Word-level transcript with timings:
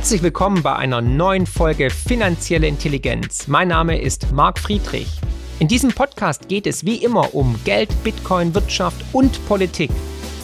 Herzlich 0.00 0.22
willkommen 0.22 0.62
bei 0.62 0.74
einer 0.74 1.02
neuen 1.02 1.46
Folge 1.46 1.90
Finanzielle 1.90 2.66
Intelligenz. 2.66 3.48
Mein 3.48 3.68
Name 3.68 4.00
ist 4.00 4.32
Marc 4.32 4.58
Friedrich. 4.58 5.20
In 5.58 5.68
diesem 5.68 5.90
Podcast 5.90 6.48
geht 6.48 6.66
es 6.66 6.86
wie 6.86 7.04
immer 7.04 7.34
um 7.34 7.60
Geld, 7.64 7.90
Bitcoin, 8.02 8.54
Wirtschaft 8.54 9.04
und 9.12 9.46
Politik. 9.46 9.90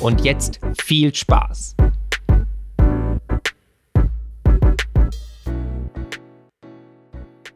Und 0.03 0.23
jetzt 0.27 0.61
viel 0.83 1.15
Spaß. 1.15 1.75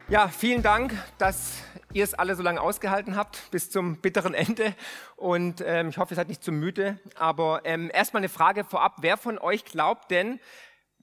Ja, 0.09 0.27
vielen 0.27 0.63
Dank, 0.63 0.95
dass 1.19 1.61
ihr 1.93 2.03
es 2.03 2.15
alle 2.15 2.35
so 2.35 2.41
lange 2.41 2.61
ausgehalten 2.61 3.15
habt 3.15 3.51
bis 3.51 3.69
zum 3.69 3.97
bitteren 3.97 4.33
Ende. 4.33 4.73
Und 5.17 5.63
ähm, 5.63 5.89
ich 5.89 5.99
hoffe, 5.99 6.13
ihr 6.13 6.17
seid 6.17 6.29
nicht 6.29 6.43
zu 6.43 6.51
müde. 6.51 6.99
Aber 7.15 7.61
ähm, 7.63 7.91
erstmal 7.93 8.21
eine 8.21 8.29
Frage 8.29 8.63
vorab. 8.63 8.95
Wer 9.01 9.17
von 9.17 9.37
euch 9.37 9.65
glaubt 9.65 10.09
denn, 10.09 10.39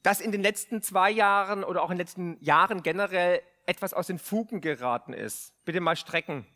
dass 0.03 0.21
in 0.21 0.33
den 0.33 0.43
letzten 0.43 0.83
zwei 0.83 1.11
Jahren 1.11 1.65
oder 1.65 1.83
auch 1.83 1.91
in 1.91 1.97
den 1.97 2.07
letzten 2.07 2.37
Jahren 2.41 2.83
generell 2.83 3.43
etwas 3.67 3.93
aus 3.93 4.07
den 4.07 4.19
Fugen 4.19 4.61
geraten 4.61 5.13
ist. 5.13 5.53
Bitte 5.65 5.81
mal 5.81 5.97
strecken. 5.97 6.47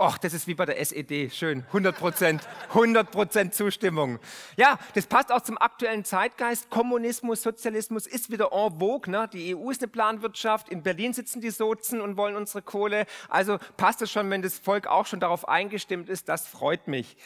Och, 0.00 0.16
das 0.16 0.32
ist 0.32 0.46
wie 0.46 0.54
bei 0.54 0.64
der 0.64 0.78
SED. 0.78 1.30
Schön. 1.30 1.64
100 1.68 1.96
Prozent. 1.98 2.48
100 2.68 3.10
Prozent 3.10 3.52
Zustimmung. 3.52 4.20
Ja, 4.56 4.78
das 4.94 5.06
passt 5.06 5.32
auch 5.32 5.40
zum 5.40 5.58
aktuellen 5.58 6.04
Zeitgeist. 6.04 6.70
Kommunismus, 6.70 7.42
Sozialismus 7.42 8.06
ist 8.06 8.30
wieder 8.30 8.52
en 8.52 8.78
vogue. 8.78 9.10
Ne? 9.10 9.28
Die 9.32 9.56
EU 9.56 9.70
ist 9.70 9.82
eine 9.82 9.88
Planwirtschaft. 9.88 10.68
In 10.68 10.84
Berlin 10.84 11.14
sitzen 11.14 11.40
die 11.40 11.50
Sozen 11.50 12.00
und 12.00 12.16
wollen 12.16 12.36
unsere 12.36 12.62
Kohle. 12.62 13.06
Also 13.28 13.58
passt 13.76 14.00
es 14.00 14.12
schon, 14.12 14.30
wenn 14.30 14.40
das 14.40 14.60
Volk 14.60 14.86
auch 14.86 15.06
schon 15.06 15.18
darauf 15.18 15.48
eingestimmt 15.48 16.08
ist. 16.08 16.28
Das 16.28 16.46
freut 16.46 16.86
mich. 16.86 17.16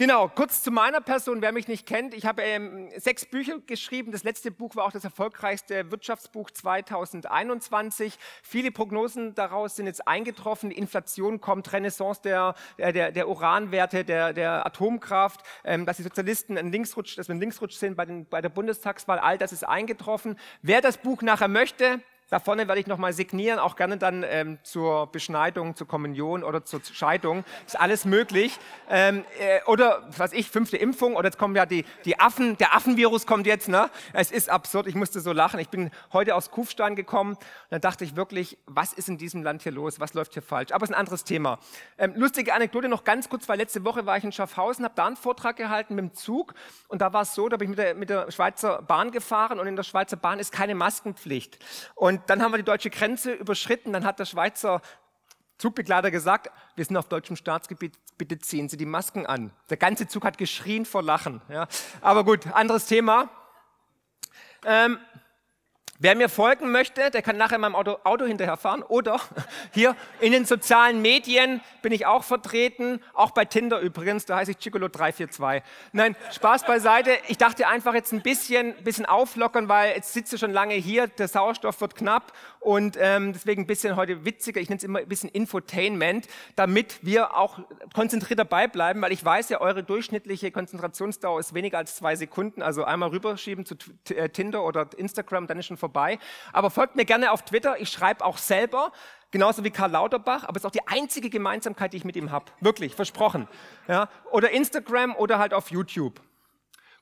Genau, 0.00 0.28
kurz 0.28 0.62
zu 0.62 0.70
meiner 0.70 1.00
Person, 1.00 1.42
wer 1.42 1.50
mich 1.50 1.66
nicht 1.66 1.84
kennt. 1.84 2.14
Ich 2.14 2.24
habe 2.24 2.40
ähm, 2.42 2.88
sechs 2.98 3.26
Bücher 3.26 3.58
geschrieben. 3.66 4.12
Das 4.12 4.22
letzte 4.22 4.52
Buch 4.52 4.76
war 4.76 4.84
auch 4.84 4.92
das 4.92 5.02
erfolgreichste 5.02 5.90
Wirtschaftsbuch 5.90 6.52
2021. 6.52 8.16
Viele 8.44 8.70
Prognosen 8.70 9.34
daraus 9.34 9.74
sind 9.74 9.86
jetzt 9.86 10.06
eingetroffen. 10.06 10.70
Inflation 10.70 11.40
kommt, 11.40 11.72
Renaissance 11.72 12.22
der, 12.22 12.54
der, 12.78 13.10
der 13.10 13.28
Uranwerte, 13.28 14.04
der, 14.04 14.32
der 14.32 14.64
Atomkraft, 14.64 15.40
ähm, 15.64 15.84
dass 15.84 15.96
die 15.96 16.04
Sozialisten 16.04 16.56
ein 16.56 16.70
Linksrutsch, 16.70 17.18
dass 17.18 17.26
wir 17.26 17.34
ein 17.34 17.40
Linksrutsch 17.40 17.74
sind 17.74 17.96
bei, 17.96 18.04
den, 18.04 18.24
bei 18.24 18.40
der 18.40 18.50
Bundestagswahl. 18.50 19.18
All 19.18 19.36
das 19.36 19.52
ist 19.52 19.64
eingetroffen. 19.64 20.38
Wer 20.62 20.80
das 20.80 20.98
Buch 20.98 21.22
nachher 21.22 21.48
möchte, 21.48 22.00
da 22.30 22.40
vorne 22.40 22.68
werde 22.68 22.80
ich 22.80 22.86
nochmal 22.86 23.14
signieren, 23.14 23.58
auch 23.58 23.74
gerne 23.74 23.96
dann 23.96 24.22
ähm, 24.28 24.58
zur 24.62 25.06
Beschneidung, 25.06 25.76
zur 25.76 25.88
Kommunion 25.88 26.44
oder 26.44 26.62
zur 26.62 26.80
Scheidung. 26.84 27.42
Ist 27.66 27.80
alles 27.80 28.04
möglich. 28.04 28.58
Ähm, 28.90 29.24
äh, 29.38 29.60
oder, 29.66 30.06
was 30.16 30.32
ich, 30.32 30.50
fünfte 30.50 30.76
Impfung. 30.76 31.16
Oder 31.16 31.28
jetzt 31.28 31.38
kommen 31.38 31.56
ja 31.56 31.64
die, 31.64 31.86
die 32.04 32.20
Affen, 32.20 32.58
der 32.58 32.74
Affenvirus 32.74 33.26
kommt 33.26 33.46
jetzt. 33.46 33.68
Ne? 33.68 33.88
Es 34.12 34.30
ist 34.30 34.50
absurd, 34.50 34.86
ich 34.86 34.94
musste 34.94 35.20
so 35.20 35.32
lachen. 35.32 35.58
Ich 35.58 35.70
bin 35.70 35.90
heute 36.12 36.34
aus 36.34 36.50
Kufstein 36.50 36.96
gekommen 36.96 37.32
und 37.32 37.40
dann 37.70 37.80
dachte 37.80 38.04
ich 38.04 38.14
wirklich, 38.14 38.58
was 38.66 38.92
ist 38.92 39.08
in 39.08 39.16
diesem 39.16 39.42
Land 39.42 39.62
hier 39.62 39.72
los? 39.72 39.98
Was 39.98 40.12
läuft 40.12 40.34
hier 40.34 40.42
falsch? 40.42 40.72
Aber 40.72 40.84
es 40.84 40.90
ist 40.90 40.94
ein 40.94 41.00
anderes 41.00 41.24
Thema. 41.24 41.58
Ähm, 41.96 42.12
lustige 42.14 42.52
Anekdote 42.52 42.88
noch 42.88 43.04
ganz 43.04 43.30
kurz, 43.30 43.48
weil 43.48 43.56
letzte 43.56 43.84
Woche 43.84 44.04
war 44.04 44.18
ich 44.18 44.24
in 44.24 44.32
Schaffhausen, 44.32 44.84
habe 44.84 44.94
da 44.94 45.06
einen 45.06 45.16
Vortrag 45.16 45.56
gehalten 45.56 45.94
mit 45.94 46.04
dem 46.04 46.14
Zug. 46.14 46.52
Und 46.88 47.00
da 47.00 47.14
war 47.14 47.22
es 47.22 47.34
so, 47.34 47.48
da 47.48 47.56
bin 47.56 47.70
ich 47.70 47.76
mit 47.76 47.78
der, 47.78 47.94
mit 47.94 48.10
der 48.10 48.30
Schweizer 48.30 48.82
Bahn 48.82 49.12
gefahren 49.12 49.58
und 49.58 49.66
in 49.66 49.76
der 49.76 49.82
Schweizer 49.82 50.16
Bahn 50.16 50.38
ist 50.38 50.52
keine 50.52 50.74
Maskenpflicht. 50.74 51.58
Und 51.94 52.17
und 52.18 52.30
dann 52.30 52.42
haben 52.42 52.52
wir 52.52 52.58
die 52.58 52.64
deutsche 52.64 52.90
Grenze 52.90 53.32
überschritten. 53.32 53.92
Dann 53.92 54.04
hat 54.04 54.18
der 54.18 54.24
Schweizer 54.24 54.82
Zugbegleiter 55.58 56.10
gesagt, 56.10 56.50
wir 56.76 56.84
sind 56.84 56.96
auf 56.96 57.08
deutschem 57.08 57.36
Staatsgebiet, 57.36 57.98
bitte 58.16 58.38
ziehen 58.38 58.68
Sie 58.68 58.76
die 58.76 58.86
Masken 58.86 59.26
an. 59.26 59.50
Der 59.70 59.76
ganze 59.76 60.06
Zug 60.06 60.24
hat 60.24 60.38
geschrien 60.38 60.84
vor 60.84 61.02
Lachen. 61.02 61.40
Ja. 61.48 61.66
Aber 62.00 62.24
gut, 62.24 62.46
anderes 62.52 62.86
Thema. 62.86 63.28
Ähm, 64.64 64.98
Wer 66.00 66.14
mir 66.14 66.28
folgen 66.28 66.70
möchte, 66.70 67.10
der 67.10 67.22
kann 67.22 67.36
nachher 67.36 67.56
in 67.56 67.62
meinem 67.62 67.74
Auto, 67.74 67.98
Auto 68.04 68.24
hinterherfahren. 68.24 68.84
Oder 68.84 69.20
hier 69.74 69.96
in 70.20 70.30
den 70.30 70.44
sozialen 70.44 71.02
Medien 71.02 71.60
bin 71.82 71.90
ich 71.90 72.06
auch 72.06 72.22
vertreten, 72.22 73.02
auch 73.14 73.32
bei 73.32 73.44
Tinder 73.44 73.80
übrigens, 73.80 74.24
da 74.24 74.36
heiße 74.36 74.52
ich 74.52 74.58
Chicolo342. 74.58 75.62
Nein, 75.90 76.14
Spaß 76.30 76.66
beiseite. 76.66 77.18
Ich 77.26 77.36
dachte 77.36 77.66
einfach 77.66 77.94
jetzt 77.94 78.12
ein 78.12 78.22
bisschen, 78.22 78.74
bisschen 78.84 79.06
auflockern, 79.06 79.68
weil 79.68 79.96
jetzt 79.96 80.12
sitze 80.12 80.38
schon 80.38 80.52
lange 80.52 80.74
hier, 80.74 81.08
der 81.08 81.26
Sauerstoff 81.26 81.80
wird 81.80 81.96
knapp 81.96 82.32
und 82.60 82.96
ähm, 83.00 83.32
deswegen 83.32 83.62
ein 83.62 83.66
bisschen 83.66 83.96
heute 83.96 84.24
witziger, 84.24 84.60
ich 84.60 84.68
nenne 84.68 84.78
es 84.78 84.84
immer 84.84 84.98
ein 85.00 85.08
bisschen 85.08 85.30
Infotainment, 85.30 86.26
damit 86.56 86.98
wir 87.02 87.36
auch 87.36 87.60
konzentriert 87.94 88.38
dabei 88.38 88.66
bleiben, 88.66 89.00
weil 89.00 89.12
ich 89.12 89.24
weiß 89.24 89.48
ja, 89.48 89.60
eure 89.60 89.82
durchschnittliche 89.82 90.50
Konzentrationsdauer 90.50 91.40
ist 91.40 91.54
weniger 91.54 91.78
als 91.78 91.96
zwei 91.96 92.16
Sekunden, 92.16 92.62
also 92.62 92.84
einmal 92.84 93.10
rüberschieben 93.10 93.64
zu 93.64 93.76
äh, 94.10 94.28
Tinder 94.28 94.64
oder 94.64 94.88
Instagram, 94.96 95.46
dann 95.46 95.58
ist 95.58 95.66
schon 95.66 95.76
vorbei. 95.76 96.18
Aber 96.52 96.70
folgt 96.70 96.96
mir 96.96 97.04
gerne 97.04 97.32
auf 97.32 97.44
Twitter. 97.44 97.80
Ich 97.80 97.90
schreibe 97.90 98.24
auch 98.24 98.38
selber, 98.38 98.92
genauso 99.30 99.64
wie 99.64 99.70
Karl 99.70 99.90
Lauterbach. 99.90 100.44
Aber 100.44 100.56
es 100.56 100.62
ist 100.62 100.66
auch 100.66 100.70
die 100.70 100.86
einzige 100.86 101.30
Gemeinsamkeit, 101.30 101.92
die 101.92 101.98
ich 101.98 102.04
mit 102.04 102.16
ihm 102.16 102.30
habe. 102.30 102.46
Wirklich, 102.60 102.94
versprochen. 102.94 103.48
Ja? 103.86 104.08
Oder 104.30 104.50
Instagram 104.50 105.14
oder 105.16 105.38
halt 105.38 105.54
auf 105.54 105.70
YouTube. 105.70 106.20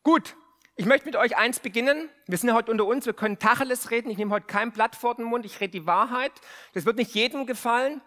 Gut, 0.03 0.37
ich 0.77 0.85
möchte 0.85 1.07
mit 1.07 1.17
euch 1.17 1.37
eins 1.39 1.59
beginnen. 1.59 2.11
Wir 2.27 2.37
sind 2.37 2.51
ja 2.51 2.55
heute 2.55 2.71
unter 2.71 2.85
uns, 2.85 3.07
wir 3.07 3.15
können 3.15 3.39
Tacheles 3.39 3.91
reden. 3.91 4.11
Ich 4.11 4.19
nehme 4.19 4.31
heute 4.31 4.47
kein 4.47 4.73
Blatt 4.73 4.95
vor 4.95 5.15
den 5.15 5.25
Mund, 5.25 5.47
ich 5.47 5.61
rede 5.61 5.71
die 5.71 5.87
Wahrheit. 5.87 6.33
Das 6.75 6.85
wird 6.85 6.99
nicht 6.99 7.15
jedem 7.15 7.47
gefallen. 7.47 8.03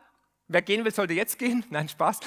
Wer 0.48 0.62
gehen 0.62 0.86
will, 0.86 0.94
sollte 0.94 1.14
jetzt 1.14 1.40
gehen. 1.40 1.66
Nein, 1.72 1.90
Spaß. 1.90 2.20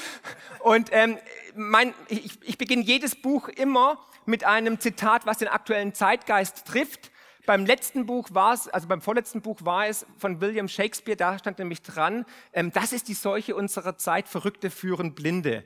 Und 0.61 0.89
ähm, 0.91 1.19
mein, 1.55 1.95
ich, 2.09 2.41
ich 2.43 2.59
beginne 2.59 2.83
jedes 2.83 3.15
Buch 3.15 3.49
immer 3.49 4.05
mit 4.27 4.45
einem 4.45 4.81
Zitat, 4.81 5.27
was 5.27 5.39
den 5.39 5.49
aktuellen 5.49 5.95
Zeitgeist 5.95 6.67
trifft. 6.67 7.13
Beim 7.47 7.65
letzten 7.65 8.07
Buch 8.07 8.29
war 8.33 8.55
es, 8.55 8.69
also 8.69 8.89
beim 8.89 9.01
vorletzten 9.01 9.43
Buch 9.43 9.59
war 9.63 9.87
es 9.87 10.07
von 10.19 10.41
William 10.41 10.69
Shakespeare, 10.69 11.17
da 11.17 11.39
stand 11.39 11.59
nämlich 11.59 11.83
dran, 11.83 12.25
ähm, 12.53 12.71
das 12.73 12.93
ist 12.93 13.09
die 13.09 13.15
Seuche 13.15 13.57
unserer 13.57 13.97
Zeit, 13.97 14.29
Verrückte 14.29 14.71
führen 14.71 15.15
Blinde. 15.15 15.65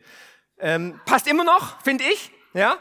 Ähm, 0.59 0.99
passt 1.05 1.27
immer 1.27 1.45
noch, 1.45 1.83
finde 1.83 2.05
ich. 2.05 2.31
Ja, 2.55 2.79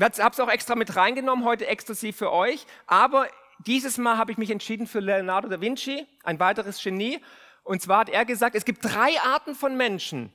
habe 0.00 0.30
es 0.32 0.40
auch 0.40 0.48
extra 0.48 0.74
mit 0.74 0.96
reingenommen, 0.96 1.44
heute 1.44 1.66
exklusiv 1.66 2.16
für 2.16 2.32
euch. 2.32 2.66
Aber 2.86 3.28
dieses 3.66 3.98
Mal 3.98 4.16
habe 4.16 4.32
ich 4.32 4.38
mich 4.38 4.50
entschieden 4.50 4.86
für 4.86 5.00
Leonardo 5.00 5.48
da 5.48 5.60
Vinci, 5.60 6.06
ein 6.24 6.40
weiteres 6.40 6.82
Genie. 6.82 7.20
Und 7.64 7.82
zwar 7.82 8.00
hat 8.00 8.08
er 8.08 8.24
gesagt, 8.24 8.54
es 8.54 8.64
gibt 8.64 8.84
drei 8.84 9.20
Arten 9.20 9.54
von 9.54 9.76
Menschen. 9.76 10.32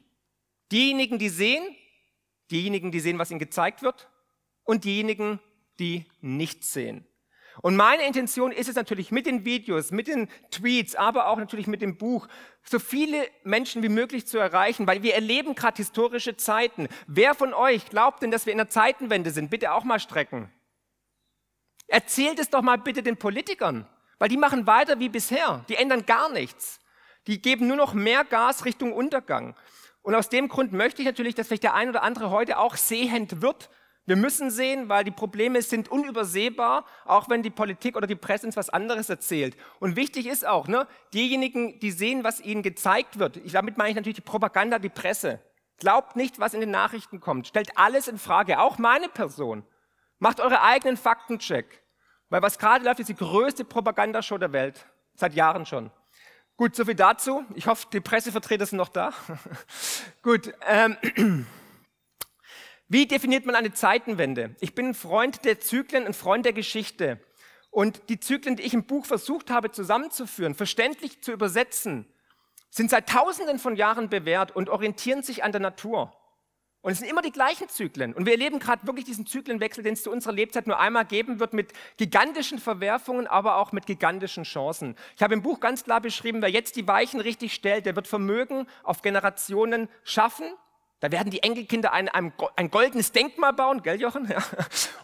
Diejenigen, 0.72 1.18
die 1.18 1.30
sehen, 1.30 1.64
diejenigen, 2.52 2.92
die 2.92 3.00
sehen, 3.00 3.20
was 3.20 3.32
ihnen 3.32 3.40
gezeigt 3.40 3.82
wird, 3.82 4.10
und 4.64 4.84
diejenigen, 4.84 5.40
die 5.80 6.06
nichts 6.20 6.74
sehen. 6.74 7.07
Und 7.62 7.76
meine 7.76 8.06
Intention 8.06 8.52
ist 8.52 8.70
es 8.70 8.76
natürlich 8.76 9.12
mit 9.12 9.26
den 9.26 9.46
Videos, 9.46 9.92
mit 9.92 10.08
den 10.08 10.30
Tweets, 10.52 10.96
aber 10.96 11.28
auch 11.28 11.38
natürlich 11.38 11.68
mit 11.68 11.82
dem 11.82 11.98
Buch, 11.98 12.28
so 12.64 12.80
viele 12.80 13.28
Menschen 13.44 13.84
wie 13.84 13.90
möglich 13.90 14.28
zu 14.28 14.38
erreichen, 14.38 14.88
weil 14.88 15.04
wir 15.04 15.16
erleben 15.16 15.56
gerade 15.56 15.78
historische 15.78 16.38
Zeiten. 16.38 16.88
Wer 17.08 17.34
von 17.34 17.54
euch 17.54 17.90
glaubt 17.90 18.22
denn, 18.22 18.32
dass 18.32 18.46
wir 18.46 18.52
in 18.52 18.58
der 18.58 18.70
Zeitenwende 18.70 19.32
sind? 19.32 19.50
Bitte 19.50 19.72
auch 19.72 19.84
mal 19.84 20.00
strecken. 20.00 20.52
Erzählt 21.88 22.40
es 22.40 22.50
doch 22.50 22.62
mal 22.62 22.78
bitte 22.78 23.02
den 23.02 23.18
Politikern, 23.18 23.88
weil 24.20 24.30
die 24.30 24.38
machen 24.38 24.68
weiter 24.68 25.00
wie 25.00 25.10
bisher. 25.10 25.64
Die 25.70 25.76
ändern 25.76 26.06
gar 26.06 26.30
nichts. 26.32 26.80
Die 27.28 27.42
geben 27.42 27.68
nur 27.68 27.78
noch 27.78 27.94
mehr 27.94 28.24
Gas 28.24 28.66
Richtung 28.66 28.94
Untergang. 28.94 29.56
Und 30.02 30.16
aus 30.16 30.30
dem 30.30 30.48
Grund 30.48 30.74
möchte 30.74 31.02
ich 31.02 31.06
natürlich, 31.06 31.36
dass 31.36 31.48
vielleicht 31.48 31.64
der 31.64 31.74
ein 31.74 31.90
oder 31.90 32.04
andere 32.04 32.30
heute 32.30 32.60
auch 32.60 32.76
sehend 32.76 33.42
wird 33.42 33.70
wir 34.08 34.16
müssen 34.16 34.50
sehen, 34.50 34.88
weil 34.88 35.04
die 35.04 35.12
Probleme 35.12 35.62
sind 35.62 35.90
unübersehbar, 35.90 36.86
auch 37.04 37.30
wenn 37.30 37.44
die 37.44 37.50
Politik 37.50 37.98
oder 37.98 38.08
die 38.08 38.16
Presse 38.16 38.48
uns 38.48 38.56
was 38.56 38.70
anderes 38.70 39.10
erzählt. 39.10 39.58
Und 39.80 39.98
wichtig 39.98 40.28
ist 40.28 40.48
auch, 40.48 40.70
ne, 40.70 40.88
diejenigen, 41.14 41.78
die 41.82 41.92
sehen, 41.92 42.24
was 42.24 42.40
ihnen 42.40 42.64
gezeigt 42.64 43.20
wird. 43.20 43.36
Ich, 43.38 43.52
damit 43.52 43.78
meine 43.78 43.90
ich 43.90 43.96
natürlich 43.98 44.16
die 44.16 44.22
Propaganda, 44.22 44.80
die 44.80 44.88
Presse. 44.88 45.42
Glaubt 45.78 46.16
nicht, 46.16 46.40
was 46.40 46.54
in 46.54 46.62
den 46.62 46.72
Nachrichten 46.72 47.20
kommt. 47.20 47.48
Stellt 47.48 47.78
alles 47.78 48.08
in 48.08 48.18
Frage, 48.18 48.62
auch 48.62 48.78
meine 48.78 49.10
Person. 49.10 49.64
Macht 50.20 50.40
eure 50.40 50.62
eigenen 50.62 50.96
Faktencheck. 50.96 51.84
Weil 52.30 52.42
was 52.42 52.58
gerade 52.60 52.86
läuft, 52.86 53.02
ist 53.02 53.10
die 53.10 53.16
größte 53.16 53.66
Propagandashow 53.66 54.38
der 54.38 54.54
Welt. 54.54 54.86
Seit 55.16 55.34
Jahren 55.34 55.66
schon. 55.66 55.92
Gut, 56.56 56.78
soviel 56.78 56.96
dazu. 56.96 57.44
Ich 57.56 57.68
hoffe, 57.68 57.88
die 57.92 58.00
Pressevertreter 58.00 58.66
sind 58.66 58.78
noch 58.78 58.90
da. 58.90 59.12
Gut. 60.24 60.54
Ähm, 60.66 60.96
Wie 62.90 63.06
definiert 63.06 63.46
man 63.46 63.56
eine 63.56 63.74
Zeitenwende? 63.74 64.56
Ich 64.62 64.74
bin 64.74 64.88
ein 64.88 64.94
Freund 64.94 65.44
der 65.44 65.60
Zyklen, 65.60 66.06
ein 66.06 66.14
Freund 66.14 66.46
der 66.46 66.54
Geschichte. 66.54 67.20
Und 67.70 68.10
die 68.10 68.20
Zyklen, 68.20 68.56
die 68.56 68.64
ich 68.64 68.74
im 68.74 68.86
Buch 68.86 69.06
versucht 69.06 69.52
habe 69.52 69.72
zusammenzuführen, 69.72 70.56
verständlich 70.56 71.22
zu 71.22 71.34
übersetzen, 71.34 72.08
sind 72.70 72.90
seit 72.90 73.10
Tausenden 73.10 73.60
von 73.60 73.76
Jahren 73.76 74.10
bewährt 74.10 74.56
und 74.56 74.70
orientieren 74.70 75.22
sich 75.22 75.44
an 75.44 75.52
der 75.52 75.62
Natur. 75.62 76.14
Und 76.82 76.94
es 76.94 77.00
sind 77.00 77.10
immer 77.10 77.22
die 77.22 77.32
gleichen 77.34 77.68
Zyklen. 77.68 78.14
Und 78.14 78.26
wir 78.26 78.34
erleben 78.34 78.60
gerade 78.60 78.88
wirklich 78.88 79.04
diesen 79.04 79.26
Zyklenwechsel, 79.26 79.84
den 79.84 79.94
es 79.94 80.04
zu 80.04 80.12
unserer 80.12 80.32
Lebzeit 80.32 80.68
nur 80.68 80.80
einmal 80.80 81.04
geben 81.04 81.42
wird, 81.42 81.52
mit 81.52 81.74
gigantischen 81.98 82.60
Verwerfungen, 82.60 83.28
aber 83.28 83.58
auch 83.58 83.74
mit 83.74 83.86
gigantischen 83.86 84.44
Chancen. 84.44 84.96
Ich 85.18 85.22
habe 85.22 85.34
im 85.34 85.42
Buch 85.42 85.60
ganz 85.60 85.84
klar 85.84 86.00
beschrieben, 86.00 86.42
wer 86.42 86.50
jetzt 86.50 86.78
die 86.78 86.88
Weichen 86.88 87.20
richtig 87.20 87.54
stellt, 87.54 87.86
der 87.86 87.98
wird 87.98 88.08
Vermögen 88.08 88.68
auf 88.84 89.02
Generationen 89.02 89.90
schaffen 90.04 90.46
da 91.00 91.12
werden 91.12 91.30
die 91.30 91.44
Enkelkinder 91.44 91.94
ein, 91.94 92.10
ein, 92.10 92.34
ein 92.56 92.72
goldenes 92.72 93.12
Denkmal 93.12 93.54
bauen, 93.54 93.84
gell 93.84 94.00
Jochen? 94.02 94.28
Ja. 94.30 94.44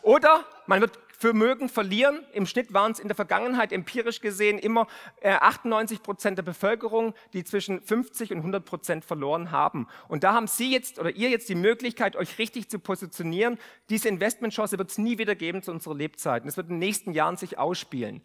Oder 0.01 0.45
man 0.66 0.81
wird 0.81 0.98
Vermögen 1.24 1.69
verlieren. 1.69 2.19
Im 2.34 2.45
Schnitt 2.45 2.74
waren 2.74 2.92
es 2.92 3.00
in 3.00 3.07
der 3.07 3.16
Vergangenheit 3.16 3.72
empirisch 3.72 4.19
gesehen 4.19 4.60
immer 4.60 4.88
98 5.24 6.00
äh, 6.00 6.01
Prozent 6.01 6.38
der 6.38 6.44
Bevölkerung, 6.44 7.13
die 7.31 7.45
zwischen 7.45 7.81
50 7.81 8.31
und 8.31 8.40
100 8.40 8.66
Prozent 8.66 9.06
verloren 9.06 9.51
haben. 9.51 9.88
Und 10.10 10.25
da 10.25 10.34
haben 10.34 10.48
Sie 10.48 10.69
jetzt 10.74 11.00
oder 11.00 11.12
ihr 11.12 11.30
jetzt 11.30 11.48
die 11.48 11.56
Möglichkeit, 11.56 12.18
euch 12.18 12.39
richtig 12.39 12.69
zu 12.69 12.78
positionieren. 12.78 13.57
Diese 13.89 14.10
Investmentchance 14.10 14.78
wird 14.78 14.92
es 14.92 14.98
nie 14.98 15.18
wieder 15.18 15.36
geben 15.36 15.62
zu 15.62 15.72
unserer 15.72 15.96
Lebzeit. 15.96 16.46
Es 16.46 16.57
wird 16.57 16.68
in 16.68 16.74
den 16.74 16.80
nächsten 16.80 17.13
Jahren 17.13 17.38
sich 17.38 17.57
ausspielen. 17.57 18.22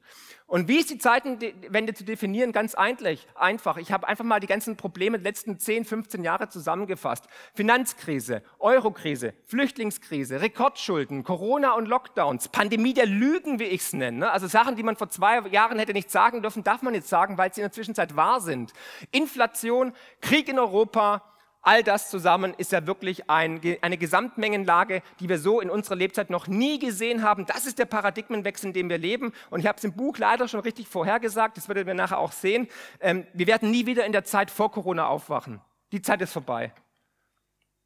Und 0.48 0.66
wie 0.66 0.78
ist 0.78 0.88
die 0.88 0.96
Zeitenwende 0.96 1.92
zu 1.92 2.04
definieren? 2.04 2.52
Ganz 2.52 2.74
einfach. 2.74 3.76
Ich 3.76 3.92
habe 3.92 4.08
einfach 4.08 4.24
mal 4.24 4.40
die 4.40 4.46
ganzen 4.46 4.78
Probleme 4.78 5.18
der 5.18 5.24
letzten 5.24 5.58
10, 5.58 5.84
15 5.84 6.24
Jahre 6.24 6.48
zusammengefasst. 6.48 7.26
Finanzkrise, 7.52 8.42
Eurokrise, 8.58 9.34
Flüchtlingskrise, 9.44 10.40
Rekordschulden, 10.40 11.22
Corona 11.22 11.74
und 11.74 11.86
Lockdowns, 11.86 12.48
Pandemie 12.48 12.94
der 12.94 13.04
Lügen, 13.04 13.58
wie 13.58 13.64
ich 13.64 13.82
es 13.82 13.92
nenne. 13.92 14.20
Ne? 14.20 14.30
Also 14.30 14.46
Sachen, 14.46 14.74
die 14.74 14.82
man 14.82 14.96
vor 14.96 15.10
zwei 15.10 15.46
Jahren 15.48 15.78
hätte 15.78 15.92
nicht 15.92 16.10
sagen 16.10 16.40
dürfen, 16.40 16.64
darf 16.64 16.80
man 16.80 16.94
jetzt 16.94 17.10
sagen, 17.10 17.36
weil 17.36 17.52
sie 17.52 17.60
in 17.60 17.66
der 17.66 17.72
Zwischenzeit 17.72 18.16
wahr 18.16 18.40
sind. 18.40 18.72
Inflation, 19.10 19.92
Krieg 20.22 20.48
in 20.48 20.58
Europa, 20.58 21.22
All 21.60 21.82
das 21.82 22.08
zusammen 22.08 22.54
ist 22.56 22.72
ja 22.72 22.86
wirklich 22.86 23.28
ein, 23.28 23.60
eine 23.82 23.98
Gesamtmengenlage, 23.98 25.02
die 25.20 25.28
wir 25.28 25.38
so 25.38 25.60
in 25.60 25.70
unserer 25.70 25.96
Lebzeit 25.96 26.30
noch 26.30 26.46
nie 26.46 26.78
gesehen 26.78 27.22
haben. 27.22 27.46
Das 27.46 27.66
ist 27.66 27.78
der 27.78 27.84
Paradigmenwechsel, 27.84 28.68
in 28.68 28.72
dem 28.72 28.88
wir 28.88 28.98
leben. 28.98 29.32
Und 29.50 29.60
ich 29.60 29.66
habe 29.66 29.76
es 29.76 29.84
im 29.84 29.92
Buch 29.92 30.18
leider 30.18 30.46
schon 30.46 30.60
richtig 30.60 30.88
vorhergesagt, 30.88 31.56
das 31.56 31.68
werdet 31.68 31.88
ihr 31.88 31.94
nachher 31.94 32.18
auch 32.18 32.32
sehen. 32.32 32.68
Ähm, 33.00 33.26
wir 33.32 33.46
werden 33.46 33.70
nie 33.70 33.86
wieder 33.86 34.06
in 34.06 34.12
der 34.12 34.24
Zeit 34.24 34.50
vor 34.50 34.70
Corona 34.70 35.08
aufwachen. 35.08 35.60
Die 35.92 36.00
Zeit 36.00 36.20
ist 36.22 36.32
vorbei. 36.32 36.72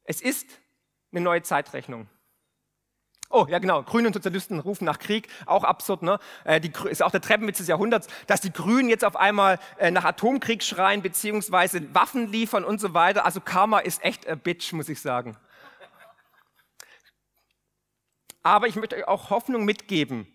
Es 0.03 0.21
ist 0.21 0.47
eine 1.11 1.21
neue 1.21 1.41
Zeitrechnung. 1.41 2.07
Oh, 3.35 3.47
ja 3.49 3.57
genau, 3.57 3.81
Grüne 3.81 4.09
und 4.09 4.13
Sozialisten 4.13 4.59
rufen 4.59 4.85
nach 4.85 4.99
Krieg, 4.99 5.27
auch 5.47 5.63
absurd, 5.63 6.03
ne? 6.03 6.19
Äh, 6.43 6.61
die, 6.61 6.71
ist 6.87 7.01
auch 7.01 7.09
der 7.09 7.19
Treppenwitz 7.19 7.57
des 7.57 7.67
Jahrhunderts, 7.67 8.05
dass 8.27 8.41
die 8.41 8.53
Grünen 8.53 8.89
jetzt 8.89 9.03
auf 9.03 9.15
einmal 9.15 9.57
äh, 9.79 9.89
nach 9.89 10.03
Atomkrieg 10.03 10.61
schreien, 10.61 11.01
beziehungsweise 11.01 11.95
Waffen 11.95 12.31
liefern 12.31 12.63
und 12.63 12.79
so 12.79 12.93
weiter. 12.93 13.25
Also 13.25 13.41
Karma 13.41 13.79
ist 13.79 14.05
echt 14.05 14.29
a 14.29 14.35
bitch, 14.35 14.71
muss 14.73 14.87
ich 14.87 15.01
sagen. 15.01 15.35
Aber 18.43 18.67
ich 18.67 18.75
möchte 18.75 18.97
euch 18.97 19.07
auch 19.07 19.31
Hoffnung 19.31 19.65
mitgeben. 19.65 20.27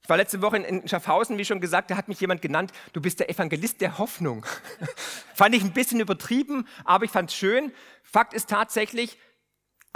Ich 0.00 0.08
war 0.08 0.16
letzte 0.16 0.40
Woche 0.40 0.58
in 0.58 0.86
Schaffhausen, 0.86 1.38
wie 1.38 1.44
schon 1.44 1.60
gesagt, 1.60 1.90
da 1.90 1.96
hat 1.96 2.06
mich 2.06 2.20
jemand 2.20 2.40
genannt, 2.40 2.70
du 2.92 3.00
bist 3.00 3.18
der 3.18 3.30
Evangelist 3.30 3.80
der 3.80 3.98
Hoffnung. 3.98 4.46
fand 5.34 5.56
ich 5.56 5.64
ein 5.64 5.72
bisschen 5.72 5.98
übertrieben, 5.98 6.68
aber 6.84 7.04
ich 7.04 7.10
fand 7.10 7.30
es 7.30 7.36
schön. 7.36 7.72
Fakt 8.04 8.32
ist 8.32 8.48
tatsächlich, 8.48 9.18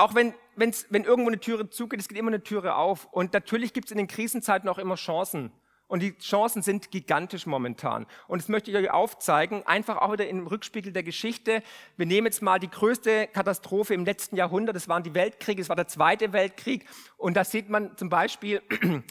auch 0.03 0.15
wenn, 0.15 0.35
wenn's, 0.57 0.87
wenn 0.91 1.05
irgendwo 1.05 1.29
eine 1.29 1.39
Türe 1.39 1.71
zugeht, 1.71 2.01
es 2.01 2.09
geht 2.09 2.19
immer 2.19 2.31
eine 2.31 2.43
Türe 2.43 2.75
auf. 2.75 3.09
Und 3.13 3.33
natürlich 3.33 3.73
gibt 3.73 3.87
es 3.87 3.93
in 3.93 3.99
den 3.99 4.09
Krisenzeiten 4.09 4.69
auch 4.69 4.79
immer 4.79 4.97
Chancen. 4.97 5.53
Und 5.87 6.01
die 6.01 6.17
Chancen 6.19 6.63
sind 6.63 6.91
gigantisch 6.91 7.47
momentan. 7.47 8.07
Und 8.27 8.41
das 8.41 8.49
möchte 8.49 8.71
ich 8.71 8.77
euch 8.77 8.91
aufzeigen, 8.91 9.63
einfach 9.67 9.99
auch 9.99 10.13
wieder 10.13 10.27
im 10.27 10.47
Rückspiegel 10.47 10.93
der 10.93 11.03
Geschichte. 11.03 11.63
Wir 11.97 12.07
nehmen 12.07 12.27
jetzt 12.27 12.41
mal 12.41 12.59
die 12.59 12.71
größte 12.71 13.29
Katastrophe 13.29 13.93
im 13.95 14.05
letzten 14.05 14.37
Jahrhundert, 14.37 14.75
das 14.75 14.89
waren 14.89 15.03
die 15.03 15.15
Weltkriege, 15.15 15.61
es 15.61 15.69
war 15.69 15.77
der 15.77 15.89
Zweite 15.89 16.33
Weltkrieg. 16.33 16.89
Und 17.19 17.35
da 17.35 17.45
sieht 17.45 17.69
man 17.69 17.97
zum 17.97 18.09
Beispiel 18.09 18.63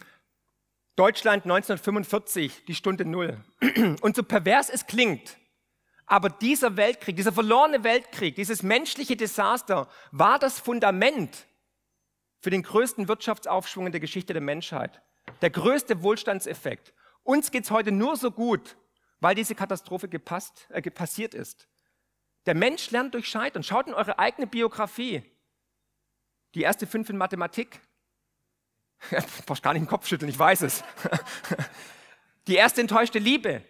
Deutschland 0.95 1.43
1945, 1.43 2.65
die 2.65 2.75
Stunde 2.75 3.05
Null. 3.05 3.37
Und 4.01 4.15
so 4.15 4.23
pervers 4.23 4.69
es 4.69 4.87
klingt, 4.87 5.37
aber 6.11 6.29
dieser 6.29 6.75
Weltkrieg, 6.75 7.15
dieser 7.15 7.31
verlorene 7.31 7.85
Weltkrieg, 7.85 8.35
dieses 8.35 8.63
menschliche 8.63 9.15
Desaster 9.15 9.87
war 10.11 10.39
das 10.39 10.59
Fundament 10.59 11.47
für 12.41 12.49
den 12.49 12.63
größten 12.63 13.07
Wirtschaftsaufschwung 13.07 13.85
in 13.85 13.93
der 13.93 14.01
Geschichte 14.01 14.33
der 14.33 14.41
Menschheit. 14.41 15.01
Der 15.41 15.49
größte 15.49 16.03
Wohlstandseffekt. 16.03 16.93
Uns 17.23 17.49
geht 17.49 17.63
es 17.63 17.71
heute 17.71 17.93
nur 17.93 18.17
so 18.17 18.29
gut, 18.29 18.75
weil 19.21 19.35
diese 19.35 19.55
Katastrophe 19.55 20.09
gepasst, 20.09 20.67
äh, 20.71 20.81
passiert 20.81 21.33
ist. 21.33 21.69
Der 22.45 22.55
Mensch 22.55 22.91
lernt 22.91 23.13
durch 23.13 23.29
Scheitern. 23.29 23.63
Schaut 23.63 23.87
in 23.87 23.93
eure 23.93 24.19
eigene 24.19 24.47
Biografie. 24.47 25.23
Die 26.55 26.63
erste 26.63 26.87
fünf 26.87 27.09
in 27.09 27.15
Mathematik. 27.15 27.79
Brauchst 29.45 29.63
gar 29.63 29.71
nicht 29.71 29.83
den 29.83 29.89
Kopf 29.89 30.07
schütteln, 30.07 30.27
ich 30.27 30.37
weiß 30.37 30.63
es. 30.63 30.83
Die 32.47 32.55
erste 32.55 32.81
enttäuschte 32.81 33.19
Liebe. 33.19 33.63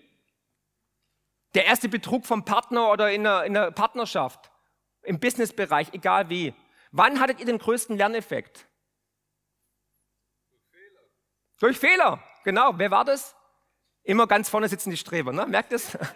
Der 1.53 1.65
erste 1.65 1.89
Betrug 1.89 2.25
vom 2.25 2.45
Partner 2.45 2.91
oder 2.91 3.11
in 3.11 3.25
einer, 3.25 3.43
in 3.43 3.57
einer 3.57 3.71
Partnerschaft, 3.71 4.51
im 5.03 5.19
Businessbereich, 5.19 5.93
egal 5.93 6.29
wie. 6.29 6.53
Wann 6.91 7.19
hattet 7.19 7.39
ihr 7.39 7.45
den 7.45 7.57
größten 7.57 7.97
Lerneffekt? 7.97 8.67
Durch 10.49 10.63
Fehler. 10.69 11.01
Durch 11.59 11.79
Fehler, 11.79 12.23
genau. 12.43 12.73
Wer 12.77 12.91
war 12.91 13.05
das? 13.05 13.35
Immer 14.03 14.27
ganz 14.27 14.49
vorne 14.49 14.67
sitzen 14.67 14.89
die 14.89 14.97
Streber, 14.97 15.31
ne? 15.31 15.45
merkt 15.45 15.73
es? 15.73 15.97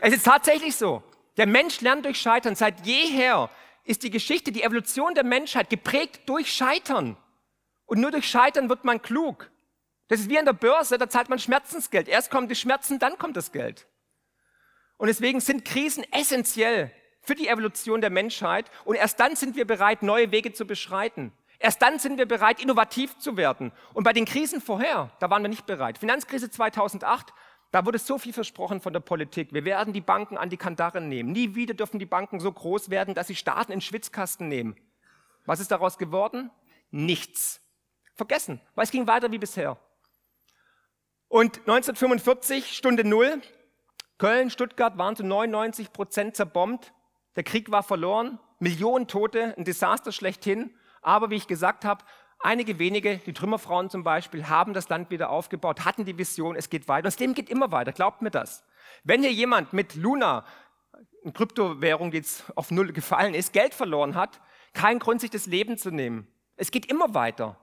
Es 0.00 0.12
ist 0.12 0.24
tatsächlich 0.24 0.74
so. 0.74 1.04
Der 1.36 1.46
Mensch 1.46 1.80
lernt 1.80 2.04
durch 2.04 2.20
Scheitern. 2.20 2.56
Seit 2.56 2.84
jeher 2.84 3.48
ist 3.84 4.02
die 4.02 4.10
Geschichte, 4.10 4.50
die 4.50 4.64
Evolution 4.64 5.14
der 5.14 5.24
Menschheit 5.24 5.70
geprägt 5.70 6.28
durch 6.28 6.52
Scheitern. 6.52 7.16
Und 7.86 8.00
nur 8.00 8.10
durch 8.10 8.28
Scheitern 8.28 8.68
wird 8.68 8.84
man 8.84 9.02
klug. 9.02 9.50
Das 10.08 10.20
ist 10.20 10.28
wie 10.28 10.38
an 10.38 10.44
der 10.46 10.52
Börse, 10.52 10.98
da 10.98 11.08
zahlt 11.08 11.28
man 11.28 11.38
Schmerzensgeld. 11.38 12.08
Erst 12.08 12.30
kommen 12.30 12.48
die 12.48 12.54
Schmerzen, 12.54 12.98
dann 12.98 13.18
kommt 13.18 13.36
das 13.36 13.52
Geld. 13.52 13.86
Und 14.96 15.08
deswegen 15.08 15.40
sind 15.40 15.64
Krisen 15.64 16.04
essentiell 16.12 16.90
für 17.20 17.34
die 17.34 17.48
Evolution 17.48 18.00
der 18.00 18.10
Menschheit. 18.10 18.70
Und 18.84 18.96
erst 18.96 19.18
dann 19.20 19.36
sind 19.36 19.56
wir 19.56 19.66
bereit, 19.66 20.02
neue 20.02 20.30
Wege 20.30 20.52
zu 20.52 20.66
beschreiten. 20.66 21.32
Erst 21.58 21.82
dann 21.82 21.98
sind 21.98 22.18
wir 22.18 22.26
bereit, 22.26 22.60
innovativ 22.60 23.18
zu 23.18 23.36
werden. 23.36 23.72
Und 23.94 24.04
bei 24.04 24.12
den 24.12 24.24
Krisen 24.24 24.60
vorher, 24.60 25.10
da 25.20 25.30
waren 25.30 25.42
wir 25.42 25.48
nicht 25.48 25.66
bereit. 25.66 25.98
Finanzkrise 25.98 26.50
2008, 26.50 27.32
da 27.70 27.86
wurde 27.86 27.98
so 27.98 28.18
viel 28.18 28.32
versprochen 28.32 28.80
von 28.80 28.92
der 28.92 29.00
Politik. 29.00 29.52
Wir 29.52 29.64
werden 29.64 29.92
die 29.92 30.00
Banken 30.00 30.36
an 30.36 30.50
die 30.50 30.56
Kandare 30.56 31.00
nehmen. 31.00 31.32
Nie 31.32 31.54
wieder 31.54 31.74
dürfen 31.74 31.98
die 31.98 32.06
Banken 32.06 32.38
so 32.38 32.52
groß 32.52 32.90
werden, 32.90 33.14
dass 33.14 33.26
sie 33.26 33.34
Staaten 33.34 33.72
in 33.72 33.80
Schwitzkasten 33.80 34.48
nehmen. 34.48 34.76
Was 35.44 35.60
ist 35.60 35.70
daraus 35.70 35.98
geworden? 35.98 36.50
Nichts. 36.90 37.60
Vergessen, 38.14 38.60
weil 38.74 38.84
es 38.84 38.92
ging 38.92 39.06
weiter 39.08 39.32
wie 39.32 39.38
bisher. 39.38 39.76
Und 41.26 41.58
1945, 41.60 42.76
Stunde 42.76 43.02
Null, 43.02 43.42
Köln, 44.18 44.50
Stuttgart 44.50 44.96
waren 44.96 45.16
zu 45.16 45.24
99 45.24 45.92
Prozent 45.92 46.36
zerbombt. 46.36 46.92
Der 47.36 47.42
Krieg 47.42 47.70
war 47.70 47.82
verloren, 47.82 48.38
Millionen 48.60 49.08
Tote, 49.08 49.54
ein 49.56 49.64
Desaster 49.64 50.12
schlechthin. 50.12 50.74
Aber 51.02 51.30
wie 51.30 51.36
ich 51.36 51.46
gesagt 51.46 51.84
habe, 51.84 52.04
einige 52.38 52.78
wenige, 52.78 53.18
die 53.18 53.32
Trümmerfrauen 53.32 53.90
zum 53.90 54.04
Beispiel, 54.04 54.48
haben 54.48 54.72
das 54.72 54.88
Land 54.88 55.10
wieder 55.10 55.30
aufgebaut, 55.30 55.84
hatten 55.84 56.04
die 56.04 56.16
Vision, 56.16 56.56
es 56.56 56.70
geht 56.70 56.88
weiter. 56.88 57.06
Und 57.06 57.06
das 57.06 57.18
Leben 57.18 57.34
geht 57.34 57.50
immer 57.50 57.72
weiter, 57.72 57.92
glaubt 57.92 58.22
mir 58.22 58.30
das. 58.30 58.64
Wenn 59.02 59.22
hier 59.22 59.32
jemand 59.32 59.72
mit 59.72 59.96
Luna, 59.96 60.44
eine 61.24 61.32
Kryptowährung, 61.32 62.10
die 62.10 62.18
jetzt 62.18 62.44
auf 62.56 62.70
Null 62.70 62.92
gefallen 62.92 63.34
ist, 63.34 63.52
Geld 63.52 63.74
verloren 63.74 64.14
hat, 64.14 64.40
kein 64.74 64.98
Grund, 64.98 65.20
sich 65.20 65.30
das 65.30 65.46
Leben 65.46 65.78
zu 65.78 65.90
nehmen. 65.90 66.28
Es 66.56 66.70
geht 66.70 66.86
immer 66.86 67.14
weiter. 67.14 67.58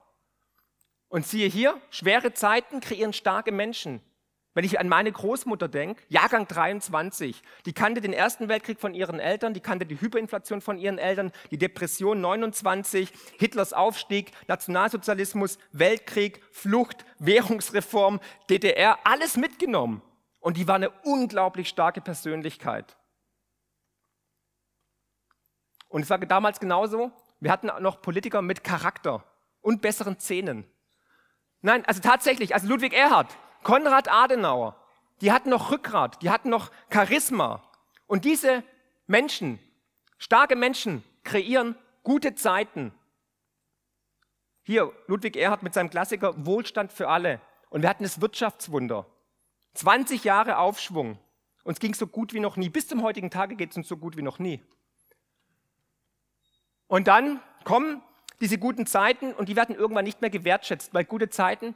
Und 1.08 1.26
siehe 1.26 1.48
hier, 1.48 1.80
schwere 1.90 2.32
Zeiten 2.32 2.80
kreieren 2.80 3.12
starke 3.12 3.52
Menschen. 3.52 4.02
Wenn 4.54 4.64
ich 4.64 4.78
an 4.78 4.88
meine 4.88 5.10
Großmutter 5.10 5.66
denke, 5.66 6.02
Jahrgang 6.08 6.46
23, 6.46 7.42
die 7.64 7.72
kannte 7.72 8.02
den 8.02 8.12
Ersten 8.12 8.48
Weltkrieg 8.48 8.78
von 8.78 8.92
ihren 8.92 9.18
Eltern, 9.18 9.54
die 9.54 9.60
kannte 9.60 9.86
die 9.86 9.98
Hyperinflation 9.98 10.60
von 10.60 10.78
ihren 10.78 10.98
Eltern, 10.98 11.32
die 11.50 11.58
Depression 11.58 12.20
29, 12.20 13.10
Hitlers 13.38 13.72
Aufstieg, 13.72 14.32
Nationalsozialismus, 14.48 15.58
Weltkrieg, 15.72 16.42
Flucht, 16.50 17.06
Währungsreform, 17.18 18.20
DDR, 18.50 18.98
alles 19.04 19.38
mitgenommen. 19.38 20.02
Und 20.40 20.58
die 20.58 20.68
war 20.68 20.74
eine 20.74 20.90
unglaublich 20.90 21.68
starke 21.68 22.02
Persönlichkeit. 22.02 22.96
Und 25.88 26.02
es 26.02 26.10
war 26.10 26.18
damals 26.18 26.60
genauso, 26.60 27.12
wir 27.40 27.50
hatten 27.50 27.70
noch 27.80 28.02
Politiker 28.02 28.42
mit 28.42 28.64
Charakter 28.64 29.24
und 29.62 29.80
besseren 29.80 30.18
Zähnen. 30.18 30.66
Nein, 31.62 31.84
also 31.86 32.00
tatsächlich, 32.00 32.54
also 32.54 32.66
Ludwig 32.66 32.92
Erhard, 32.92 33.36
Konrad 33.62 34.10
Adenauer, 34.10 34.76
die 35.20 35.32
hatten 35.32 35.50
noch 35.50 35.70
Rückgrat, 35.70 36.22
die 36.22 36.30
hatten 36.30 36.50
noch 36.50 36.70
Charisma. 36.92 37.62
Und 38.06 38.24
diese 38.24 38.64
Menschen, 39.06 39.58
starke 40.18 40.56
Menschen, 40.56 41.02
kreieren 41.24 41.76
gute 42.02 42.34
Zeiten. 42.34 42.92
Hier, 44.64 44.92
Ludwig 45.06 45.36
Erhard 45.36 45.62
mit 45.62 45.74
seinem 45.74 45.90
Klassiker 45.90 46.46
Wohlstand 46.46 46.92
für 46.92 47.08
alle. 47.08 47.40
Und 47.70 47.82
wir 47.82 47.88
hatten 47.88 48.04
das 48.04 48.20
Wirtschaftswunder. 48.20 49.06
20 49.74 50.24
Jahre 50.24 50.58
Aufschwung. 50.58 51.18
Uns 51.64 51.80
ging 51.80 51.92
es 51.92 51.98
so 51.98 52.06
gut 52.06 52.32
wie 52.32 52.40
noch 52.40 52.56
nie. 52.56 52.68
Bis 52.68 52.88
zum 52.88 53.02
heutigen 53.02 53.30
Tage 53.30 53.56
geht 53.56 53.70
es 53.70 53.76
uns 53.76 53.88
so 53.88 53.96
gut 53.96 54.16
wie 54.16 54.22
noch 54.22 54.38
nie. 54.38 54.60
Und 56.86 57.08
dann 57.08 57.40
kommen 57.64 58.02
diese 58.40 58.58
guten 58.58 58.86
Zeiten 58.86 59.32
und 59.32 59.48
die 59.48 59.56
werden 59.56 59.74
irgendwann 59.74 60.04
nicht 60.04 60.20
mehr 60.20 60.30
gewertschätzt, 60.30 60.92
weil 60.92 61.04
gute 61.04 61.30
Zeiten 61.30 61.74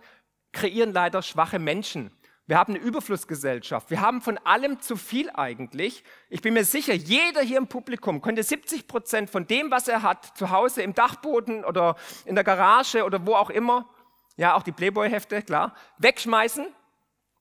kreieren 0.56 0.92
leider 0.92 1.22
schwache 1.22 1.58
Menschen. 1.58 2.10
Wir 2.46 2.58
haben 2.58 2.74
eine 2.74 2.82
Überflussgesellschaft. 2.82 3.90
Wir 3.90 4.00
haben 4.00 4.20
von 4.20 4.38
allem 4.38 4.80
zu 4.80 4.96
viel 4.96 5.30
eigentlich. 5.30 6.04
Ich 6.30 6.42
bin 6.42 6.54
mir 6.54 6.64
sicher, 6.64 6.94
jeder 6.94 7.40
hier 7.40 7.58
im 7.58 7.66
Publikum 7.66 8.22
könnte 8.22 8.42
70 8.42 8.86
Prozent 8.86 9.30
von 9.30 9.46
dem, 9.46 9.70
was 9.70 9.88
er 9.88 10.02
hat, 10.02 10.36
zu 10.38 10.50
Hause 10.50 10.82
im 10.82 10.94
Dachboden 10.94 11.64
oder 11.64 11.96
in 12.24 12.36
der 12.36 12.44
Garage 12.44 13.04
oder 13.04 13.26
wo 13.26 13.34
auch 13.34 13.50
immer, 13.50 13.88
ja, 14.36 14.54
auch 14.54 14.62
die 14.62 14.72
Playboy-Hefte, 14.72 15.42
klar, 15.42 15.74
wegschmeißen 15.98 16.66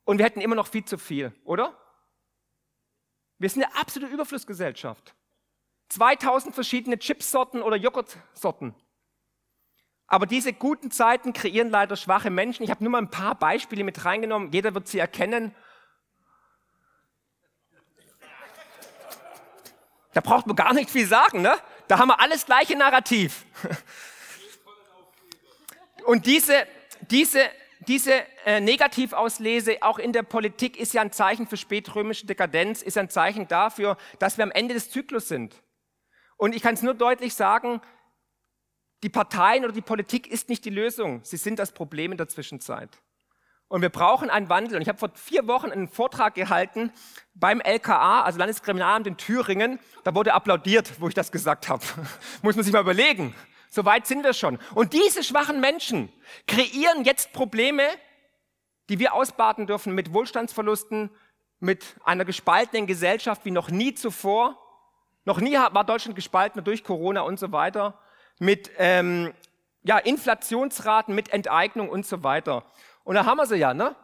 und 0.05 0.17
wir 0.17 0.25
hätten 0.25 0.41
immer 0.41 0.55
noch 0.55 0.67
viel 0.67 0.85
zu 0.85 0.97
viel, 0.97 1.33
oder? 1.43 1.77
Wir 3.37 3.49
sind 3.49 3.63
eine 3.63 3.75
absolute 3.75 4.11
Überflussgesellschaft. 4.11 5.13
2000 5.89 6.55
verschiedene 6.55 6.97
Chipsorten 6.97 7.61
oder 7.61 7.75
Joghurtsorten. 7.75 8.73
Aber 10.07 10.25
diese 10.25 10.53
guten 10.53 10.91
Zeiten 10.91 11.33
kreieren 11.33 11.69
leider 11.69 11.95
schwache 11.95 12.29
Menschen. 12.29 12.63
Ich 12.63 12.69
habe 12.69 12.83
nur 12.83 12.91
mal 12.91 12.99
ein 13.01 13.09
paar 13.09 13.35
Beispiele 13.35 13.83
mit 13.83 14.05
reingenommen. 14.05 14.51
Jeder 14.51 14.73
wird 14.75 14.87
sie 14.87 14.99
erkennen. 14.99 15.55
Da 20.13 20.21
braucht 20.21 20.47
man 20.47 20.55
gar 20.55 20.73
nicht 20.73 20.89
viel 20.89 21.07
sagen, 21.07 21.41
ne? 21.41 21.57
Da 21.87 21.99
haben 21.99 22.07
wir 22.07 22.19
alles 22.19 22.45
gleiche 22.45 22.77
Narrativ. 22.77 23.45
Und 26.05 26.25
diese, 26.25 26.67
diese, 27.09 27.41
diese 27.81 28.13
äh, 28.45 28.61
Negativauslese 28.61 29.77
auch 29.81 29.99
in 29.99 30.13
der 30.13 30.23
Politik 30.23 30.77
ist 30.77 30.93
ja 30.93 31.01
ein 31.01 31.11
Zeichen 31.11 31.47
für 31.47 31.57
spätrömische 31.57 32.27
Dekadenz, 32.27 32.81
ist 32.81 32.97
ein 32.97 33.09
Zeichen 33.09 33.47
dafür, 33.47 33.97
dass 34.19 34.37
wir 34.37 34.43
am 34.43 34.51
Ende 34.51 34.73
des 34.73 34.89
Zyklus 34.89 35.27
sind. 35.27 35.61
Und 36.37 36.55
ich 36.55 36.61
kann 36.61 36.75
es 36.75 36.81
nur 36.81 36.93
deutlich 36.93 37.33
sagen, 37.33 37.81
die 39.03 39.09
Parteien 39.09 39.63
oder 39.63 39.73
die 39.73 39.81
Politik 39.81 40.27
ist 40.27 40.49
nicht 40.49 40.65
die 40.65 40.69
Lösung. 40.69 41.21
Sie 41.23 41.37
sind 41.37 41.59
das 41.59 41.71
Problem 41.71 42.11
in 42.11 42.17
der 42.17 42.27
Zwischenzeit. 42.27 42.89
Und 43.67 43.81
wir 43.81 43.89
brauchen 43.89 44.29
einen 44.29 44.49
Wandel. 44.49 44.75
Und 44.75 44.81
ich 44.81 44.87
habe 44.87 44.99
vor 44.99 45.09
vier 45.15 45.47
Wochen 45.47 45.71
einen 45.71 45.87
Vortrag 45.87 46.35
gehalten 46.35 46.91
beim 47.33 47.61
LKA, 47.61 48.23
also 48.23 48.37
Landeskriminalamt 48.39 49.07
in 49.07 49.17
Thüringen. 49.17 49.79
Da 50.03 50.13
wurde 50.13 50.33
applaudiert, 50.33 50.99
wo 50.99 51.07
ich 51.07 51.13
das 51.13 51.31
gesagt 51.31 51.67
habe. 51.67 51.83
Muss 52.41 52.55
man 52.55 52.63
sich 52.63 52.73
mal 52.73 52.81
überlegen. 52.81 53.35
So 53.69 53.83
weit 53.83 54.07
sind 54.07 54.23
wir 54.23 54.33
schon. 54.33 54.59
Und 54.73 54.93
diese 54.93 55.23
schwachen 55.23 55.59
Menschen 55.59 56.09
kreieren 56.47 57.03
jetzt 57.03 57.33
Probleme, 57.33 57.83
die 58.89 58.99
wir 58.99 59.13
ausbaden 59.13 59.67
dürfen 59.67 59.93
mit 59.93 60.13
Wohlstandsverlusten, 60.13 61.09
mit 61.59 61.95
einer 62.03 62.23
gespaltenen 62.23 62.87
Gesellschaft 62.87 63.45
wie 63.45 63.51
noch 63.51 63.69
nie 63.69 63.93
zuvor. 63.95 64.57
Noch 65.25 65.41
nie 65.41 65.55
war 65.55 65.83
Deutschland 65.83 66.15
gespalten 66.15 66.63
durch 66.63 66.83
Corona 66.83 67.21
und 67.21 67.39
so 67.39 67.51
weiter. 67.51 67.99
Mit 68.39 68.71
ähm, 68.77 69.33
ja, 69.83 69.97
Inflationsraten, 69.97 71.13
mit 71.13 71.29
Enteignung 71.29 71.89
und 71.89 72.05
so 72.05 72.23
weiter. 72.23 72.65
Und 73.03 73.15
da 73.15 73.25
haben 73.25 73.37
wir 73.37 73.45
sie 73.45 73.55
ja, 73.55 73.73
ne? 73.73 73.95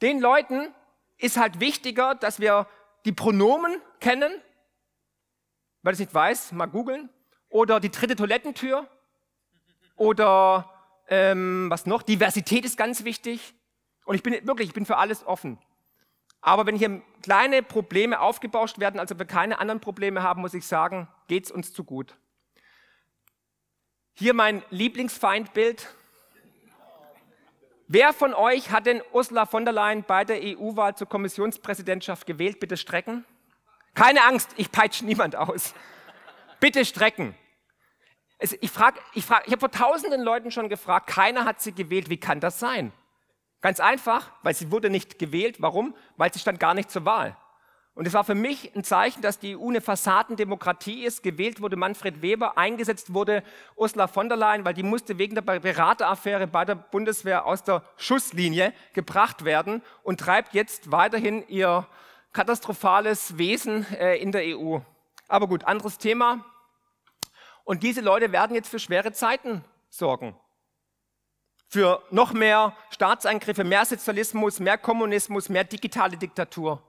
Den 0.00 0.20
Leuten 0.20 0.72
ist 1.18 1.36
halt 1.36 1.60
wichtiger, 1.60 2.14
dass 2.14 2.40
wir 2.40 2.66
die 3.04 3.12
Pronomen 3.12 3.80
kennen. 4.00 4.32
Wer 5.82 5.92
das 5.92 5.98
nicht 5.98 6.14
weiß, 6.14 6.52
mal 6.52 6.66
googeln. 6.66 7.10
Oder 7.48 7.80
die 7.80 7.90
dritte 7.90 8.16
Toilettentür. 8.16 8.86
Oder 9.96 10.72
ähm, 11.08 11.66
was 11.70 11.86
noch? 11.86 12.02
Diversität 12.02 12.64
ist 12.64 12.76
ganz 12.76 13.04
wichtig. 13.04 13.54
Und 14.04 14.14
ich 14.14 14.22
bin 14.22 14.34
wirklich, 14.46 14.68
ich 14.68 14.74
bin 14.74 14.86
für 14.86 14.96
alles 14.96 15.26
offen. 15.26 15.58
Aber 16.40 16.66
wenn 16.66 16.76
hier 16.76 17.02
kleine 17.22 17.62
Probleme 17.62 18.20
aufgebauscht 18.20 18.78
werden, 18.78 19.00
also 19.00 19.18
wir 19.18 19.26
keine 19.26 19.58
anderen 19.58 19.80
Probleme 19.80 20.22
haben, 20.22 20.40
muss 20.40 20.54
ich 20.54 20.66
sagen, 20.66 21.08
geht 21.26 21.44
es 21.44 21.50
uns 21.50 21.72
zu 21.72 21.84
gut. 21.84 22.16
Hier 24.18 24.34
mein 24.34 24.64
Lieblingsfeindbild. 24.70 25.86
Wer 27.86 28.12
von 28.12 28.34
euch 28.34 28.72
hat 28.72 28.86
denn 28.86 29.00
Ursula 29.12 29.46
von 29.46 29.64
der 29.64 29.72
Leyen 29.72 30.02
bei 30.02 30.24
der 30.24 30.40
EU-Wahl 30.42 30.96
zur 30.96 31.08
Kommissionspräsidentschaft 31.08 32.26
gewählt? 32.26 32.58
Bitte 32.58 32.76
strecken. 32.76 33.24
Keine 33.94 34.24
Angst, 34.24 34.50
ich 34.56 34.72
peitsche 34.72 35.04
niemand 35.04 35.36
aus. 35.36 35.72
Bitte 36.58 36.84
strecken. 36.84 37.36
Ich, 38.40 38.72
frag, 38.72 39.00
ich, 39.14 39.24
frag, 39.24 39.46
ich 39.46 39.52
habe 39.52 39.60
vor 39.60 39.70
tausenden 39.70 40.22
Leuten 40.22 40.50
schon 40.50 40.68
gefragt, 40.68 41.06
keiner 41.06 41.44
hat 41.44 41.60
sie 41.60 41.70
gewählt. 41.70 42.10
Wie 42.10 42.18
kann 42.18 42.40
das 42.40 42.58
sein? 42.58 42.90
Ganz 43.60 43.78
einfach, 43.78 44.32
weil 44.42 44.54
sie 44.54 44.72
wurde 44.72 44.90
nicht 44.90 45.20
gewählt. 45.20 45.62
Warum? 45.62 45.94
Weil 46.16 46.32
sie 46.32 46.40
stand 46.40 46.58
gar 46.58 46.74
nicht 46.74 46.90
zur 46.90 47.04
Wahl. 47.04 47.36
Und 47.98 48.06
es 48.06 48.14
war 48.14 48.22
für 48.22 48.36
mich 48.36 48.76
ein 48.76 48.84
Zeichen, 48.84 49.22
dass 49.22 49.40
die 49.40 49.56
EU 49.56 49.70
eine 49.70 49.80
Fassadendemokratie 49.80 51.02
ist. 51.02 51.24
Gewählt 51.24 51.60
wurde 51.60 51.74
Manfred 51.74 52.22
Weber, 52.22 52.56
eingesetzt 52.56 53.12
wurde 53.12 53.42
Ursula 53.74 54.06
von 54.06 54.28
der 54.28 54.38
Leyen, 54.38 54.64
weil 54.64 54.72
die 54.72 54.84
musste 54.84 55.18
wegen 55.18 55.34
der 55.34 55.42
Berateraffäre 55.42 56.46
bei 56.46 56.64
der 56.64 56.76
Bundeswehr 56.76 57.44
aus 57.44 57.64
der 57.64 57.82
Schusslinie 57.96 58.72
gebracht 58.92 59.44
werden 59.44 59.82
und 60.04 60.20
treibt 60.20 60.54
jetzt 60.54 60.92
weiterhin 60.92 61.44
ihr 61.48 61.88
katastrophales 62.32 63.36
Wesen 63.36 63.84
äh, 63.94 64.14
in 64.18 64.30
der 64.30 64.42
EU. 64.56 64.78
Aber 65.26 65.48
gut, 65.48 65.64
anderes 65.64 65.98
Thema. 65.98 66.44
Und 67.64 67.82
diese 67.82 68.00
Leute 68.00 68.30
werden 68.30 68.54
jetzt 68.54 68.68
für 68.68 68.78
schwere 68.78 69.10
Zeiten 69.10 69.64
sorgen. 69.88 70.36
Für 71.66 72.00
noch 72.12 72.32
mehr 72.32 72.76
Staatseingriffe, 72.90 73.64
mehr 73.64 73.84
Sozialismus, 73.84 74.60
mehr 74.60 74.78
Kommunismus, 74.78 75.48
mehr 75.48 75.64
digitale 75.64 76.16
Diktatur. 76.16 76.80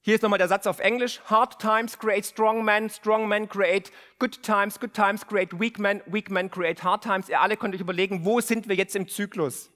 Hier 0.00 0.14
ist 0.14 0.22
nochmal 0.22 0.38
der 0.38 0.48
Satz 0.48 0.66
auf 0.66 0.78
Englisch. 0.78 1.20
Hard 1.26 1.60
times 1.60 1.98
create 1.98 2.24
strong 2.24 2.64
men, 2.64 2.88
strong 2.88 3.28
men 3.28 3.48
create 3.48 3.90
good 4.18 4.42
times, 4.42 4.78
good 4.78 4.94
times 4.94 5.26
create 5.26 5.58
weak 5.58 5.78
men, 5.78 6.02
weak 6.06 6.30
men 6.30 6.50
create 6.50 6.82
hard 6.82 7.02
times. 7.02 7.28
Ihr 7.28 7.40
alle 7.40 7.56
könnt 7.56 7.74
euch 7.74 7.80
überlegen, 7.80 8.24
wo 8.24 8.40
sind 8.40 8.68
wir 8.68 8.76
jetzt 8.76 8.94
im 8.96 9.08
Zyklus? 9.08 9.70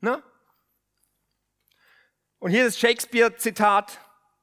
Ne? 0.00 0.22
Und 2.38 2.50
hier 2.50 2.66
ist 2.66 2.80
Shakespeare-Zitat. 2.80 4.00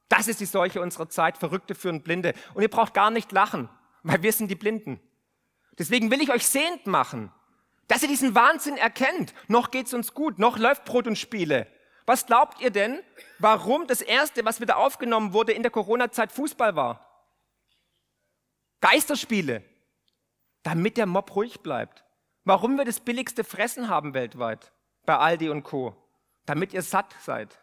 Das 0.08 0.26
ist 0.26 0.40
die 0.40 0.46
Seuche 0.46 0.80
unserer 0.80 1.08
Zeit. 1.08 1.36
Verrückte 1.36 1.74
führen 1.74 2.02
Blinde. 2.02 2.32
Und 2.54 2.62
ihr 2.62 2.70
braucht 2.70 2.94
gar 2.94 3.10
nicht 3.10 3.30
lachen, 3.32 3.68
weil 4.02 4.22
wir 4.22 4.32
sind 4.32 4.48
die 4.48 4.54
Blinden. 4.54 5.00
Deswegen 5.78 6.10
will 6.10 6.22
ich 6.22 6.32
euch 6.32 6.46
sehend 6.46 6.86
machen, 6.86 7.30
dass 7.88 8.02
ihr 8.02 8.08
diesen 8.08 8.34
Wahnsinn 8.34 8.76
erkennt. 8.76 9.34
Noch 9.48 9.70
geht's 9.70 9.92
uns 9.92 10.14
gut, 10.14 10.38
noch 10.38 10.58
läuft 10.58 10.84
Brot 10.84 11.06
und 11.06 11.16
Spiele. 11.16 11.66
Was 12.10 12.26
glaubt 12.26 12.60
ihr 12.60 12.72
denn, 12.72 13.04
warum 13.38 13.86
das 13.86 14.00
erste, 14.00 14.44
was 14.44 14.60
wieder 14.60 14.78
aufgenommen 14.78 15.32
wurde 15.32 15.52
in 15.52 15.62
der 15.62 15.70
Corona-Zeit 15.70 16.32
Fußball 16.32 16.74
war? 16.74 17.06
Geisterspiele. 18.80 19.62
Damit 20.64 20.96
der 20.96 21.06
Mob 21.06 21.36
ruhig 21.36 21.60
bleibt. 21.60 22.02
Warum 22.42 22.76
wir 22.76 22.84
das 22.84 22.98
billigste 22.98 23.44
Fressen 23.44 23.88
haben 23.88 24.12
weltweit 24.12 24.72
bei 25.06 25.18
Aldi 25.18 25.50
und 25.50 25.62
Co. 25.62 25.94
Damit 26.46 26.72
ihr 26.72 26.82
satt 26.82 27.14
seid. 27.22 27.56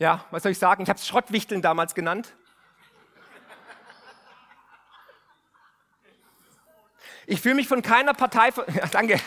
Ja, 0.00 0.26
was 0.32 0.42
soll 0.42 0.50
ich 0.50 0.58
sagen? 0.58 0.82
Ich 0.82 0.88
habe 0.88 0.98
es 0.98 1.06
Schrottwichteln 1.06 1.62
damals 1.62 1.94
genannt. 1.94 2.34
Ich 7.28 7.40
fühle 7.40 7.54
mich 7.54 7.68
von 7.68 7.82
keiner 7.82 8.14
Partei. 8.14 8.50
Ja, 8.74 8.86
danke. 8.88 9.20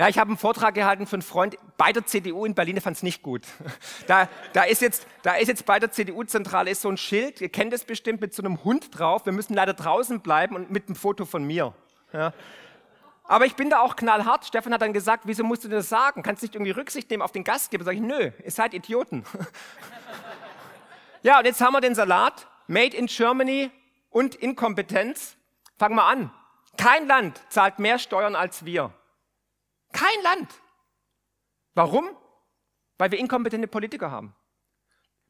Ja, 0.00 0.08
ich 0.08 0.16
habe 0.16 0.28
einen 0.28 0.38
Vortrag 0.38 0.74
gehalten 0.74 1.08
für 1.08 1.16
einen 1.16 1.22
Freund 1.22 1.56
bei 1.76 1.90
der 1.90 2.06
CDU 2.06 2.44
in 2.44 2.54
Berlin, 2.54 2.76
der 2.76 2.82
fand 2.82 2.96
es 2.96 3.02
nicht 3.02 3.22
gut. 3.22 3.42
Da, 4.06 4.28
da, 4.52 4.62
ist 4.62 4.80
jetzt, 4.80 5.06
da 5.22 5.34
ist 5.34 5.48
jetzt 5.48 5.66
bei 5.66 5.78
der 5.80 5.90
CDU-Zentrale 5.90 6.74
so 6.74 6.88
ein 6.88 6.96
Schild, 6.96 7.40
ihr 7.40 7.48
kennt 7.48 7.72
es 7.72 7.84
bestimmt, 7.84 8.20
mit 8.20 8.32
so 8.32 8.42
einem 8.42 8.62
Hund 8.64 8.96
drauf. 8.96 9.26
Wir 9.26 9.32
müssen 9.32 9.54
leider 9.54 9.74
draußen 9.74 10.20
bleiben 10.20 10.54
und 10.54 10.70
mit 10.70 10.86
einem 10.86 10.94
Foto 10.94 11.26
von 11.26 11.44
mir. 11.44 11.74
Ja. 12.12 12.32
Aber 13.24 13.44
ich 13.44 13.56
bin 13.56 13.68
da 13.68 13.80
auch 13.80 13.96
knallhart. 13.96 14.46
Stefan 14.46 14.72
hat 14.72 14.80
dann 14.80 14.94
gesagt, 14.94 15.24
wieso 15.26 15.44
musst 15.44 15.64
du 15.64 15.68
das 15.68 15.88
sagen? 15.88 16.22
Kannst 16.22 16.42
du 16.42 16.46
nicht 16.46 16.54
irgendwie 16.54 16.70
Rücksicht 16.70 17.10
nehmen 17.10 17.22
auf 17.22 17.32
den 17.32 17.44
Gastgeber? 17.44 17.84
Sag 17.84 17.94
ich, 17.94 18.00
nö, 18.00 18.30
ihr 18.42 18.50
seid 18.50 18.72
Idioten. 18.72 19.24
ja, 21.22 21.38
und 21.38 21.44
jetzt 21.44 21.60
haben 21.60 21.72
wir 21.72 21.80
den 21.80 21.94
Salat. 21.94 22.46
Made 22.68 22.96
in 22.96 23.06
Germany 23.06 23.70
und 24.10 24.36
Inkompetenz. 24.36 25.36
Fangen 25.76 25.96
wir 25.96 26.04
an. 26.04 26.30
Kein 26.78 27.06
Land 27.08 27.42
zahlt 27.50 27.80
mehr 27.80 27.98
Steuern 27.98 28.36
als 28.36 28.64
wir. 28.64 28.92
Kein 29.92 30.22
Land. 30.22 30.54
Warum? 31.74 32.08
Weil 32.98 33.10
wir 33.10 33.18
inkompetente 33.18 33.68
Politiker 33.68 34.10
haben. 34.10 34.34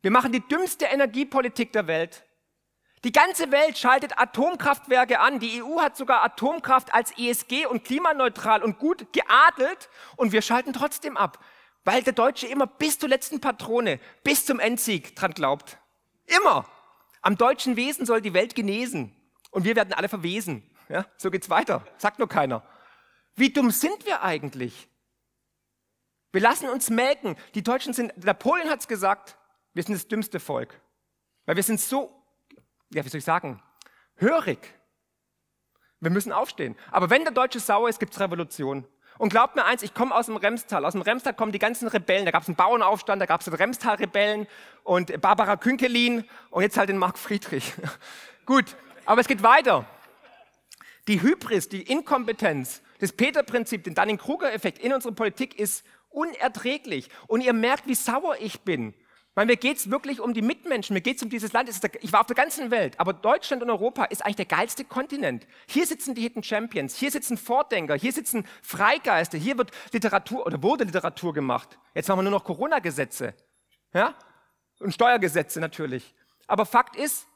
Wir 0.00 0.10
machen 0.10 0.32
die 0.32 0.46
dümmste 0.46 0.86
Energiepolitik 0.86 1.72
der 1.72 1.86
Welt. 1.86 2.24
Die 3.04 3.12
ganze 3.12 3.52
Welt 3.52 3.78
schaltet 3.78 4.18
Atomkraftwerke 4.18 5.20
an. 5.20 5.38
Die 5.38 5.62
EU 5.62 5.80
hat 5.80 5.96
sogar 5.96 6.22
Atomkraft 6.22 6.92
als 6.92 7.16
ESG 7.16 7.66
und 7.66 7.84
klimaneutral 7.84 8.62
und 8.62 8.78
gut 8.78 9.12
geadelt 9.12 9.88
und 10.16 10.32
wir 10.32 10.42
schalten 10.42 10.72
trotzdem 10.72 11.16
ab, 11.16 11.38
weil 11.84 12.02
der 12.02 12.12
Deutsche 12.12 12.46
immer 12.46 12.66
bis 12.66 12.98
zur 12.98 13.08
letzten 13.08 13.40
Patrone, 13.40 14.00
bis 14.24 14.46
zum 14.46 14.58
Endsieg 14.58 15.14
dran 15.14 15.32
glaubt. 15.32 15.78
Immer. 16.26 16.68
Am 17.22 17.36
deutschen 17.36 17.76
Wesen 17.76 18.06
soll 18.06 18.20
die 18.20 18.34
Welt 18.34 18.54
genesen 18.54 19.14
und 19.50 19.64
wir 19.64 19.76
werden 19.76 19.92
alle 19.92 20.08
verwesen. 20.08 20.62
Ja, 20.88 21.04
so 21.16 21.30
geht's 21.30 21.50
weiter. 21.50 21.86
Sagt 21.98 22.18
nur 22.18 22.28
keiner. 22.28 22.62
Wie 23.38 23.50
dumm 23.50 23.70
sind 23.70 24.04
wir 24.06 24.22
eigentlich? 24.22 24.88
Wir 26.32 26.40
lassen 26.40 26.68
uns 26.68 26.90
melken. 26.90 27.36
Die 27.54 27.62
Deutschen 27.62 27.92
sind, 27.92 28.24
Napoleon 28.24 28.68
hat 28.68 28.80
es 28.80 28.88
gesagt, 28.88 29.38
wir 29.72 29.82
sind 29.82 29.94
das 29.94 30.08
dümmste 30.08 30.40
Volk. 30.40 30.80
Weil 31.46 31.56
wir 31.56 31.62
sind 31.62 31.80
so 31.80 32.18
ja, 32.90 33.04
wie 33.04 33.08
soll 33.08 33.18
ich 33.18 33.24
sagen, 33.24 33.62
hörig. 34.16 34.58
Wir 36.00 36.10
müssen 36.10 36.32
aufstehen. 36.32 36.76
Aber 36.90 37.10
wenn 37.10 37.24
der 37.24 37.32
Deutsche 37.32 37.60
sauer 37.60 37.88
ist, 37.88 37.98
gibt 37.98 38.12
es 38.12 38.20
Revolution. 38.20 38.86
Und 39.18 39.30
glaubt 39.30 39.56
mir 39.56 39.64
eins, 39.64 39.82
ich 39.82 39.94
komme 39.94 40.14
aus 40.14 40.26
dem 40.26 40.36
Remstal. 40.36 40.84
Aus 40.84 40.92
dem 40.92 41.02
Remstal 41.02 41.34
kommen 41.34 41.50
die 41.50 41.58
ganzen 41.58 41.88
Rebellen. 41.88 42.24
Da 42.24 42.30
gab 42.30 42.42
es 42.42 42.48
einen 42.48 42.56
Bauernaufstand, 42.56 43.20
da 43.20 43.26
gab 43.26 43.40
es 43.40 43.46
den 43.46 43.54
Remstal-Rebellen 43.54 44.46
und 44.84 45.20
Barbara 45.20 45.56
Künkelin 45.56 46.24
und 46.50 46.62
jetzt 46.62 46.76
halt 46.76 46.88
den 46.88 46.98
Mark 46.98 47.18
Friedrich. 47.18 47.72
Gut, 48.46 48.76
aber 49.04 49.20
es 49.20 49.26
geht 49.26 49.42
weiter. 49.42 49.86
Die 51.08 51.22
Hybris, 51.22 51.70
die 51.70 51.82
Inkompetenz, 51.82 52.82
das 52.98 53.12
Peter-Prinzip, 53.12 53.82
den 53.82 53.94
Dunning-Kruger-Effekt 53.94 54.78
in 54.78 54.92
unserer 54.92 55.12
Politik 55.12 55.58
ist 55.58 55.82
unerträglich. 56.10 57.08
Und 57.26 57.40
ihr 57.40 57.54
merkt, 57.54 57.86
wie 57.86 57.94
sauer 57.94 58.36
ich 58.40 58.60
bin. 58.60 58.92
Weil 59.34 59.46
mir 59.46 59.56
geht 59.56 59.78
es 59.78 59.90
wirklich 59.90 60.20
um 60.20 60.34
die 60.34 60.42
Mitmenschen, 60.42 60.92
mir 60.92 61.00
geht 61.00 61.16
es 61.16 61.22
um 61.22 61.30
dieses 61.30 61.52
Land. 61.52 61.70
Ich 62.00 62.12
war 62.12 62.20
auf 62.20 62.26
der 62.26 62.36
ganzen 62.36 62.70
Welt, 62.70 62.98
aber 63.00 63.14
Deutschland 63.14 63.62
und 63.62 63.70
Europa 63.70 64.04
ist 64.04 64.22
eigentlich 64.22 64.36
der 64.36 64.46
geilste 64.46 64.84
Kontinent. 64.84 65.46
Hier 65.66 65.86
sitzen 65.86 66.14
die 66.14 66.22
Hidden 66.22 66.42
Champions, 66.42 66.96
hier 66.96 67.10
sitzen 67.10 67.38
Vordenker, 67.38 67.94
hier 67.94 68.12
sitzen 68.12 68.44
Freigeister, 68.62 69.38
hier 69.38 69.56
wird 69.56 69.70
Literatur 69.92 70.44
oder 70.44 70.62
wurde 70.62 70.84
Literatur 70.84 71.32
gemacht. 71.32 71.78
Jetzt 71.94 72.10
haben 72.10 72.18
wir 72.18 72.24
nur 72.24 72.32
noch 72.32 72.44
Corona-Gesetze 72.44 73.34
ja? 73.94 74.14
und 74.80 74.92
Steuergesetze 74.92 75.60
natürlich. 75.60 76.14
Aber 76.48 76.66
Fakt 76.66 76.96
ist, 76.96 77.26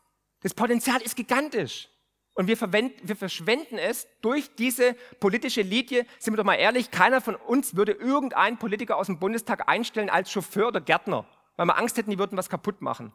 das 0.40 0.52
Potenzial 0.52 1.00
ist 1.00 1.14
gigantisch. 1.14 1.88
Und 2.34 2.46
wir, 2.46 2.58
wir, 2.60 3.16
verschwenden 3.16 3.76
es 3.76 4.08
durch 4.22 4.54
diese 4.54 4.94
politische 5.20 5.60
Linie. 5.60 6.06
Sind 6.18 6.32
wir 6.32 6.38
doch 6.38 6.44
mal 6.44 6.54
ehrlich, 6.54 6.90
keiner 6.90 7.20
von 7.20 7.34
uns 7.34 7.76
würde 7.76 7.92
irgendeinen 7.92 8.56
Politiker 8.56 8.96
aus 8.96 9.06
dem 9.06 9.18
Bundestag 9.18 9.68
einstellen 9.68 10.08
als 10.08 10.30
Chauffeur 10.30 10.68
oder 10.68 10.80
Gärtner, 10.80 11.26
weil 11.56 11.66
wir 11.66 11.76
Angst 11.76 11.98
hätten, 11.98 12.10
die 12.10 12.18
würden 12.18 12.38
was 12.38 12.48
kaputt 12.48 12.80
machen. 12.80 13.12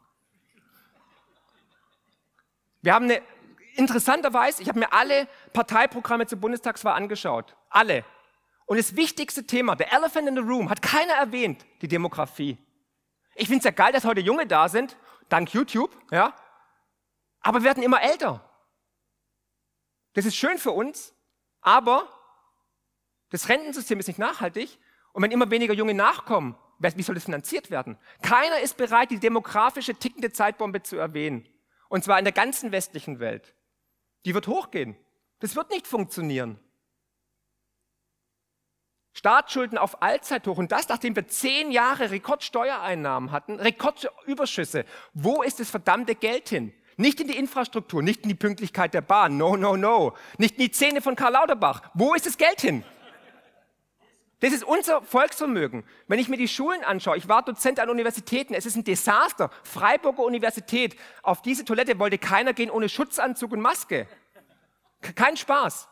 Wir 2.83 2.93
haben 2.93 3.05
eine, 3.05 3.21
interessanterweise, 3.75 4.61
ich 4.61 4.69
habe 4.69 4.79
mir 4.79 4.93
alle 4.93 5.27
Parteiprogramme 5.51 6.27
zur 6.27 6.39
Bundestagswahl 6.39 6.93
angeschaut. 6.93 7.55
Alle. 7.69 8.05
Und 8.67 8.77
das 8.77 8.95
wichtigste 8.95 9.47
Thema, 9.47 9.75
der 9.75 9.91
Elephant 9.93 10.27
in 10.27 10.35
the 10.35 10.41
Room, 10.41 10.69
hat 10.69 10.81
keiner 10.81 11.13
erwähnt, 11.13 11.65
die 11.81 11.87
Demografie. 11.87 12.57
Ich 13.33 13.47
finde 13.47 13.59
es 13.59 13.65
ja 13.65 13.71
geil, 13.71 13.93
dass 13.93 14.05
heute 14.05 14.21
Junge 14.21 14.45
da 14.45 14.69
sind, 14.69 14.95
dank 15.27 15.53
YouTube, 15.53 15.89
ja. 16.11 16.35
Aber 17.41 17.59
wir 17.59 17.65
werden 17.65 17.83
immer 17.83 18.01
älter. 18.01 18.46
Das 20.17 20.25
ist 20.25 20.35
schön 20.35 20.57
für 20.57 20.71
uns, 20.71 21.13
aber 21.61 22.11
das 23.29 23.49
Rentensystem 23.49 23.99
ist 23.99 24.07
nicht 24.07 24.17
nachhaltig. 24.17 24.79
Und 25.13 25.21
wenn 25.21 25.29
immer 25.29 25.51
weniger 25.51 25.75
Junge 25.75 25.93
nachkommen, 25.93 26.57
wie 26.79 27.03
soll 27.03 27.13
das 27.13 27.25
finanziert 27.25 27.69
werden? 27.69 27.99
Keiner 28.23 28.59
ist 28.61 28.77
bereit, 28.77 29.11
die 29.11 29.19
demografische 29.19 29.93
tickende 29.93 30.31
Zeitbombe 30.31 30.81
zu 30.81 30.97
erwähnen. 30.97 31.47
Und 31.87 32.03
zwar 32.03 32.17
in 32.17 32.25
der 32.25 32.31
ganzen 32.31 32.71
westlichen 32.71 33.19
Welt. 33.19 33.53
Die 34.25 34.33
wird 34.33 34.47
hochgehen. 34.47 34.97
Das 35.37 35.55
wird 35.55 35.69
nicht 35.69 35.85
funktionieren. 35.85 36.59
Staatsschulden 39.13 39.77
auf 39.77 40.01
Allzeithoch 40.01 40.57
und 40.57 40.71
das, 40.71 40.89
nachdem 40.89 41.15
wir 41.15 41.27
zehn 41.27 41.71
Jahre 41.71 42.09
Rekordsteuereinnahmen 42.09 43.31
hatten, 43.31 43.59
Rekordüberschüsse. 43.59 44.83
Wo 45.13 45.43
ist 45.43 45.59
das 45.59 45.69
verdammte 45.69 46.15
Geld 46.15 46.49
hin? 46.49 46.73
Nicht 46.97 47.21
in 47.21 47.27
die 47.27 47.37
Infrastruktur, 47.37 48.01
nicht 48.01 48.23
in 48.23 48.29
die 48.29 48.35
Pünktlichkeit 48.35 48.93
der 48.95 49.01
Bahn, 49.01 49.37
no, 49.37 49.55
no, 49.55 49.77
no. 49.77 50.15
Nicht 50.39 50.55
in 50.55 50.61
die 50.63 50.71
Zähne 50.71 50.99
von 50.99 51.15
Karl 51.15 51.33
Lauterbach. 51.33 51.83
Wo 51.93 52.15
ist 52.15 52.25
das 52.25 52.37
Geld 52.37 52.59
hin? 52.59 52.83
Das 54.39 54.51
ist 54.51 54.63
unser 54.63 55.01
Volksvermögen. 55.03 55.83
Wenn 56.07 56.19
ich 56.19 56.27
mir 56.27 56.37
die 56.37 56.47
Schulen 56.47 56.83
anschaue, 56.83 57.17
ich 57.17 57.27
war 57.27 57.43
Dozent 57.43 57.79
an 57.79 57.89
Universitäten, 57.89 58.55
es 58.55 58.65
ist 58.65 58.75
ein 58.75 58.83
Desaster. 58.83 59.51
Freiburger 59.63 60.23
Universität, 60.23 60.95
auf 61.21 61.41
diese 61.43 61.65
Toilette 61.65 61.97
wollte 61.99 62.17
keiner 62.17 62.53
gehen 62.53 62.69
ohne 62.69 62.89
Schutzanzug 62.89 63.51
und 63.51 63.61
Maske. 63.61 64.07
Kein 65.15 65.37
Spaß. 65.37 65.87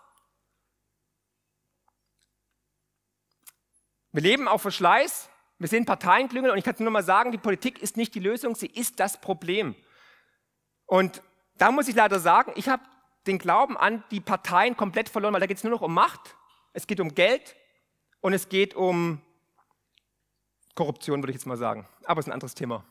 Wir 4.11 4.21
leben 4.21 4.47
auf 4.47 4.61
Verschleiß, 4.61 5.29
wir 5.59 5.67
sehen 5.67 5.85
Parteienklüngel 5.85 6.49
und 6.49 6.57
ich 6.57 6.63
kann 6.63 6.75
nur 6.79 6.91
mal 6.91 7.03
sagen, 7.03 7.31
die 7.31 7.37
Politik 7.37 7.81
ist 7.81 7.97
nicht 7.97 8.15
die 8.15 8.19
Lösung, 8.19 8.55
sie 8.55 8.67
ist 8.67 8.99
das 8.99 9.19
Problem. 9.19 9.75
Und 10.85 11.21
da 11.57 11.71
muss 11.71 11.87
ich 11.87 11.95
leider 11.95 12.19
sagen, 12.19 12.51
ich 12.55 12.69
habe 12.69 12.83
den 13.27 13.39
Glauben 13.39 13.77
an 13.77 14.03
die 14.11 14.21
Parteien 14.21 14.77
komplett 14.77 15.09
verloren, 15.09 15.33
weil 15.33 15.41
da 15.41 15.47
geht 15.47 15.57
es 15.57 15.63
nur 15.63 15.71
noch 15.71 15.81
um 15.81 15.93
Macht, 15.93 16.35
es 16.73 16.87
geht 16.87 16.99
um 16.99 17.15
Geld 17.15 17.55
und 18.21 18.33
es 18.33 18.49
geht 18.49 18.75
um 18.75 19.21
Korruption, 20.75 21.21
würde 21.21 21.31
ich 21.31 21.37
jetzt 21.37 21.45
mal 21.45 21.57
sagen. 21.57 21.87
Aber 22.05 22.19
es 22.19 22.25
ist 22.25 22.29
ein 22.29 22.33
anderes 22.33 22.53
Thema. 22.53 22.83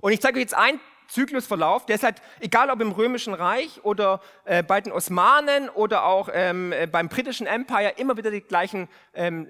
Und 0.00 0.12
ich 0.12 0.20
zeige 0.20 0.36
euch 0.36 0.42
jetzt 0.42 0.54
ein 0.54 0.80
Zyklusverlauf, 1.08 1.86
der 1.86 1.96
ist 1.96 2.04
halt, 2.04 2.20
egal 2.38 2.70
ob 2.70 2.80
im 2.80 2.92
Römischen 2.92 3.32
Reich 3.34 3.80
oder 3.82 4.20
äh, 4.44 4.62
bei 4.62 4.80
den 4.80 4.92
Osmanen 4.92 5.70
oder 5.70 6.04
auch 6.04 6.28
ähm, 6.32 6.72
äh, 6.72 6.86
beim 6.86 7.08
britischen 7.08 7.46
Empire, 7.46 7.94
immer 7.96 8.16
wieder 8.16 8.30
die 8.30 8.42
gleichen 8.42 8.88
ähm, 9.14 9.48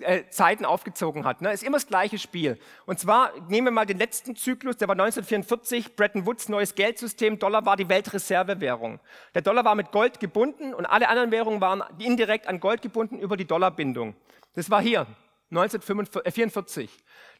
äh, 0.00 0.18
äh, 0.18 0.28
Zeiten 0.30 0.64
aufgezogen 0.64 1.24
hat. 1.24 1.40
Ne? 1.40 1.52
Ist 1.52 1.62
immer 1.62 1.76
das 1.76 1.86
gleiche 1.86 2.18
Spiel. 2.18 2.58
Und 2.86 2.98
zwar 2.98 3.30
nehmen 3.48 3.68
wir 3.68 3.72
mal 3.72 3.86
den 3.86 3.98
letzten 3.98 4.34
Zyklus, 4.34 4.76
der 4.76 4.88
war 4.88 4.94
1944, 4.94 5.94
Bretton 5.94 6.26
Woods, 6.26 6.48
neues 6.48 6.74
Geldsystem, 6.74 7.38
Dollar 7.38 7.64
war 7.64 7.76
die 7.76 7.88
Weltreservewährung. 7.88 8.98
Der 9.34 9.42
Dollar 9.42 9.64
war 9.64 9.76
mit 9.76 9.92
Gold 9.92 10.18
gebunden 10.18 10.74
und 10.74 10.86
alle 10.86 11.08
anderen 11.08 11.30
Währungen 11.30 11.60
waren 11.60 11.84
indirekt 11.98 12.48
an 12.48 12.58
Gold 12.58 12.82
gebunden 12.82 13.18
über 13.20 13.36
die 13.36 13.46
Dollarbindung. 13.46 14.16
Das 14.54 14.70
war 14.70 14.82
hier, 14.82 15.06
1944. 15.50 16.90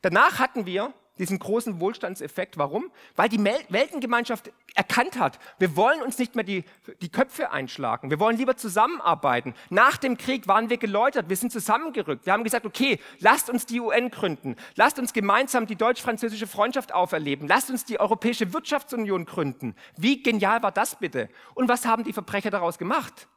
Danach 0.03 0.39
hatten 0.39 0.67
wir 0.67 0.93
diesen 1.19 1.39
großen 1.39 1.81
Wohlstandseffekt. 1.81 2.59
Warum? 2.59 2.91
Weil 3.17 3.29
die 3.29 3.43
Weltengemeinschaft 3.45 4.53
erkannt 4.75 5.19
hat, 5.19 5.39
wir 5.59 5.77
wollen 5.77 6.03
uns 6.03 6.19
nicht 6.19 6.35
mehr 6.35 6.45
die, 6.45 6.65
die 7.01 7.09
Köpfe 7.09 7.53
einschlagen, 7.53 8.11
wir 8.11 8.19
wollen 8.19 8.37
lieber 8.37 8.57
zusammenarbeiten. 8.57 9.55
Nach 9.71 9.97
dem 9.97 10.17
Krieg 10.17 10.49
waren 10.49 10.71
wir 10.71 10.79
geläutert, 10.79 11.29
wir 11.29 11.37
sind 11.37 11.53
zusammengerückt. 11.53 12.27
Wir 12.27 12.33
haben 12.33 12.43
gesagt, 12.43 12.67
okay, 12.67 12.99
lasst 13.21 13.49
uns 13.49 13.67
die 13.67 13.81
UN 13.81 14.11
gründen, 14.11 14.57
lasst 14.75 14.99
uns 14.99 15.13
gemeinsam 15.13 15.67
die 15.67 15.77
deutsch-französische 15.77 16.49
Freundschaft 16.49 16.93
auferleben, 16.93 17.47
lasst 17.47 17.71
uns 17.71 17.85
die 17.85 18.01
Europäische 18.01 18.53
Wirtschaftsunion 18.53 19.27
gründen. 19.27 19.77
Wie 19.97 20.23
genial 20.23 20.63
war 20.63 20.73
das 20.73 20.97
bitte? 20.97 21.29
Und 21.55 21.69
was 21.69 21.87
haben 21.87 22.03
die 22.05 22.13
Verbrecher 22.13 22.51
daraus 22.51 22.79
gemacht? 22.79 23.29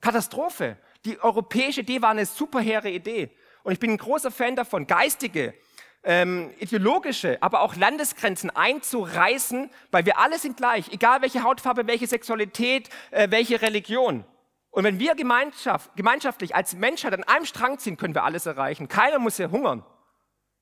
Katastrophe. 0.00 0.76
Die 1.04 1.18
europäische 1.20 1.80
Idee 1.80 2.02
war 2.02 2.10
eine 2.10 2.26
superhehre 2.26 2.90
Idee. 2.90 3.30
Und 3.62 3.72
ich 3.72 3.78
bin 3.78 3.90
ein 3.90 3.98
großer 3.98 4.30
Fan 4.30 4.56
davon, 4.56 4.86
geistige, 4.86 5.54
ähm, 6.02 6.52
ideologische, 6.58 7.38
aber 7.42 7.60
auch 7.60 7.76
Landesgrenzen 7.76 8.50
einzureißen, 8.50 9.70
weil 9.90 10.06
wir 10.06 10.18
alle 10.18 10.38
sind 10.38 10.56
gleich, 10.56 10.90
egal 10.92 11.22
welche 11.22 11.42
Hautfarbe, 11.42 11.86
welche 11.86 12.06
Sexualität, 12.06 12.88
äh, 13.10 13.30
welche 13.30 13.60
Religion. 13.60 14.24
Und 14.70 14.84
wenn 14.84 14.98
wir 14.98 15.14
Gemeinschaft, 15.14 15.90
gemeinschaftlich 15.96 16.54
als 16.54 16.74
Menschheit 16.74 17.12
an 17.12 17.24
einem 17.24 17.44
Strang 17.44 17.78
ziehen, 17.78 17.96
können 17.96 18.14
wir 18.14 18.24
alles 18.24 18.46
erreichen. 18.46 18.88
Keiner 18.88 19.18
muss 19.18 19.36
hier 19.36 19.50
hungern. 19.50 19.84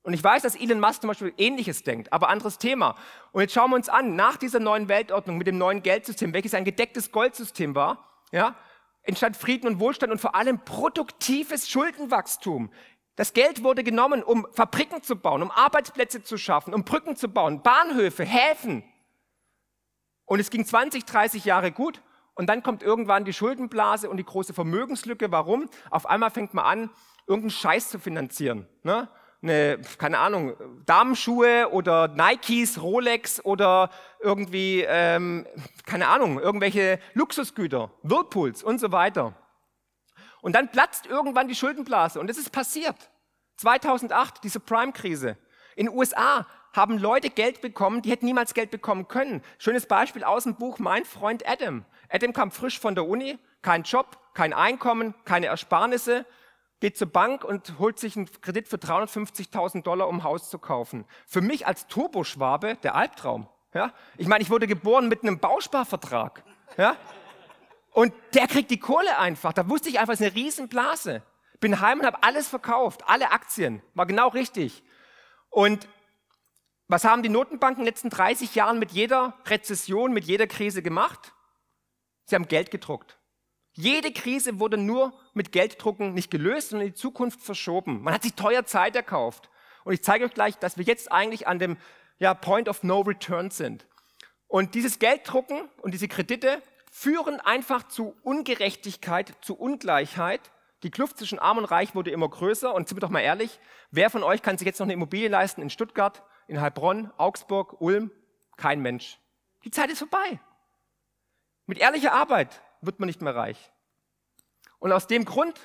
Und 0.01 0.13
ich 0.13 0.23
weiß, 0.23 0.41
dass 0.41 0.55
Elon 0.55 0.79
Musk 0.79 1.01
zum 1.01 1.09
Beispiel 1.09 1.33
Ähnliches 1.37 1.83
denkt, 1.83 2.11
aber 2.11 2.29
anderes 2.29 2.57
Thema. 2.57 2.95
Und 3.31 3.41
jetzt 3.41 3.53
schauen 3.53 3.69
wir 3.69 3.75
uns 3.75 3.89
an, 3.89 4.15
nach 4.15 4.37
dieser 4.37 4.59
neuen 4.59 4.87
Weltordnung 4.89 5.37
mit 5.37 5.45
dem 5.45 5.57
neuen 5.57 5.83
Geldsystem, 5.83 6.33
welches 6.33 6.53
ein 6.53 6.65
gedecktes 6.65 7.11
Goldsystem 7.11 7.75
war, 7.75 8.23
ja, 8.31 8.55
entstand 9.03 9.37
Frieden 9.37 9.67
und 9.67 9.79
Wohlstand 9.79 10.11
und 10.11 10.19
vor 10.19 10.35
allem 10.35 10.63
produktives 10.63 11.69
Schuldenwachstum. 11.69 12.71
Das 13.19 13.33
Geld 13.33 13.65
wurde 13.65 13.83
genommen, 13.83 14.23
um 14.23 14.47
Fabriken 14.53 15.03
zu 15.03 15.17
bauen, 15.17 15.41
um 15.41 15.51
Arbeitsplätze 15.51 16.23
zu 16.23 16.37
schaffen, 16.37 16.73
um 16.73 16.85
Brücken 16.85 17.17
zu 17.17 17.27
bauen, 17.27 17.61
Bahnhöfe, 17.61 18.23
Häfen. 18.23 18.81
Und 20.23 20.39
es 20.39 20.49
ging 20.49 20.65
20, 20.65 21.03
30 21.03 21.43
Jahre 21.43 21.73
gut. 21.73 22.01
Und 22.33 22.47
dann 22.47 22.63
kommt 22.63 22.81
irgendwann 22.81 23.25
die 23.25 23.33
Schuldenblase 23.33 24.09
und 24.09 24.15
die 24.15 24.23
große 24.23 24.53
Vermögenslücke. 24.53 25.33
Warum? 25.33 25.69
Auf 25.89 26.05
einmal 26.05 26.31
fängt 26.31 26.53
man 26.53 26.63
an, 26.63 26.89
irgendeinen 27.27 27.49
Scheiß 27.49 27.89
zu 27.89 27.99
finanzieren. 27.99 28.69
Ne? 28.83 29.09
Eine, 29.41 29.81
keine 29.97 30.19
Ahnung, 30.19 30.53
Damenschuhe 30.85 31.71
oder 31.73 32.07
Nikes, 32.07 32.81
Rolex 32.81 33.43
oder 33.43 33.89
irgendwie, 34.21 34.85
ähm, 34.87 35.45
keine 35.85 36.07
Ahnung, 36.07 36.39
irgendwelche 36.39 37.01
Luxusgüter, 37.15 37.91
Whirlpools 38.01 38.63
und 38.63 38.79
so 38.79 38.93
weiter. 38.93 39.33
Und 40.41 40.55
dann 40.55 40.69
platzt 40.69 41.05
irgendwann 41.05 41.47
die 41.47 41.55
Schuldenblase. 41.55 42.19
Und 42.19 42.29
es 42.29 42.37
ist 42.37 42.51
passiert. 42.51 43.09
2008, 43.57 44.43
diese 44.43 44.59
Prime-Krise. 44.59 45.37
In 45.75 45.87
den 45.87 45.95
USA 45.95 46.45
haben 46.73 46.97
Leute 46.97 47.29
Geld 47.29 47.61
bekommen, 47.61 48.01
die 48.01 48.11
hätten 48.11 48.25
niemals 48.25 48.53
Geld 48.53 48.71
bekommen 48.71 49.07
können. 49.07 49.41
Schönes 49.57 49.85
Beispiel 49.85 50.23
aus 50.23 50.43
dem 50.43 50.55
Buch 50.55 50.79
Mein 50.79 51.05
Freund 51.05 51.47
Adam. 51.47 51.85
Adam 52.09 52.33
kam 52.33 52.51
frisch 52.51 52.79
von 52.79 52.95
der 52.95 53.07
Uni, 53.07 53.37
kein 53.61 53.83
Job, 53.83 54.17
kein 54.33 54.53
Einkommen, 54.53 55.13
keine 55.25 55.47
Ersparnisse, 55.47 56.25
geht 56.79 56.97
zur 56.97 57.11
Bank 57.11 57.43
und 57.43 57.77
holt 57.79 57.99
sich 57.99 58.15
einen 58.15 58.29
Kredit 58.41 58.67
für 58.67 58.77
350.000 58.77 59.83
Dollar, 59.83 60.07
um 60.07 60.17
ein 60.17 60.23
Haus 60.23 60.49
zu 60.49 60.59
kaufen. 60.59 61.05
Für 61.27 61.41
mich 61.41 61.67
als 61.67 61.87
Turboschwabe 61.87 62.75
der 62.83 62.95
Albtraum. 62.95 63.47
Ja? 63.73 63.91
Ich 64.17 64.27
meine, 64.27 64.41
ich 64.41 64.49
wurde 64.49 64.67
geboren 64.67 65.07
mit 65.07 65.23
einem 65.23 65.39
Bausparvertrag. 65.39 66.43
Ja? 66.77 66.95
Und 67.99 68.13
der 68.33 68.47
kriegt 68.47 68.71
die 68.71 68.79
Kohle 68.79 69.17
einfach. 69.17 69.51
Da 69.51 69.67
wusste 69.67 69.89
ich 69.89 69.99
einfach, 69.99 70.13
es 70.13 70.21
ist 70.21 70.27
eine 70.27 70.35
Riesenblase. 70.35 71.21
Bin 71.59 71.81
heim 71.81 71.99
und 71.99 72.05
habe 72.05 72.23
alles 72.23 72.47
verkauft, 72.47 73.01
alle 73.07 73.31
Aktien. 73.31 73.81
War 73.93 74.05
genau 74.05 74.29
richtig. 74.29 74.83
Und 75.49 75.85
was 76.87 77.03
haben 77.03 77.23
die 77.23 77.27
Notenbanken 77.27 77.81
in 77.81 77.83
den 77.83 77.91
letzten 77.91 78.09
30 78.09 78.55
Jahren 78.55 78.79
mit 78.79 78.91
jeder 78.91 79.33
Rezession, 79.47 80.13
mit 80.13 80.23
jeder 80.23 80.47
Krise 80.47 80.81
gemacht? 80.81 81.33
Sie 82.23 82.35
haben 82.35 82.47
Geld 82.47 82.71
gedruckt. 82.71 83.19
Jede 83.73 84.13
Krise 84.13 84.61
wurde 84.61 84.77
nur 84.77 85.11
mit 85.33 85.51
Gelddrucken 85.51 86.13
nicht 86.13 86.31
gelöst, 86.31 86.69
sondern 86.69 86.87
in 86.87 86.93
die 86.93 86.97
Zukunft 86.97 87.41
verschoben. 87.41 88.01
Man 88.01 88.13
hat 88.13 88.23
sich 88.23 88.33
teuer 88.35 88.65
Zeit 88.65 88.95
erkauft. 88.95 89.49
Und 89.83 89.91
ich 89.91 90.05
zeige 90.05 90.23
euch 90.23 90.33
gleich, 90.33 90.57
dass 90.57 90.77
wir 90.77 90.85
jetzt 90.85 91.11
eigentlich 91.11 91.49
an 91.49 91.59
dem 91.59 91.75
ja, 92.17 92.33
Point 92.33 92.69
of 92.69 92.81
No 92.81 93.01
Return 93.01 93.51
sind. 93.51 93.85
Und 94.47 94.73
dieses 94.73 94.99
Gelddrucken 94.99 95.67
und 95.81 95.93
diese 95.93 96.07
Kredite 96.07 96.61
führen 96.89 97.39
einfach 97.39 97.87
zu 97.87 98.15
Ungerechtigkeit, 98.23 99.33
zu 99.41 99.55
Ungleichheit. 99.57 100.51
Die 100.83 100.91
Kluft 100.91 101.17
zwischen 101.17 101.39
Arm 101.39 101.57
und 101.57 101.65
Reich 101.65 101.95
wurde 101.95 102.11
immer 102.11 102.29
größer. 102.29 102.73
Und 102.73 102.87
sind 102.87 102.97
wir 102.97 103.01
doch 103.01 103.09
mal 103.09 103.21
ehrlich, 103.21 103.59
wer 103.91 104.09
von 104.09 104.23
euch 104.23 104.41
kann 104.41 104.57
sich 104.57 104.65
jetzt 104.65 104.79
noch 104.79 104.85
eine 104.85 104.93
Immobilie 104.93 105.29
leisten 105.29 105.61
in 105.61 105.69
Stuttgart, 105.69 106.23
in 106.47 106.59
Heilbronn, 106.59 107.11
Augsburg, 107.17 107.79
Ulm? 107.79 108.11
Kein 108.57 108.81
Mensch. 108.81 109.19
Die 109.63 109.71
Zeit 109.71 109.89
ist 109.89 109.99
vorbei. 109.99 110.39
Mit 111.65 111.77
ehrlicher 111.77 112.13
Arbeit 112.13 112.61
wird 112.81 112.99
man 112.99 113.07
nicht 113.07 113.21
mehr 113.21 113.35
reich. 113.35 113.71
Und 114.79 114.91
aus 114.91 115.07
dem 115.07 115.25
Grund 115.25 115.59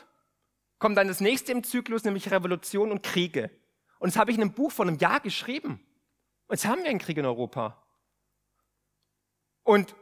kommt 0.79 0.99
dann 0.99 1.09
das 1.09 1.21
nächste 1.21 1.53
im 1.53 1.65
Zyklus, 1.65 2.05
nämlich 2.05 2.31
Revolution 2.31 2.91
und 2.91 3.03
Kriege. 3.03 3.51
Und 3.99 4.09
das 4.13 4.19
habe 4.19 4.31
ich 4.31 4.37
in 4.37 4.43
einem 4.43 4.53
Buch 4.53 4.71
von 4.71 4.89
einem 4.89 4.99
Jahr 4.99 5.21
geschrieben. 5.21 5.81
Und 6.47 6.57
jetzt 6.57 6.67
haben 6.67 6.83
wir 6.83 6.91
einen 6.91 6.99
Krieg 6.99 7.17
in 7.17 7.25
Europa. 7.25 7.83
Und 9.63 9.95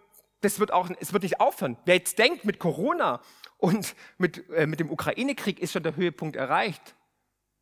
das 0.43 0.59
wird 0.59 0.73
auch, 0.73 0.91
es 1.01 1.13
wird 1.13 1.23
nicht 1.23 1.41
aufhören. 1.41 1.77
Wer 1.85 1.97
jetzt 1.97 2.19
denkt, 2.19 2.45
mit 2.45 2.59
Corona 2.59 3.21
und 3.57 3.95
mit, 4.19 4.49
äh, 4.51 4.67
mit 4.67 4.81
dem 4.81 4.91
Ukraine-Krieg 4.91 5.61
ist 5.61 5.73
schon 5.73 5.83
der 5.83 5.97
Höhepunkt 5.97 6.37
erreicht. 6.37 6.95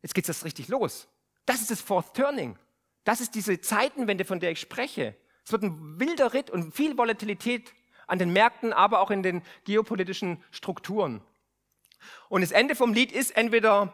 Jetzt 0.01 0.15
geht 0.15 0.27
es 0.27 0.43
richtig 0.43 0.67
los. 0.67 1.07
Das 1.45 1.61
ist 1.61 1.71
das 1.71 1.79
Fourth 1.81 2.13
Turning. 2.15 2.57
Das 3.03 3.21
ist 3.21 3.35
diese 3.35 3.61
Zeitenwende, 3.61 4.25
von 4.25 4.39
der 4.39 4.51
ich 4.51 4.59
spreche. 4.59 5.15
Es 5.45 5.51
wird 5.51 5.63
ein 5.63 5.99
wilder 5.99 6.33
Ritt 6.33 6.49
und 6.49 6.75
viel 6.75 6.97
Volatilität 6.97 7.73
an 8.07 8.19
den 8.19 8.33
Märkten, 8.33 8.73
aber 8.73 8.99
auch 8.99 9.11
in 9.11 9.23
den 9.23 9.41
geopolitischen 9.63 10.43
Strukturen. 10.51 11.21
Und 12.29 12.41
das 12.41 12.51
Ende 12.51 12.75
vom 12.75 12.93
Lied 12.93 13.11
ist 13.11 13.31
entweder 13.31 13.93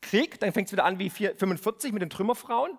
Krieg, 0.00 0.38
dann 0.40 0.52
fängt 0.52 0.68
es 0.68 0.72
wieder 0.72 0.84
an 0.84 0.98
wie 0.98 1.10
45 1.10 1.92
mit 1.92 2.02
den 2.02 2.10
Trümmerfrauen, 2.10 2.78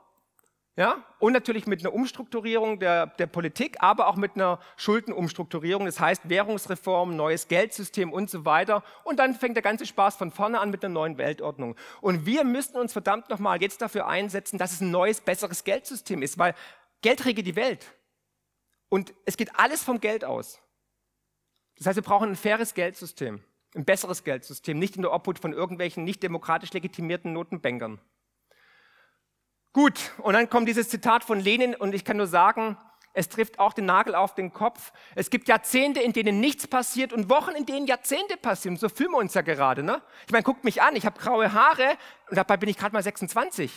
ja, 0.77 1.03
und 1.17 1.33
natürlich 1.33 1.65
mit 1.65 1.79
einer 1.79 1.91
Umstrukturierung 1.91 2.77
der, 2.77 3.07
der 3.07 3.25
Politik, 3.25 3.77
aber 3.79 4.07
auch 4.07 4.15
mit 4.15 4.35
einer 4.35 4.59
Schuldenumstrukturierung, 4.75 5.87
das 5.87 5.99
heißt 5.99 6.29
Währungsreform, 6.29 7.15
neues 7.15 7.47
Geldsystem 7.47 8.13
und 8.13 8.29
so 8.29 8.45
weiter. 8.45 8.83
Und 9.03 9.17
dann 9.17 9.33
fängt 9.33 9.55
der 9.55 9.63
ganze 9.63 9.87
Spaß 9.87 10.17
von 10.17 10.29
vorne 10.29 10.59
an 10.59 10.69
mit 10.69 10.85
einer 10.85 10.93
neuen 10.93 11.17
Weltordnung. 11.17 11.75
Und 11.99 12.27
wir 12.27 12.43
müssen 12.43 12.77
uns 12.77 12.93
verdammt 12.93 13.27
nochmal 13.31 13.59
jetzt 13.59 13.81
dafür 13.81 14.05
einsetzen, 14.05 14.59
dass 14.59 14.71
es 14.71 14.81
ein 14.81 14.91
neues, 14.91 15.19
besseres 15.19 15.63
Geldsystem 15.63 16.21
ist, 16.21 16.37
weil 16.37 16.53
Geld 17.01 17.25
regelt 17.25 17.47
die 17.47 17.55
Welt. 17.55 17.91
Und 18.89 19.15
es 19.25 19.35
geht 19.35 19.55
alles 19.55 19.83
vom 19.83 19.99
Geld 19.99 20.23
aus. 20.23 20.61
Das 21.77 21.87
heißt, 21.87 21.95
wir 21.95 22.03
brauchen 22.03 22.29
ein 22.29 22.35
faires 22.35 22.75
Geldsystem, 22.75 23.43
ein 23.75 23.83
besseres 23.83 24.23
Geldsystem, 24.23 24.77
nicht 24.77 24.95
in 24.95 25.01
der 25.01 25.11
Obhut 25.11 25.39
von 25.39 25.53
irgendwelchen 25.53 26.03
nicht 26.03 26.21
demokratisch 26.21 26.71
legitimierten 26.73 27.33
Notenbankern. 27.33 27.99
Gut, 29.77 30.11
und 30.17 30.33
dann 30.33 30.49
kommt 30.49 30.67
dieses 30.67 30.89
Zitat 30.89 31.23
von 31.23 31.39
Lenin 31.39 31.75
und 31.75 31.93
ich 31.93 32.03
kann 32.03 32.17
nur 32.17 32.25
sagen, 32.25 32.77
es 33.13 33.29
trifft 33.29 33.59
auch 33.59 33.73
den 33.73 33.85
Nagel 33.85 34.15
auf 34.15 34.33
den 34.33 34.51
Kopf. 34.51 34.91
Es 35.13 35.29
gibt 35.29 35.47
Jahrzehnte, 35.47 35.99
in 35.99 36.13
denen 36.13 36.39
nichts 36.39 36.65
passiert 36.65 37.13
und 37.13 37.29
Wochen, 37.29 37.51
in 37.51 37.67
denen 37.67 37.85
Jahrzehnte 37.85 38.37
passieren. 38.37 38.77
So 38.77 38.89
fühlen 38.89 39.11
wir 39.11 39.19
uns 39.19 39.35
ja 39.35 39.43
gerade. 39.43 39.83
Ne? 39.83 40.01
Ich 40.25 40.31
meine, 40.31 40.41
guckt 40.41 40.63
mich 40.63 40.81
an, 40.81 40.95
ich 40.95 41.05
habe 41.05 41.19
graue 41.19 41.53
Haare 41.53 41.95
und 42.27 42.37
dabei 42.37 42.57
bin 42.57 42.69
ich 42.69 42.77
gerade 42.77 42.91
mal 42.91 43.03
26. 43.03 43.71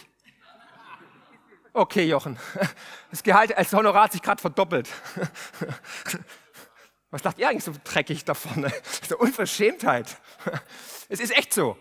Okay, 1.74 2.04
Jochen, 2.06 2.38
das 3.10 3.22
Gehalt 3.22 3.54
als 3.54 3.70
Honorar 3.74 4.04
hat 4.04 4.12
sich 4.12 4.22
gerade 4.22 4.40
verdoppelt. 4.40 4.88
Was 7.10 7.20
dacht 7.20 7.38
ihr 7.38 7.46
eigentlich 7.46 7.64
so 7.64 7.74
dreckig 7.84 8.24
da 8.24 8.32
vorne? 8.32 8.70
Das 8.70 9.00
ist 9.02 9.12
eine 9.12 9.18
Unverschämtheit. 9.18 10.16
Es 11.10 11.20
ist 11.20 11.36
echt 11.36 11.52
so. 11.52 11.76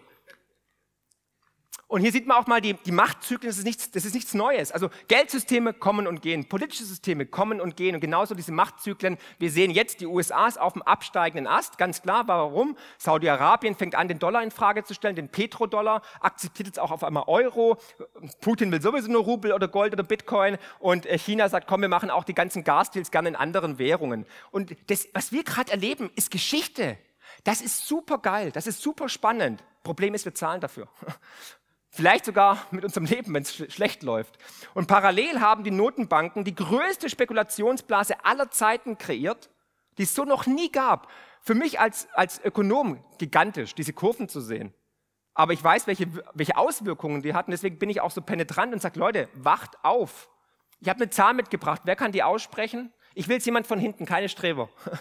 Und 1.90 2.02
hier 2.02 2.12
sieht 2.12 2.28
man 2.28 2.38
auch 2.38 2.46
mal 2.46 2.62
die, 2.62 2.76
die 2.76 2.92
Machtzyklen, 2.92 3.50
das 3.50 3.58
ist, 3.58 3.64
nichts, 3.64 3.90
das 3.90 4.06
ist 4.06 4.14
nichts 4.14 4.36
Neues. 4.36 4.72
Also 4.72 4.92
Geldsysteme 5.08 5.74
kommen 5.74 6.06
und 6.06 6.22
gehen, 6.22 6.48
politische 6.48 6.86
Systeme 6.86 7.26
kommen 7.26 7.60
und 7.60 7.76
gehen 7.76 7.96
und 7.96 8.02
genauso 8.02 8.36
diese 8.36 8.52
Machtzyklen. 8.52 9.18
Wir 9.40 9.50
sehen 9.50 9.72
jetzt, 9.72 10.00
die 10.00 10.06
USA 10.06 10.48
ist 10.48 10.62
auf 10.62 10.74
dem 10.74 10.84
absteigenden 10.84 11.48
Ast, 11.48 11.80
ganz 11.80 12.04
klar. 12.04 12.28
Warum? 12.28 12.78
Saudi-Arabien 13.00 13.74
fängt 13.74 13.96
an, 13.96 14.08
den 14.08 14.20
Dollar 14.20 14.44
in 14.44 14.52
Frage 14.52 14.84
zu 14.84 14.94
stellen, 14.94 15.16
den 15.16 15.30
Petrodollar, 15.30 16.04
akzeptiert 16.20 16.68
jetzt 16.68 16.80
auch 16.80 16.92
auf 16.92 17.04
einmal 17.04 17.24
Euro. 17.26 17.80
Putin 18.40 18.72
will 18.72 18.84
sowieso 18.84 19.12
nur 19.12 19.24
Rubel 19.24 19.52
oder 19.52 19.68
Gold 19.68 19.92
oder 19.94 20.04
Bitcoin 20.04 20.60
und 20.78 21.08
äh, 21.08 21.18
China 21.18 21.50
sagt, 21.50 21.66
komm, 21.66 21.82
wir 21.82 21.90
machen 21.90 22.12
auch 22.12 22.24
die 22.24 22.36
ganzen 22.36 22.64
Gasdeals 22.64 23.10
gerne 23.10 23.30
in 23.30 23.36
anderen 23.36 23.80
Währungen. 23.80 24.28
Und 24.52 24.76
das, 24.92 25.08
was 25.14 25.32
wir 25.32 25.44
gerade 25.44 25.72
erleben, 25.72 26.12
ist 26.16 26.30
Geschichte. 26.30 27.00
Das 27.46 27.62
ist 27.62 27.88
super 27.88 28.20
geil, 28.20 28.52
das 28.52 28.68
ist 28.68 28.80
super 28.80 29.10
spannend. 29.10 29.64
Problem 29.82 30.14
ist, 30.14 30.26
wir 30.26 30.36
zahlen 30.36 30.62
dafür. 30.62 30.88
Vielleicht 31.92 32.26
sogar 32.26 32.66
mit 32.72 32.84
unserem 32.84 33.06
Leben, 33.06 33.34
wenn 33.34 33.44
es 33.44 33.54
sch 33.54 33.72
schlecht 33.72 34.04
läuft. 34.04 34.38
Und 34.74 34.88
parallel 34.88 35.42
haben 35.42 35.64
die 35.64 35.72
Notenbanken 35.72 36.44
die 36.44 36.56
größte 36.56 37.10
Spekulationsblase 37.10 38.24
aller 38.24 38.52
Zeiten 38.52 38.98
kreiert, 38.98 39.50
die 39.98 40.04
es 40.04 40.14
so 40.14 40.24
noch 40.24 40.46
nie 40.46 40.72
gab. 40.72 41.12
Für 41.42 41.56
mich 41.56 41.80
als, 41.80 42.08
als 42.14 42.44
Ökonom 42.44 43.04
gigantisch, 43.18 43.74
diese 43.74 43.94
Kurven 43.94 44.30
zu 44.30 44.40
sehen. 44.40 44.74
Aber 45.34 45.54
ich 45.54 45.64
weiß, 45.64 45.88
welche, 45.88 46.08
welche 46.34 46.58
Auswirkungen 46.58 47.22
die 47.22 47.34
hatten. 47.34 47.52
Deswegen 47.52 47.80
bin 47.80 47.90
ich 47.90 48.02
auch 48.02 48.12
so 48.12 48.22
penetrant 48.22 48.74
und 48.74 48.82
sage, 48.82 49.00
Leute, 49.00 49.30
wacht 49.34 49.84
auf. 49.84 50.30
Ich 50.82 50.90
habe 50.90 51.02
eine 51.02 51.10
Zahl 51.10 51.34
mitgebracht. 51.34 51.82
Wer 51.86 51.96
kann 51.96 52.12
die 52.12 52.24
aussprechen? 52.24 52.94
Ich 53.16 53.28
will 53.28 53.40
jemand 53.40 53.66
von 53.66 53.80
hinten, 53.80 54.06
keine 54.06 54.30
Streber. 54.30 54.70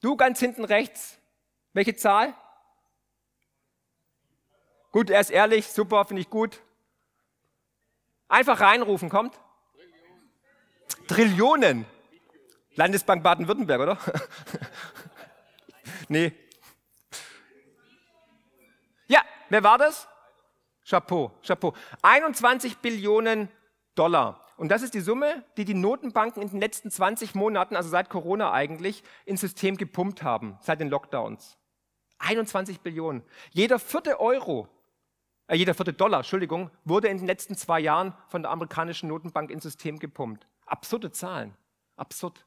Du 0.00 0.18
ganz 0.18 0.38
hinten 0.38 0.66
rechts. 0.66 1.18
Welche 1.72 1.96
Zahl? 1.96 2.34
Gut, 4.94 5.10
er 5.10 5.18
ist 5.18 5.30
ehrlich, 5.30 5.66
super, 5.66 6.04
finde 6.04 6.20
ich 6.20 6.30
gut. 6.30 6.62
Einfach 8.28 8.60
reinrufen, 8.60 9.08
kommt. 9.08 9.40
Trillionen. 11.08 11.84
Landesbank 12.76 13.24
Baden-Württemberg, 13.24 13.80
oder? 13.80 13.98
nee. 16.08 16.32
Ja, 19.08 19.22
wer 19.48 19.64
war 19.64 19.78
das? 19.78 20.06
Chapeau, 20.88 21.32
Chapeau. 21.44 21.74
21 22.02 22.78
Billionen 22.78 23.48
Dollar. 23.96 24.46
Und 24.56 24.68
das 24.68 24.82
ist 24.82 24.94
die 24.94 25.00
Summe, 25.00 25.44
die 25.56 25.64
die 25.64 25.74
Notenbanken 25.74 26.40
in 26.40 26.50
den 26.50 26.60
letzten 26.60 26.92
20 26.92 27.34
Monaten, 27.34 27.74
also 27.74 27.88
seit 27.88 28.10
Corona 28.10 28.52
eigentlich, 28.52 29.02
ins 29.24 29.40
System 29.40 29.76
gepumpt 29.76 30.22
haben, 30.22 30.56
seit 30.60 30.78
den 30.78 30.88
Lockdowns. 30.88 31.58
21 32.20 32.78
Billionen. 32.78 33.24
Jeder 33.50 33.80
vierte 33.80 34.20
Euro 34.20 34.68
äh, 35.46 35.56
jeder 35.56 35.74
vierte 35.74 35.92
Dollar, 35.92 36.20
Entschuldigung, 36.20 36.70
wurde 36.84 37.08
in 37.08 37.18
den 37.18 37.26
letzten 37.26 37.56
zwei 37.56 37.80
Jahren 37.80 38.14
von 38.28 38.42
der 38.42 38.50
amerikanischen 38.50 39.08
Notenbank 39.08 39.50
ins 39.50 39.62
System 39.62 39.98
gepumpt. 39.98 40.46
Absurde 40.66 41.12
Zahlen. 41.12 41.54
Absurd. 41.96 42.44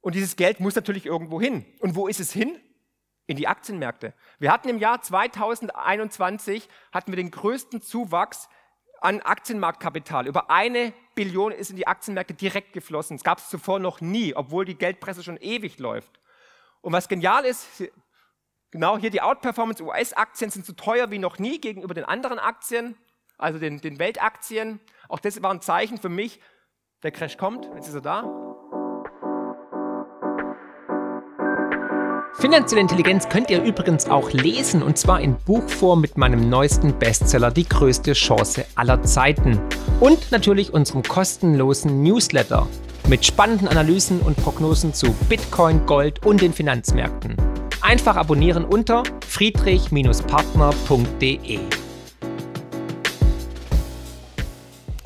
Und 0.00 0.14
dieses 0.14 0.36
Geld 0.36 0.60
muss 0.60 0.76
natürlich 0.76 1.06
irgendwo 1.06 1.40
hin. 1.40 1.66
Und 1.80 1.96
wo 1.96 2.06
ist 2.06 2.20
es 2.20 2.32
hin? 2.32 2.58
In 3.26 3.36
die 3.36 3.46
Aktienmärkte. 3.46 4.14
Wir 4.38 4.50
hatten 4.50 4.70
im 4.70 4.78
Jahr 4.78 5.02
2021 5.02 6.66
hatten 6.92 7.12
wir 7.12 7.16
den 7.16 7.30
größten 7.30 7.82
Zuwachs 7.82 8.48
an 9.00 9.20
Aktienmarktkapital. 9.20 10.26
Über 10.26 10.50
eine 10.50 10.94
Billion 11.14 11.52
ist 11.52 11.70
in 11.70 11.76
die 11.76 11.86
Aktienmärkte 11.86 12.32
direkt 12.32 12.72
geflossen. 12.72 13.16
Es 13.16 13.24
gab 13.24 13.38
es 13.38 13.50
zuvor 13.50 13.80
noch 13.80 14.00
nie, 14.00 14.34
obwohl 14.34 14.64
die 14.64 14.76
Geldpresse 14.76 15.22
schon 15.22 15.36
ewig 15.36 15.78
läuft. 15.78 16.20
Und 16.80 16.92
was 16.92 17.08
genial 17.08 17.44
ist, 17.44 17.66
Genau, 18.70 18.98
hier 18.98 19.08
die 19.08 19.22
Outperformance 19.22 19.82
US-Aktien 19.82 20.50
sind 20.50 20.66
so 20.66 20.74
teuer 20.74 21.10
wie 21.10 21.18
noch 21.18 21.38
nie 21.38 21.58
gegenüber 21.58 21.94
den 21.94 22.04
anderen 22.04 22.38
Aktien, 22.38 22.96
also 23.38 23.58
den, 23.58 23.80
den 23.80 23.98
Weltaktien. 23.98 24.80
Auch 25.08 25.20
das 25.20 25.42
war 25.42 25.50
ein 25.50 25.62
Zeichen 25.62 25.96
für 25.96 26.10
mich, 26.10 26.40
der 27.02 27.10
Crash 27.10 27.38
kommt. 27.38 27.66
Jetzt 27.74 27.88
ist 27.88 27.94
er 27.94 28.02
da. 28.02 28.44
Finanzielle 32.34 32.82
Intelligenz 32.82 33.28
könnt 33.28 33.50
ihr 33.50 33.62
übrigens 33.62 34.08
auch 34.08 34.30
lesen 34.32 34.82
und 34.82 34.98
zwar 34.98 35.20
in 35.20 35.36
Buchform 35.36 36.02
mit 36.02 36.18
meinem 36.18 36.48
neuesten 36.50 36.96
Bestseller 36.98 37.50
Die 37.50 37.66
größte 37.66 38.12
Chance 38.12 38.66
aller 38.74 39.02
Zeiten 39.02 39.58
und 39.98 40.30
natürlich 40.30 40.72
unserem 40.72 41.02
kostenlosen 41.02 42.02
Newsletter 42.02 42.68
mit 43.08 43.24
spannenden 43.24 43.66
Analysen 43.66 44.20
und 44.20 44.36
Prognosen 44.36 44.92
zu 44.92 45.12
Bitcoin, 45.28 45.86
Gold 45.86 46.24
und 46.26 46.42
den 46.42 46.52
Finanzmärkten. 46.52 47.47
Einfach 47.88 48.16
abonnieren 48.16 48.64
unter 48.66 49.02
friedrich-partner.de. 49.26 51.60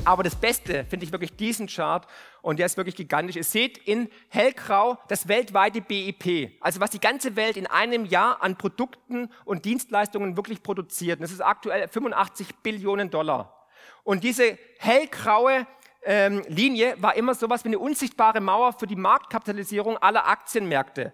Aber 0.05 0.25
das 0.25 0.35
Beste 0.35 0.85
finde 0.87 1.07
ich 1.07 1.13
wirklich 1.13 1.37
diesen 1.37 1.69
Chart 1.69 2.09
und 2.41 2.59
der 2.59 2.67
ist 2.67 2.77
wirklich 2.77 2.97
gigantisch. 2.97 3.37
Ihr 3.37 3.45
seht 3.45 3.79
in 3.79 4.09
hellgrau 4.31 4.99
das 5.07 5.29
weltweite 5.29 5.81
BIP, 5.81 6.61
also 6.61 6.81
was 6.81 6.91
die 6.91 6.99
ganze 6.99 7.37
Welt 7.37 7.57
in 7.57 7.69
einem 7.69 8.05
Jahr 8.05 8.43
an 8.43 8.59
Produkten 8.59 9.29
und 9.45 9.65
Dienstleistungen 9.65 10.37
wirklich 10.37 10.65
produziert. 10.65 11.21
Und 11.21 11.23
das 11.23 11.31
ist 11.31 11.41
aktuell 11.41 11.87
85 11.87 12.49
Billionen 12.65 13.11
Dollar. 13.11 13.69
Und 14.03 14.25
diese 14.25 14.59
hellgraue 14.81 15.69
ähm, 16.03 16.43
Linie 16.49 17.01
war 17.01 17.15
immer 17.15 17.37
sowas 17.37 17.63
wie 17.63 17.69
eine 17.69 17.79
unsichtbare 17.79 18.41
Mauer 18.41 18.73
für 18.73 18.89
die 18.89 18.97
Marktkapitalisierung 18.97 19.99
aller 19.99 20.27
Aktienmärkte. 20.27 21.13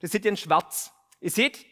Das 0.00 0.12
seht 0.12 0.24
ihr 0.24 0.30
in 0.30 0.38
schwarz. 0.38 0.94
Ihr 1.20 1.30
seht, 1.30 1.66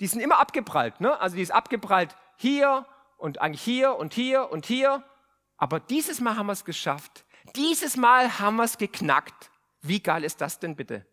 die 0.00 0.06
sind 0.06 0.20
immer 0.20 0.38
abgeprallt. 0.40 1.00
Ne? 1.00 1.18
Also 1.20 1.36
die 1.36 1.42
ist 1.42 1.50
abgeprallt 1.50 2.16
hier 2.36 2.86
und 3.18 3.40
eigentlich 3.40 3.62
hier 3.62 3.96
und 3.96 4.14
hier 4.14 4.50
und 4.50 4.66
hier. 4.66 5.04
Aber 5.56 5.80
dieses 5.80 6.20
Mal 6.20 6.36
haben 6.36 6.46
wir 6.46 6.52
es 6.52 6.64
geschafft. 6.64 7.24
Dieses 7.56 7.96
Mal 7.96 8.38
haben 8.38 8.56
wir 8.56 8.64
es 8.64 8.78
geknackt. 8.78 9.50
Wie 9.80 10.00
geil 10.00 10.24
ist 10.24 10.40
das 10.40 10.58
denn 10.58 10.76
bitte? 10.76 11.06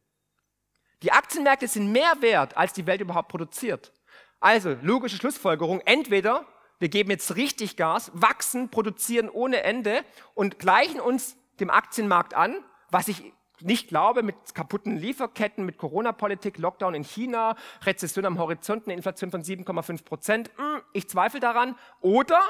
Die 1.02 1.12
Aktienmärkte 1.12 1.67
sind 1.67 1.91
mehr 1.91 2.21
wert, 2.21 2.58
als 2.58 2.73
die 2.73 2.86
Welt 2.86 3.02
überhaupt 3.02 3.30
produziert. 3.30 3.93
Also, 4.39 4.75
logische 4.82 5.17
Schlussfolgerung, 5.17 5.82
entweder 5.82 6.45
wir 6.80 6.89
geben 6.89 7.12
jetzt 7.12 7.36
richtig 7.36 7.75
Gas, 7.75 8.12
wachsen, 8.13 8.69
produzieren 8.69 9.30
ohne 9.30 9.63
Ende 9.63 10.04
und 10.34 10.60
gleichen 10.60 10.99
uns 10.99 11.36
dem 11.60 11.69
Aktienmarkt 11.69 12.34
an, 12.34 12.63
was 12.89 13.08
ich 13.08 13.34
nicht 13.62 13.88
glaube, 13.88 14.24
mit 14.24 14.56
kaputten 14.56 14.98
Lieferketten, 14.98 15.65
mit 15.65 15.78
Corona-Politik, 15.78 16.58
Lockdown 16.58 16.95
in 16.95 17.04
China, 17.04 17.56
Rezession 17.84 18.26
am 18.26 18.39
Horizont, 18.39 18.86
eine 18.86 18.93
Inflation 18.93 19.32
von 19.32 19.43
7,5 19.43 20.04
Prozent. 20.04 20.52
Hm, 20.58 20.82
ich 20.93 21.10
zweifle 21.10 21.39
daran. 21.39 21.76
Oder 22.02 22.41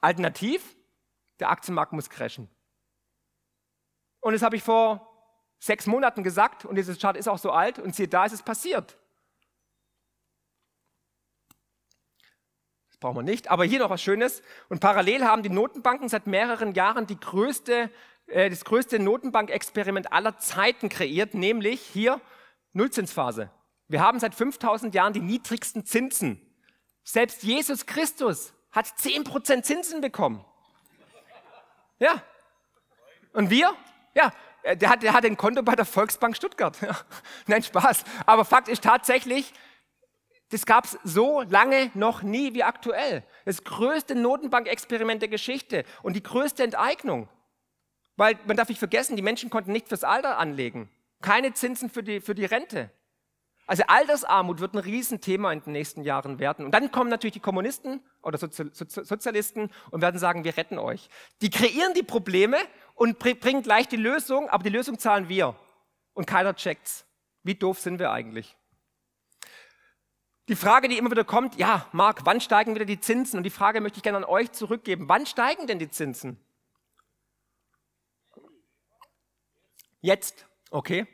alternativ, 0.00 0.76
der 1.40 1.50
Aktienmarkt 1.50 1.92
muss 1.92 2.10
crashen. 2.10 2.48
Und 4.20 4.32
das 4.32 4.42
habe 4.42 4.56
ich 4.56 4.62
vor 4.62 5.12
sechs 5.58 5.86
Monaten 5.86 6.22
gesagt 6.22 6.64
und 6.64 6.76
dieses 6.76 6.98
Chart 6.98 7.16
ist 7.16 7.28
auch 7.28 7.38
so 7.38 7.50
alt 7.50 7.78
und 7.78 7.94
siehe, 7.94 8.08
da 8.08 8.24
ist 8.24 8.32
es 8.32 8.42
passiert. 8.42 8.98
Das 12.88 12.96
brauchen 12.98 13.16
wir 13.16 13.22
nicht, 13.22 13.50
aber 13.50 13.64
hier 13.64 13.80
noch 13.80 13.90
was 13.90 14.02
Schönes. 14.02 14.42
Und 14.68 14.80
parallel 14.80 15.24
haben 15.24 15.42
die 15.42 15.50
Notenbanken 15.50 16.08
seit 16.08 16.26
mehreren 16.26 16.72
Jahren 16.72 17.06
die 17.06 17.20
größte, 17.20 17.90
äh, 18.26 18.50
das 18.50 18.64
größte 18.64 18.98
Notenbankexperiment 18.98 20.12
aller 20.12 20.38
Zeiten 20.38 20.88
kreiert, 20.88 21.34
nämlich 21.34 21.80
hier 21.80 22.20
Nullzinsphase. 22.72 23.50
Wir 23.88 24.00
haben 24.00 24.18
seit 24.18 24.34
5000 24.34 24.94
Jahren 24.94 25.12
die 25.12 25.20
niedrigsten 25.20 25.84
Zinsen. 25.84 26.40
Selbst 27.04 27.42
Jesus 27.42 27.86
Christus 27.86 28.52
hat 28.72 28.86
10% 28.86 29.62
Zinsen 29.62 30.00
bekommen. 30.00 30.44
Ja. 31.98 32.22
Und 33.32 33.50
wir? 33.50 33.74
Ja, 34.14 34.32
äh, 34.62 34.76
der 34.76 34.90
hat, 34.90 35.02
der 35.02 35.12
hat 35.12 35.24
ein 35.24 35.36
Konto 35.36 35.62
bei 35.62 35.76
der 35.76 35.84
Volksbank 35.84 36.36
Stuttgart. 36.36 36.76
Nein, 37.46 37.62
Spaß. 37.62 38.04
Aber 38.26 38.44
Fakt 38.44 38.68
ist 38.68 38.82
tatsächlich, 38.82 39.52
das 40.50 40.66
gab 40.66 40.84
es 40.84 40.98
so 41.04 41.42
lange 41.42 41.90
noch 41.94 42.22
nie 42.22 42.54
wie 42.54 42.64
aktuell. 42.64 43.24
Das 43.44 43.64
größte 43.64 44.14
Notenbankexperiment 44.14 45.22
der 45.22 45.28
Geschichte 45.28 45.84
und 46.02 46.14
die 46.14 46.22
größte 46.22 46.64
Enteignung. 46.64 47.28
Weil 48.16 48.38
man 48.46 48.56
darf 48.56 48.68
nicht 48.68 48.78
vergessen, 48.78 49.16
die 49.16 49.22
Menschen 49.22 49.50
konnten 49.50 49.72
nicht 49.72 49.88
fürs 49.88 50.04
Alter 50.04 50.38
anlegen. 50.38 50.88
Keine 51.22 51.52
Zinsen 51.52 51.90
für 51.90 52.02
die, 52.02 52.20
für 52.20 52.34
die 52.34 52.44
Rente. 52.44 52.90
Also 53.66 53.82
Altersarmut 53.88 54.60
wird 54.60 54.74
ein 54.74 54.78
Riesenthema 54.78 55.52
in 55.52 55.60
den 55.60 55.72
nächsten 55.72 56.02
Jahren 56.02 56.38
werden. 56.38 56.64
Und 56.64 56.72
dann 56.72 56.92
kommen 56.92 57.10
natürlich 57.10 57.34
die 57.34 57.40
Kommunisten 57.40 58.00
oder 58.22 58.38
Sozialisten 58.38 59.70
und 59.90 60.02
werden 60.02 60.18
sagen, 60.18 60.44
wir 60.44 60.56
retten 60.56 60.78
euch. 60.78 61.08
Die 61.42 61.50
kreieren 61.50 61.92
die 61.94 62.04
Probleme 62.04 62.58
und 62.94 63.18
bringen 63.18 63.62
gleich 63.62 63.88
die 63.88 63.96
Lösung, 63.96 64.48
aber 64.50 64.62
die 64.62 64.70
Lösung 64.70 64.98
zahlen 64.98 65.28
wir. 65.28 65.56
Und 66.14 66.26
keiner 66.26 66.54
checkt's. 66.54 67.06
Wie 67.42 67.56
doof 67.56 67.80
sind 67.80 67.98
wir 67.98 68.12
eigentlich? 68.12 68.56
Die 70.48 70.56
Frage, 70.56 70.88
die 70.88 70.96
immer 70.96 71.10
wieder 71.10 71.24
kommt, 71.24 71.56
ja, 71.56 71.88
Marc, 71.90 72.20
wann 72.24 72.40
steigen 72.40 72.76
wieder 72.76 72.84
die 72.84 73.00
Zinsen? 73.00 73.38
Und 73.38 73.42
die 73.42 73.50
Frage 73.50 73.80
möchte 73.80 73.96
ich 73.96 74.04
gerne 74.04 74.18
an 74.18 74.24
euch 74.24 74.52
zurückgeben. 74.52 75.08
Wann 75.08 75.26
steigen 75.26 75.66
denn 75.66 75.80
die 75.80 75.90
Zinsen? 75.90 76.38
Jetzt, 80.00 80.46
okay. 80.70 81.06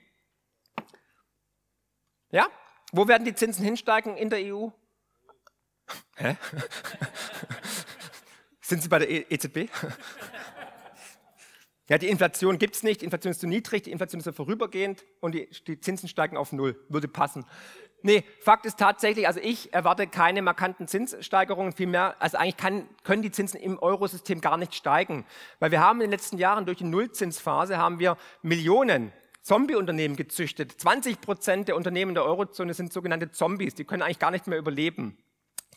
Ja? 2.30 2.48
Wo 2.92 3.08
werden 3.08 3.24
die 3.24 3.34
Zinsen 3.34 3.64
hinsteigen 3.64 4.16
in 4.16 4.30
der 4.30 4.54
EU? 4.54 4.68
Hä? 6.16 6.36
Sind 8.60 8.82
Sie 8.82 8.88
bei 8.88 8.98
der 8.98 9.30
EZB? 9.30 9.56
E 9.56 9.68
ja, 11.88 11.98
die 11.98 12.08
Inflation 12.08 12.58
gibt 12.58 12.76
es 12.76 12.82
nicht, 12.82 13.00
die 13.00 13.04
Inflation 13.04 13.32
ist 13.32 13.40
zu 13.40 13.46
niedrig, 13.46 13.82
die 13.82 13.92
Inflation 13.92 14.20
ist 14.20 14.24
so 14.24 14.32
vorübergehend 14.32 15.04
und 15.20 15.34
die, 15.34 15.48
die 15.66 15.80
Zinsen 15.80 16.08
steigen 16.08 16.36
auf 16.36 16.52
Null. 16.52 16.84
Würde 16.88 17.08
passen. 17.08 17.44
Nee, 18.02 18.24
Fakt 18.40 18.66
ist 18.66 18.78
tatsächlich, 18.78 19.26
also 19.28 19.40
ich 19.40 19.72
erwarte 19.72 20.06
keine 20.06 20.42
markanten 20.42 20.88
Zinssteigerungen, 20.88 21.72
vielmehr, 21.72 22.16
also 22.18 22.36
eigentlich 22.36 22.56
kann, 22.56 22.88
können 23.04 23.22
die 23.22 23.30
Zinsen 23.30 23.60
im 23.60 23.78
Eurosystem 23.78 24.40
gar 24.40 24.56
nicht 24.56 24.74
steigen. 24.74 25.24
Weil 25.60 25.70
wir 25.70 25.80
haben 25.80 26.00
in 26.00 26.06
den 26.06 26.10
letzten 26.10 26.36
Jahren 26.38 26.66
durch 26.66 26.78
die 26.78 26.84
Nullzinsphase 26.84 27.78
haben 27.78 28.00
wir 28.00 28.16
Millionen 28.42 29.12
Zombie-Unternehmen 29.42 30.16
gezüchtet. 30.16 30.80
20 30.80 31.20
Prozent 31.20 31.68
der 31.68 31.76
Unternehmen 31.76 32.14
der 32.14 32.24
Eurozone 32.24 32.74
sind 32.74 32.92
sogenannte 32.92 33.30
Zombies. 33.30 33.74
Die 33.74 33.84
können 33.84 34.02
eigentlich 34.02 34.18
gar 34.18 34.30
nicht 34.30 34.46
mehr 34.46 34.58
überleben. 34.58 35.16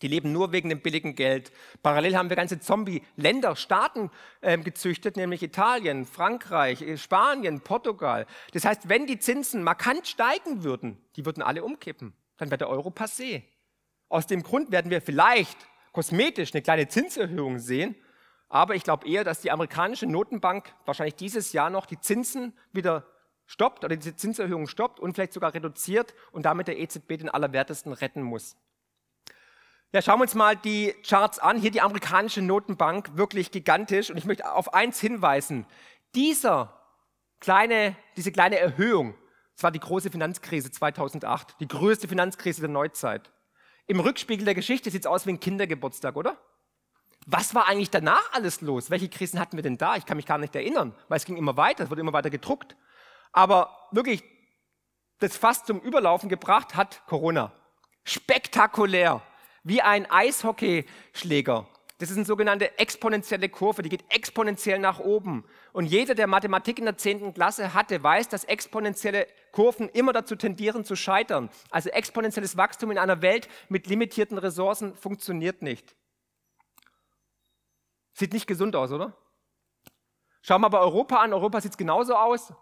Die 0.01 0.07
leben 0.07 0.31
nur 0.31 0.51
wegen 0.51 0.69
dem 0.69 0.81
billigen 0.81 1.15
Geld. 1.15 1.51
Parallel 1.81 2.17
haben 2.17 2.29
wir 2.29 2.35
ganze 2.35 2.59
Zombie-Länder, 2.59 3.55
Staaten 3.55 4.11
äh, 4.41 4.57
gezüchtet, 4.57 5.15
nämlich 5.15 5.41
Italien, 5.41 6.05
Frankreich, 6.05 6.81
äh, 6.81 6.97
Spanien, 6.97 7.61
Portugal. 7.61 8.25
Das 8.51 8.65
heißt, 8.65 8.89
wenn 8.89 9.07
die 9.07 9.19
Zinsen 9.19 9.63
markant 9.63 10.07
steigen 10.07 10.63
würden, 10.63 10.97
die 11.15 11.25
würden 11.25 11.41
alle 11.41 11.63
umkippen. 11.63 12.13
Dann 12.37 12.49
wäre 12.51 12.57
der 12.57 12.69
Euro 12.69 12.89
passé. 12.89 13.43
Aus 14.09 14.27
dem 14.27 14.43
Grund 14.43 14.71
werden 14.71 14.91
wir 14.91 15.01
vielleicht 15.01 15.57
kosmetisch 15.93 16.53
eine 16.53 16.61
kleine 16.61 16.87
Zinserhöhung 16.89 17.59
sehen, 17.59 17.95
aber 18.49 18.75
ich 18.75 18.83
glaube 18.83 19.07
eher, 19.07 19.23
dass 19.23 19.41
die 19.41 19.51
amerikanische 19.51 20.05
Notenbank 20.05 20.73
wahrscheinlich 20.85 21.15
dieses 21.15 21.53
Jahr 21.53 21.69
noch 21.69 21.85
die 21.85 21.99
Zinsen 21.99 22.53
wieder 22.73 23.07
stoppt 23.45 23.83
oder 23.83 23.95
diese 23.95 24.15
Zinserhöhung 24.15 24.67
stoppt 24.67 24.99
und 24.99 25.13
vielleicht 25.13 25.33
sogar 25.33 25.53
reduziert 25.53 26.13
und 26.31 26.45
damit 26.45 26.67
der 26.67 26.79
EZB 26.79 27.17
den 27.17 27.29
Allerwertesten 27.29 27.93
retten 27.93 28.21
muss. 28.21 28.57
Ja, 29.95 30.01
schauen 30.01 30.19
wir 30.19 30.23
uns 30.23 30.35
mal 30.35 30.57
die 30.57 30.93
Charts 31.07 31.39
an. 31.39 31.57
Hier 31.57 31.71
die 31.71 31.79
amerikanische 31.79 32.41
Notenbank, 32.41 33.15
wirklich 33.15 33.49
gigantisch. 33.49 34.09
Und 34.09 34.17
ich 34.17 34.25
möchte 34.25 34.51
auf 34.51 34.73
eins 34.73 34.99
hinweisen. 34.99 35.65
Dieser 36.15 36.77
kleine, 37.39 37.95
diese 38.17 38.33
kleine 38.33 38.59
Erhöhung, 38.59 39.15
das 39.53 39.63
war 39.63 39.71
die 39.71 39.79
große 39.79 40.11
Finanzkrise 40.11 40.69
2008, 40.69 41.55
die 41.61 41.69
größte 41.69 42.09
Finanzkrise 42.09 42.59
der 42.59 42.69
Neuzeit. 42.69 43.31
Im 43.87 44.01
Rückspiegel 44.01 44.43
der 44.43 44.53
Geschichte 44.53 44.91
sieht 44.91 45.03
es 45.03 45.07
aus 45.07 45.27
wie 45.27 45.29
ein 45.29 45.39
Kindergeburtstag, 45.39 46.17
oder? 46.17 46.35
Was 47.25 47.55
war 47.55 47.69
eigentlich 47.69 47.89
danach 47.89 48.33
alles 48.33 48.59
los? 48.59 48.89
Welche 48.89 49.07
Krisen 49.07 49.39
hatten 49.39 49.55
wir 49.55 49.63
denn 49.63 49.77
da? 49.77 49.95
Ich 49.95 50.05
kann 50.05 50.17
mich 50.17 50.25
gar 50.25 50.39
nicht 50.39 50.57
erinnern, 50.57 50.93
weil 51.07 51.19
es 51.19 51.25
ging 51.25 51.37
immer 51.37 51.55
weiter, 51.55 51.85
es 51.85 51.89
wurde 51.89 52.01
immer 52.01 52.11
weiter 52.11 52.29
gedruckt. 52.29 52.75
Aber 53.31 53.87
wirklich, 53.91 54.25
das 55.19 55.37
fast 55.37 55.67
zum 55.67 55.79
Überlaufen 55.79 56.27
gebracht 56.27 56.75
hat 56.75 57.01
Corona. 57.07 57.53
Spektakulär, 58.03 59.21
wie 59.65 59.81
ein 59.81 60.09
Eishockeyschläger. 60.09 61.67
Das 61.97 62.09
ist 62.09 62.17
eine 62.17 62.25
sogenannte 62.25 62.77
exponentielle 62.77 63.49
Kurve, 63.49 63.81
die 63.81 63.89
geht 63.89 64.03
exponentiell 64.09 64.79
nach 64.79 64.99
oben. 64.99 65.45
Und 65.73 65.85
jeder, 65.85 66.13
der 66.13 66.27
Mathematik 66.27 66.77
in 66.77 66.85
der 66.85 66.97
10. 66.97 67.33
Klasse 67.33 67.73
hatte, 67.73 68.03
weiß, 68.03 68.29
dass 68.29 68.43
exponentielle 68.43 69.27
Kurven 69.51 69.89
immer 69.89 70.13
dazu 70.13 70.35
tendieren 70.35 70.83
zu 70.83 70.95
scheitern. 70.95 71.49
Also 71.69 71.89
exponentielles 71.89 72.57
Wachstum 72.57 72.91
in 72.91 72.97
einer 72.97 73.21
Welt 73.21 73.47
mit 73.69 73.87
limitierten 73.87 74.37
Ressourcen 74.37 74.95
funktioniert 74.95 75.61
nicht. 75.61 75.95
Sieht 78.13 78.33
nicht 78.33 78.47
gesund 78.47 78.75
aus, 78.75 78.91
oder? 78.91 79.17
Schauen 80.41 80.61
wir 80.61 80.67
aber 80.67 80.81
Europa 80.81 81.17
an. 81.17 81.33
Europa 81.33 81.61
sieht 81.61 81.77
genauso 81.77 82.15
aus. 82.15 82.53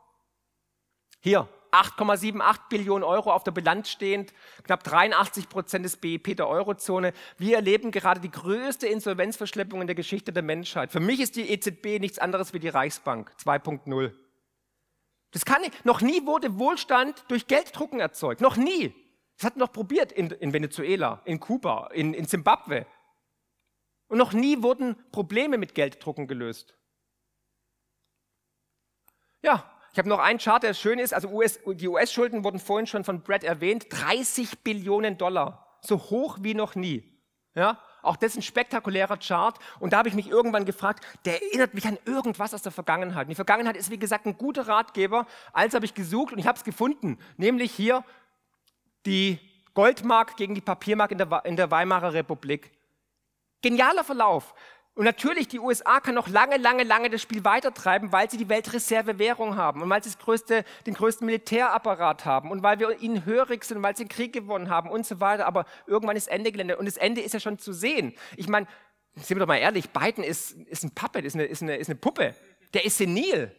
Hier, 1.21 1.49
8,78 1.73 2.59
Billionen 2.69 3.03
Euro 3.03 3.31
auf 3.31 3.43
der 3.43 3.51
Bilanz 3.51 3.89
stehend, 3.89 4.33
knapp 4.63 4.83
83 4.83 5.49
Prozent 5.49 5.83
des 5.85 5.97
BIP 5.97 6.37
der 6.37 6.47
Eurozone. 6.47 7.13
Wir 7.37 7.55
erleben 7.55 7.91
gerade 7.91 8.19
die 8.19 8.31
größte 8.31 8.87
Insolvenzverschleppung 8.87 9.81
in 9.81 9.87
der 9.87 9.95
Geschichte 9.95 10.31
der 10.31 10.43
Menschheit. 10.43 10.91
Für 10.91 10.99
mich 10.99 11.19
ist 11.19 11.35
die 11.35 11.49
EZB 11.49 11.99
nichts 11.99 12.19
anderes 12.19 12.53
wie 12.53 12.59
die 12.59 12.69
Reichsbank 12.69 13.31
2.0. 13.43 14.13
Das 15.31 15.45
kann 15.45 15.61
nicht. 15.61 15.83
Noch 15.83 16.01
nie 16.01 16.25
wurde 16.27 16.59
Wohlstand 16.59 17.25
durch 17.27 17.47
Gelddrucken 17.47 17.99
erzeugt. 17.99 18.39
Noch 18.39 18.55
nie. 18.55 18.93
Das 19.37 19.47
hat 19.47 19.57
man 19.57 19.65
noch 19.65 19.73
probiert 19.73 20.11
in, 20.11 20.29
in 20.29 20.53
Venezuela, 20.53 21.21
in 21.25 21.39
Kuba, 21.39 21.87
in, 21.87 22.13
in 22.13 22.27
Zimbabwe. 22.27 22.85
Und 24.09 24.19
noch 24.19 24.33
nie 24.33 24.61
wurden 24.61 24.95
Probleme 25.11 25.57
mit 25.57 25.73
Gelddrucken 25.73 26.27
gelöst. 26.27 26.75
Ja, 29.41 29.72
ich 29.93 29.99
habe 29.99 30.09
noch 30.09 30.17
einen 30.17 30.39
Chart, 30.39 30.61
der 30.63 30.73
schön 30.73 30.97
ist. 30.97 31.13
Also 31.13 31.29
US, 31.29 31.59
die 31.67 31.87
US-Schulden 31.87 32.43
wurden 32.43 32.59
vorhin 32.59 32.87
schon 32.87 33.03
von 33.03 33.21
Brad 33.21 33.43
erwähnt. 33.43 33.85
30 33.89 34.63
Billionen 34.63 35.19
Dollar. 35.19 35.77
So 35.81 35.97
hoch 35.97 36.39
wie 36.41 36.55
noch 36.55 36.73
nie. 36.73 37.03
Ja, 37.53 37.79
auch 38.01 38.15
das 38.15 38.31
ist 38.31 38.37
ein 38.37 38.41
spektakulärer 38.41 39.17
Chart. 39.17 39.59
Und 39.79 39.93
da 39.93 39.97
habe 39.99 40.09
ich 40.09 40.15
mich 40.15 40.27
irgendwann 40.27 40.65
gefragt, 40.65 41.05
der 41.25 41.43
erinnert 41.43 41.75
mich 41.75 41.85
an 41.85 41.99
irgendwas 42.05 42.55
aus 42.55 42.63
der 42.63 42.71
Vergangenheit. 42.71 43.25
Und 43.25 43.29
die 43.29 43.35
Vergangenheit 43.35 43.77
ist, 43.77 43.91
wie 43.91 43.99
gesagt, 43.99 44.25
ein 44.25 44.35
guter 44.35 44.67
Ratgeber. 44.67 45.27
Also 45.53 45.75
habe 45.75 45.85
ich 45.85 45.93
gesucht 45.93 46.33
und 46.33 46.39
ich 46.39 46.47
habe 46.47 46.57
es 46.57 46.63
gefunden. 46.63 47.19
Nämlich 47.37 47.71
hier 47.71 48.03
die 49.05 49.39
Goldmark 49.75 50.37
gegen 50.37 50.55
die 50.55 50.61
Papiermark 50.61 51.11
in 51.11 51.19
der, 51.19 51.45
in 51.45 51.55
der 51.55 51.69
Weimarer 51.69 52.13
Republik. 52.13 52.71
Genialer 53.61 54.03
Verlauf. 54.03 54.55
Und 54.95 55.05
natürlich, 55.05 55.47
die 55.47 55.59
USA 55.59 55.99
kann 55.99 56.13
noch 56.13 56.27
lange, 56.27 56.57
lange, 56.57 56.83
lange 56.83 57.09
das 57.09 57.21
Spiel 57.21 57.43
weitertreiben, 57.43 58.11
weil 58.11 58.29
sie 58.29 58.37
die 58.37 58.47
Weltreservewährung 58.47 59.55
haben 59.55 59.81
und 59.81 59.89
weil 59.89 60.03
sie 60.03 60.11
das 60.11 60.19
größte, 60.19 60.63
den 60.85 60.93
größten 60.93 61.25
Militärapparat 61.25 62.25
haben 62.25 62.51
und 62.51 62.61
weil 62.61 62.79
wir 62.79 63.01
ihnen 63.01 63.25
hörig 63.25 63.63
sind, 63.63 63.81
weil 63.81 63.95
sie 63.95 64.03
den 64.03 64.09
Krieg 64.09 64.33
gewonnen 64.33 64.69
haben 64.69 64.91
und 64.91 65.07
so 65.07 65.19
weiter. 65.19 65.47
Aber 65.47 65.65
irgendwann 65.87 66.15
ist 66.15 66.27
Ende 66.27 66.51
Gelände 66.51 66.77
und 66.77 66.85
das 66.85 66.97
Ende 66.97 67.21
ist 67.21 67.33
ja 67.33 67.39
schon 67.39 67.57
zu 67.57 67.73
sehen. 67.73 68.13
Ich 68.37 68.47
meine, 68.47 68.67
sind 69.15 69.37
wir 69.37 69.39
doch 69.39 69.47
mal 69.47 69.57
ehrlich, 69.57 69.89
Biden 69.89 70.23
ist, 70.23 70.51
ist 70.51 70.83
ein 70.83 70.93
Puppet, 70.93 71.25
ist 71.25 71.33
eine, 71.33 71.45
ist, 71.45 71.63
eine, 71.63 71.77
ist 71.77 71.89
eine 71.89 71.97
Puppe. 71.97 72.35
Der 72.75 72.85
ist 72.85 72.99
senil. 72.99 73.55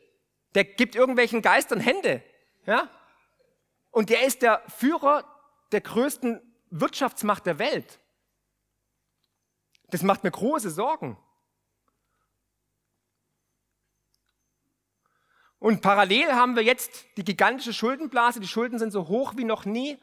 Der 0.55 0.65
gibt 0.65 0.95
irgendwelchen 0.95 1.43
Geistern 1.43 1.81
Hände. 1.81 2.23
Ja? 2.65 2.89
Und 3.91 4.09
der 4.09 4.25
ist 4.25 4.43
der 4.43 4.63
Führer 4.69 5.25
der 5.73 5.81
größten 5.81 6.41
Wirtschaftsmacht 6.71 7.45
der 7.47 7.59
Welt. 7.59 7.99
Das 9.91 10.03
macht 10.03 10.23
mir 10.23 10.31
große 10.31 10.71
Sorgen. 10.71 11.17
Und 15.65 15.81
parallel 15.81 16.35
haben 16.35 16.57
wir 16.57 16.63
jetzt 16.63 17.07
die 17.17 17.25
gigantische 17.25 17.73
Schuldenblase. 17.73 18.39
Die 18.39 18.47
Schulden 18.47 18.79
sind 18.79 18.91
so 18.91 19.09
hoch 19.09 19.33
wie 19.39 19.45
noch 19.45 19.65
nie. 19.65 19.97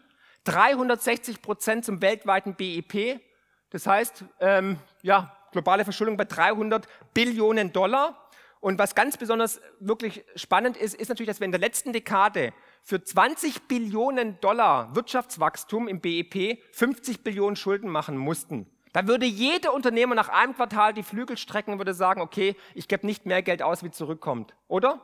360 0.45 1.39
Prozent 1.39 1.85
zum 1.85 2.01
weltweiten 2.01 2.55
BIP. 2.55 3.21
Das 3.69 3.85
heißt, 3.85 4.25
ähm, 4.39 4.79
ja, 5.03 5.37
globale 5.51 5.83
Verschuldung 5.83 6.17
bei 6.17 6.25
300 6.25 6.87
Billionen 7.13 7.71
Dollar. 7.71 8.27
Und 8.59 8.79
was 8.79 8.95
ganz 8.95 9.17
besonders 9.17 9.61
wirklich 9.79 10.25
spannend 10.35 10.77
ist, 10.77 10.95
ist 10.95 11.09
natürlich, 11.09 11.27
dass 11.27 11.39
wir 11.39 11.45
in 11.45 11.51
der 11.51 11.61
letzten 11.61 11.93
Dekade 11.93 12.53
für 12.81 13.03
20 13.03 13.67
Billionen 13.67 14.39
Dollar 14.41 14.95
Wirtschaftswachstum 14.95 15.87
im 15.87 16.01
BIP 16.01 16.57
50 16.71 17.23
Billionen 17.23 17.55
Schulden 17.55 17.87
machen 17.87 18.17
mussten. 18.17 18.65
Da 18.93 19.05
würde 19.05 19.27
jeder 19.27 19.75
Unternehmer 19.75 20.15
nach 20.15 20.29
einem 20.29 20.55
Quartal 20.55 20.95
die 20.95 21.03
Flügel 21.03 21.37
strecken 21.37 21.73
und 21.73 21.77
würde 21.77 21.93
sagen, 21.93 22.19
okay, 22.19 22.55
ich 22.73 22.87
gebe 22.87 23.05
nicht 23.05 23.27
mehr 23.27 23.43
Geld 23.43 23.61
aus, 23.61 23.83
wie 23.83 23.91
zurückkommt. 23.91 24.55
Oder? 24.67 24.99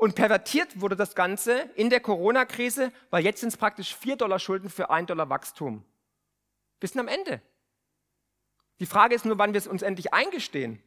Und 0.00 0.14
pervertiert 0.14 0.80
wurde 0.80 0.96
das 0.96 1.14
Ganze 1.14 1.68
in 1.74 1.90
der 1.90 2.00
Corona-Krise, 2.00 2.90
weil 3.10 3.22
jetzt 3.22 3.40
sind 3.40 3.50
es 3.50 3.58
praktisch 3.58 3.94
4 3.94 4.16
Dollar 4.16 4.38
Schulden 4.38 4.70
für 4.70 4.88
1 4.88 5.08
Dollar 5.08 5.28
Wachstum. 5.28 5.84
Wir 6.80 6.88
sind 6.88 7.00
am 7.00 7.06
Ende. 7.06 7.42
Die 8.78 8.86
Frage 8.86 9.14
ist 9.14 9.26
nur, 9.26 9.36
wann 9.36 9.52
wir 9.52 9.58
es 9.58 9.66
uns 9.66 9.82
endlich 9.82 10.14
eingestehen. 10.14 10.82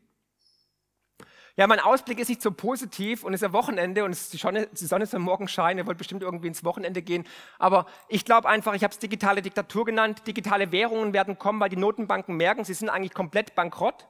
Ja, 1.57 1.67
mein 1.67 1.79
Ausblick 1.79 2.17
ist 2.17 2.29
nicht 2.29 2.41
so 2.41 2.49
positiv 2.49 3.23
und 3.23 3.35
es 3.35 3.43
ist 3.43 3.47
ja 3.47 3.53
Wochenende 3.53 4.03
und 4.03 4.17
die 4.33 4.37
Sonne, 4.37 4.65
die 4.65 4.85
Sonne 4.87 5.05
soll 5.05 5.19
morgen 5.19 5.47
scheinen. 5.47 5.77
Ihr 5.77 5.85
wollt 5.85 5.99
bestimmt 5.99 6.23
irgendwie 6.23 6.47
ins 6.47 6.63
Wochenende 6.63 7.03
gehen. 7.03 7.27
Aber 7.59 7.85
ich 8.07 8.25
glaube 8.25 8.49
einfach, 8.49 8.73
ich 8.73 8.83
habe 8.83 8.93
es 8.93 8.97
digitale 8.97 9.43
Diktatur 9.43 9.85
genannt. 9.85 10.25
Digitale 10.25 10.71
Währungen 10.71 11.13
werden 11.13 11.37
kommen, 11.37 11.59
weil 11.59 11.69
die 11.69 11.77
Notenbanken 11.77 12.35
merken, 12.35 12.65
sie 12.65 12.73
sind 12.73 12.89
eigentlich 12.89 13.13
komplett 13.13 13.53
bankrott 13.53 14.07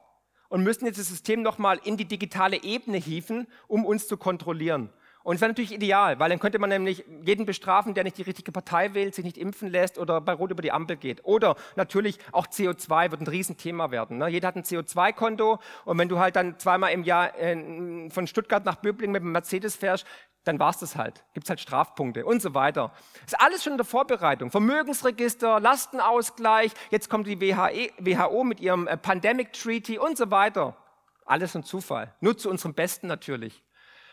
und 0.54 0.62
müssen 0.62 0.86
jetzt 0.86 1.00
das 1.00 1.08
System 1.08 1.42
nochmal 1.42 1.80
in 1.82 1.96
die 1.96 2.04
digitale 2.04 2.62
Ebene 2.62 2.96
hieven, 2.96 3.48
um 3.66 3.84
uns 3.84 4.06
zu 4.06 4.16
kontrollieren. 4.16 4.88
Und 5.24 5.36
es 5.36 5.40
wäre 5.40 5.50
natürlich 5.50 5.72
ideal, 5.72 6.20
weil 6.20 6.28
dann 6.28 6.38
könnte 6.38 6.58
man 6.58 6.68
nämlich 6.68 7.04
jeden 7.24 7.46
bestrafen, 7.46 7.94
der 7.94 8.04
nicht 8.04 8.18
die 8.18 8.22
richtige 8.22 8.52
Partei 8.52 8.92
wählt, 8.92 9.14
sich 9.14 9.24
nicht 9.24 9.38
impfen 9.38 9.70
lässt 9.70 9.98
oder 9.98 10.20
bei 10.20 10.34
Rot 10.34 10.50
über 10.50 10.60
die 10.60 10.70
Ampel 10.70 10.96
geht. 10.96 11.24
Oder 11.24 11.56
natürlich 11.76 12.18
auch 12.30 12.46
CO2 12.46 13.10
wird 13.10 13.22
ein 13.22 13.26
Riesenthema 13.26 13.90
werden. 13.90 14.18
Ne? 14.18 14.28
Jeder 14.28 14.48
hat 14.48 14.56
ein 14.56 14.64
CO2-Konto 14.64 15.58
und 15.86 15.98
wenn 15.98 16.10
du 16.10 16.18
halt 16.18 16.36
dann 16.36 16.58
zweimal 16.58 16.92
im 16.92 17.04
Jahr 17.04 17.36
äh, 17.38 18.10
von 18.10 18.26
Stuttgart 18.26 18.66
nach 18.66 18.76
Böblingen 18.76 19.12
mit 19.12 19.22
dem 19.22 19.32
Mercedes 19.32 19.76
fährst, 19.76 20.06
dann 20.44 20.58
war 20.58 20.68
es 20.68 20.78
das 20.78 20.94
halt. 20.94 21.24
Gibt 21.32 21.46
es 21.46 21.48
halt 21.50 21.60
Strafpunkte 21.60 22.26
und 22.26 22.42
so 22.42 22.52
weiter. 22.52 22.92
Ist 23.24 23.40
alles 23.40 23.64
schon 23.64 23.72
in 23.72 23.78
der 23.78 23.86
Vorbereitung. 23.86 24.50
Vermögensregister, 24.50 25.58
Lastenausgleich, 25.58 26.72
jetzt 26.90 27.08
kommt 27.08 27.26
die 27.26 27.40
WHO 27.40 28.40
e, 28.40 28.44
mit 28.44 28.60
ihrem 28.60 28.86
äh, 28.86 28.98
Pandemic 28.98 29.54
Treaty 29.54 29.98
und 29.98 30.18
so 30.18 30.30
weiter. 30.30 30.76
Alles 31.24 31.56
ein 31.56 31.64
Zufall. 31.64 32.14
Nur 32.20 32.36
zu 32.36 32.50
unserem 32.50 32.74
Besten 32.74 33.06
natürlich. 33.06 33.62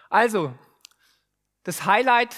Also, 0.10 0.54
das 1.64 1.86
Highlight 1.86 2.36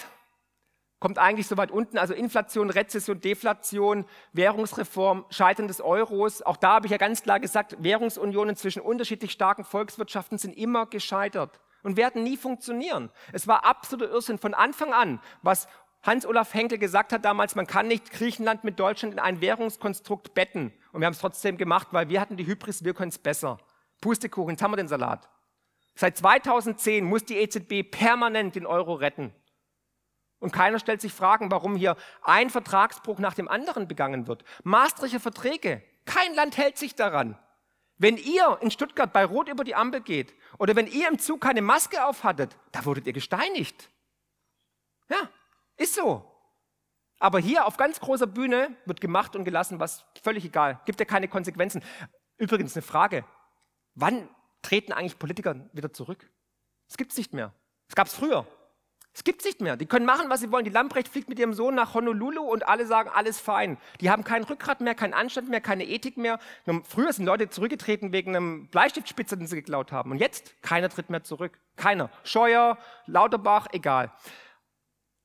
kommt 1.00 1.20
eigentlich 1.20 1.48
so 1.48 1.58
weit 1.58 1.70
unten, 1.70 1.98
also 1.98 2.14
Inflation, 2.14 2.70
Rezession, 2.70 3.20
Deflation, 3.20 4.06
Währungsreform, 4.32 5.26
Scheitern 5.30 5.68
des 5.68 5.82
Euros. 5.82 6.42
Auch 6.42 6.56
da 6.56 6.76
habe 6.76 6.88
ich 6.88 6.92
ja 6.92 6.98
ganz 6.98 7.24
klar 7.24 7.42
gesagt, 7.42 7.76
Währungsunionen 7.80 8.56
zwischen 8.56 8.82
unterschiedlich 8.82 9.32
starken 9.32 9.66
Volkswirtschaften 9.66 10.38
sind 10.38 10.56
immer 10.58 10.86
gescheitert 10.86 11.60
und 11.84 11.98
werden 11.98 12.24
nie 12.24 12.38
funktionieren. 12.38 13.12
Es 13.34 13.50
war 13.50 13.66
absoluter 13.66 14.12
Irrsinn 14.12 14.38
von 14.38 14.54
Anfang 14.54 14.94
an, 14.94 15.20
was 15.42 15.68
Hans-Olaf 16.04 16.54
Henkel 16.54 16.78
gesagt 16.78 17.14
hat 17.14 17.26
damals, 17.26 17.56
man 17.56 17.68
kann 17.68 17.88
nicht 17.88 18.12
Griechenland 18.12 18.64
mit 18.64 18.80
Deutschland 18.80 19.14
in 19.14 19.20
ein 19.20 19.42
Währungskonstrukt 19.42 20.34
betten. 20.34 20.74
Und 20.92 21.02
wir 21.02 21.06
haben 21.06 21.14
es 21.14 21.20
trotzdem 21.20 21.58
gemacht, 21.58 21.90
weil 21.92 22.10
wir 22.10 22.22
hatten 22.22 22.38
die 22.38 22.46
Hybris, 22.46 22.84
wir 22.84 22.94
können 22.94 23.10
es 23.10 23.18
besser. 23.18 23.58
Pustekuchen, 24.02 24.52
jetzt 24.52 24.62
haben 24.62 24.72
wir 24.72 24.78
den 24.78 24.88
Salat. 24.88 25.30
Seit 25.96 26.18
2010 26.18 27.06
muss 27.06 27.26
die 27.26 27.38
EZB 27.38 27.90
permanent 27.90 28.56
den 28.56 28.66
Euro 28.66 28.94
retten. 28.94 29.34
Und 30.40 30.52
keiner 30.52 30.80
stellt 30.80 31.02
sich 31.02 31.14
Fragen, 31.14 31.52
warum 31.52 31.76
hier 31.76 31.96
ein 32.22 32.50
Vertragsbruch 32.50 33.20
nach 33.20 33.34
dem 33.34 33.48
anderen 33.48 33.88
begangen 33.88 34.28
wird. 34.28 34.44
Maastrichter 34.64 35.20
Verträge, 35.20 35.82
kein 36.06 36.34
Land 36.36 36.58
hält 36.58 36.78
sich 36.78 36.96
daran. 36.96 37.38
Wenn 37.98 38.18
ihr 38.18 38.58
in 38.62 38.72
Stuttgart 38.72 39.14
bei 39.14 39.24
Rot 39.24 39.48
über 39.48 39.64
die 39.64 39.76
Ampel 39.76 40.02
geht 40.02 40.34
oder 40.58 40.76
wenn 40.76 40.88
ihr 40.88 41.08
im 41.08 41.20
Zug 41.20 41.40
keine 41.40 41.62
Maske 41.62 42.04
aufhattet, 42.06 42.58
da 42.72 42.84
wurdet 42.84 43.08
ihr 43.08 43.14
gesteinigt. 43.14 43.90
Ja, 45.10 45.30
ist 45.78 45.96
so. 45.96 46.30
Aber 47.20 47.40
hier 47.40 47.66
auf 47.66 47.78
ganz 47.78 48.02
großer 48.02 48.28
Bühne 48.28 48.76
wird 48.86 49.00
gemacht 49.00 49.38
und 49.38 49.46
gelassen, 49.46 49.80
was 49.80 50.06
völlig 50.22 50.44
egal. 50.44 50.82
Gibt 50.86 51.00
ja 51.00 51.06
keine 51.06 51.30
Konsequenzen. 51.30 51.82
Übrigens 52.38 52.76
eine 52.76 52.82
Frage. 52.82 53.24
Wann 53.96 54.28
treten 54.64 54.92
eigentlich 54.92 55.20
Politiker 55.20 55.56
wieder 55.74 55.94
zurück. 55.94 56.28
Es 56.90 56.98
gibt 56.98 57.12
es 57.12 57.18
nicht 57.18 57.34
mehr. 57.34 57.54
Es 57.88 57.96
gab 57.96 58.08
es 58.08 58.16
früher. 58.16 58.48
Es 59.16 59.24
gibt 59.24 59.42
es 59.42 59.46
nicht 59.46 59.62
mehr. 59.62 59.78
Die 59.78 59.86
können 59.86 60.08
machen, 60.08 60.30
was 60.30 60.40
sie 60.40 60.52
wollen. 60.52 60.66
Die 60.66 60.72
Lamprecht 60.72 61.08
fliegt 61.08 61.30
mit 61.30 61.38
ihrem 61.38 61.54
Sohn 61.54 61.76
nach 61.76 61.94
Honolulu 61.94 62.42
und 62.42 62.68
alle 62.68 62.88
sagen, 62.88 63.12
alles 63.14 63.40
fein. 63.40 63.78
Die 64.02 64.10
haben 64.10 64.24
kein 64.24 64.44
Rückgrat 64.44 64.82
mehr, 64.82 64.96
keinen 64.96 65.14
Anstand 65.14 65.50
mehr, 65.50 65.62
keine 65.62 65.86
Ethik 65.86 66.18
mehr. 66.18 66.40
Früher 66.84 67.14
sind 67.14 67.26
Leute 67.26 67.48
zurückgetreten 67.50 68.12
wegen 68.12 68.36
einem 68.36 68.68
Bleistiftspitzer, 68.70 69.36
den 69.36 69.46
sie 69.46 69.56
geklaut 69.56 69.92
haben. 69.92 70.10
Und 70.10 70.18
jetzt, 70.18 70.60
keiner 70.64 70.90
tritt 70.90 71.12
mehr 71.12 71.24
zurück. 71.24 71.60
Keiner. 71.76 72.10
Scheuer, 72.24 72.80
Lauterbach, 73.06 73.68
egal. 73.72 74.12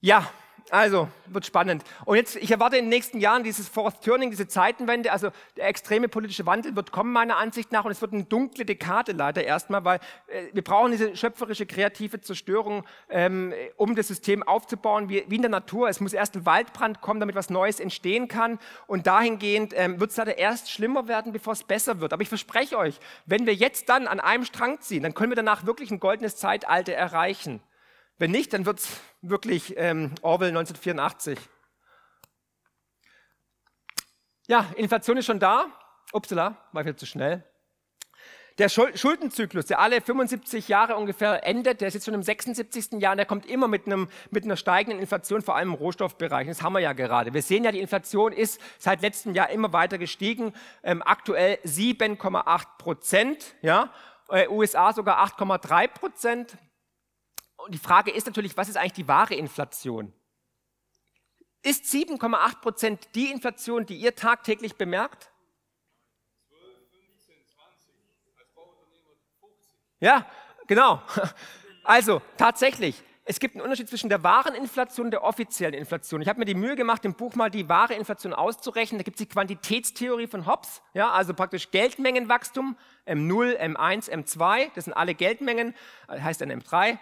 Ja, 0.00 0.30
also, 0.70 1.08
wird 1.26 1.46
spannend. 1.46 1.82
Und 2.04 2.16
jetzt, 2.16 2.36
ich 2.36 2.50
erwarte 2.50 2.76
in 2.76 2.84
den 2.84 2.90
nächsten 2.90 3.20
Jahren 3.20 3.42
dieses 3.42 3.68
Fourth 3.68 4.02
Turning, 4.02 4.30
diese 4.30 4.48
Zeitenwende, 4.48 5.12
also 5.12 5.30
der 5.56 5.66
extreme 5.68 6.08
politische 6.08 6.44
Wandel 6.44 6.76
wird 6.76 6.92
kommen, 6.92 7.12
meiner 7.12 7.36
Ansicht 7.38 7.72
nach, 7.72 7.84
und 7.84 7.90
es 7.90 8.00
wird 8.02 8.12
eine 8.12 8.24
dunkle 8.24 8.64
Dekade 8.64 9.12
leider 9.12 9.42
erstmal, 9.44 9.84
weil 9.84 9.98
äh, 10.26 10.44
wir 10.52 10.62
brauchen 10.62 10.90
diese 10.90 11.16
schöpferische, 11.16 11.64
kreative 11.64 12.20
Zerstörung, 12.20 12.84
ähm, 13.08 13.54
um 13.76 13.94
das 13.94 14.08
System 14.08 14.42
aufzubauen, 14.42 15.08
wie, 15.08 15.24
wie, 15.28 15.36
in 15.36 15.42
der 15.42 15.50
Natur. 15.50 15.88
Es 15.88 16.00
muss 16.00 16.12
erst 16.12 16.36
ein 16.36 16.44
Waldbrand 16.44 17.00
kommen, 17.00 17.20
damit 17.20 17.34
was 17.34 17.48
Neues 17.48 17.80
entstehen 17.80 18.28
kann. 18.28 18.58
Und 18.86 19.06
dahingehend 19.06 19.72
ähm, 19.74 20.00
wird 20.00 20.10
es 20.10 20.16
leider 20.16 20.36
erst 20.36 20.70
schlimmer 20.70 21.08
werden, 21.08 21.32
bevor 21.32 21.54
es 21.54 21.62
besser 21.62 22.00
wird. 22.00 22.12
Aber 22.12 22.22
ich 22.22 22.28
verspreche 22.28 22.76
euch, 22.76 22.98
wenn 23.24 23.46
wir 23.46 23.54
jetzt 23.54 23.88
dann 23.88 24.06
an 24.06 24.20
einem 24.20 24.44
Strang 24.44 24.80
ziehen, 24.80 25.02
dann 25.02 25.14
können 25.14 25.30
wir 25.30 25.36
danach 25.36 25.64
wirklich 25.64 25.90
ein 25.90 26.00
goldenes 26.00 26.36
Zeitalter 26.36 26.92
erreichen. 26.92 27.60
Wenn 28.18 28.32
nicht, 28.32 28.52
dann 28.52 28.66
wird 28.66 28.80
es 28.80 29.00
wirklich 29.22 29.74
ähm, 29.76 30.12
Orwell 30.22 30.48
1984. 30.48 31.38
Ja, 34.48 34.66
Inflation 34.76 35.16
ist 35.16 35.26
schon 35.26 35.38
da. 35.38 35.66
Upsala, 36.12 36.56
war 36.72 36.84
wieder 36.84 36.96
zu 36.96 37.06
schnell. 37.06 37.44
Der 38.58 38.68
Schuldenzyklus, 38.68 39.66
der 39.66 39.78
alle 39.78 40.00
75 40.00 40.66
Jahre 40.66 40.96
ungefähr 40.96 41.46
endet, 41.46 41.80
der 41.80 41.88
ist 41.88 41.94
jetzt 41.94 42.06
schon 42.06 42.14
im 42.14 42.24
76. 42.24 43.00
Jahr, 43.00 43.14
der 43.14 43.24
kommt 43.24 43.46
immer 43.46 43.68
mit, 43.68 43.86
einem, 43.86 44.08
mit 44.30 44.42
einer 44.42 44.56
steigenden 44.56 44.98
Inflation, 44.98 45.42
vor 45.42 45.54
allem 45.54 45.68
im 45.68 45.74
Rohstoffbereich. 45.74 46.48
Das 46.48 46.60
haben 46.60 46.72
wir 46.72 46.80
ja 46.80 46.92
gerade. 46.92 47.32
Wir 47.34 47.42
sehen 47.42 47.62
ja, 47.62 47.70
die 47.70 47.78
Inflation 47.78 48.32
ist 48.32 48.60
seit 48.78 49.00
letztem 49.00 49.32
Jahr 49.32 49.50
immer 49.50 49.72
weiter 49.72 49.96
gestiegen. 49.96 50.54
Ähm, 50.82 51.04
aktuell 51.04 51.60
7,8 51.64 52.64
Prozent, 52.78 53.54
ja. 53.62 53.92
Äh, 54.28 54.48
USA 54.48 54.92
sogar 54.92 55.24
8,3 55.24 55.86
Prozent. 55.86 56.58
Die 57.68 57.78
Frage 57.78 58.10
ist 58.10 58.26
natürlich, 58.26 58.56
was 58.56 58.68
ist 58.68 58.76
eigentlich 58.76 58.92
die 58.94 59.08
wahre 59.08 59.34
Inflation? 59.34 60.12
Ist 61.62 61.84
7,8 61.86 62.60
Prozent 62.60 63.08
die 63.14 63.30
Inflation, 63.30 63.84
die 63.84 63.96
ihr 63.96 64.14
tagtäglich 64.14 64.76
bemerkt? 64.76 65.30
12, 66.48 66.62
15, 66.90 67.34
20, 67.46 67.94
als 68.38 68.48
Bauunternehmer 68.54 69.10
50. 69.40 69.76
Ja, 70.00 70.26
genau. 70.66 71.02
Also 71.84 72.20
tatsächlich, 72.36 73.02
es 73.24 73.40
gibt 73.40 73.54
einen 73.54 73.62
Unterschied 73.62 73.88
zwischen 73.88 74.10
der 74.10 74.22
wahren 74.22 74.54
Inflation 74.54 75.06
und 75.06 75.10
der 75.10 75.24
offiziellen 75.24 75.72
Inflation. 75.72 76.20
Ich 76.20 76.28
habe 76.28 76.38
mir 76.38 76.44
die 76.44 76.54
Mühe 76.54 76.76
gemacht, 76.76 77.02
im 77.06 77.14
Buch 77.14 77.34
mal 77.34 77.50
die 77.50 77.66
wahre 77.66 77.94
Inflation 77.94 78.34
auszurechnen. 78.34 78.98
Da 78.98 79.04
gibt 79.04 79.18
es 79.18 79.26
die 79.26 79.32
Quantitätstheorie 79.32 80.26
von 80.26 80.46
Hobbes, 80.46 80.82
ja, 80.92 81.10
also 81.10 81.32
praktisch 81.32 81.70
Geldmengenwachstum, 81.70 82.76
M0, 83.06 83.58
M1, 83.58 84.10
M2, 84.10 84.70
das 84.74 84.84
sind 84.84 84.92
alle 84.92 85.14
Geldmengen, 85.14 85.74
heißt 86.08 86.42
dann 86.42 86.52
M3 86.52 86.98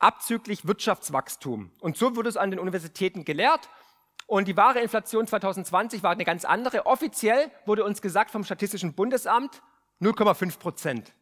abzüglich 0.00 0.66
Wirtschaftswachstum. 0.66 1.70
Und 1.80 1.96
so 1.96 2.16
wurde 2.16 2.28
es 2.28 2.36
an 2.36 2.50
den 2.50 2.60
Universitäten 2.60 3.24
gelehrt. 3.24 3.68
Und 4.26 4.48
die 4.48 4.56
wahre 4.56 4.80
Inflation 4.80 5.26
2020 5.26 6.02
war 6.02 6.10
eine 6.10 6.24
ganz 6.24 6.44
andere. 6.44 6.86
Offiziell 6.86 7.50
wurde 7.64 7.84
uns 7.84 8.02
gesagt 8.02 8.30
vom 8.30 8.44
Statistischen 8.44 8.94
Bundesamt, 8.94 9.62
0,5 10.00 10.58
Prozent. 10.58 11.12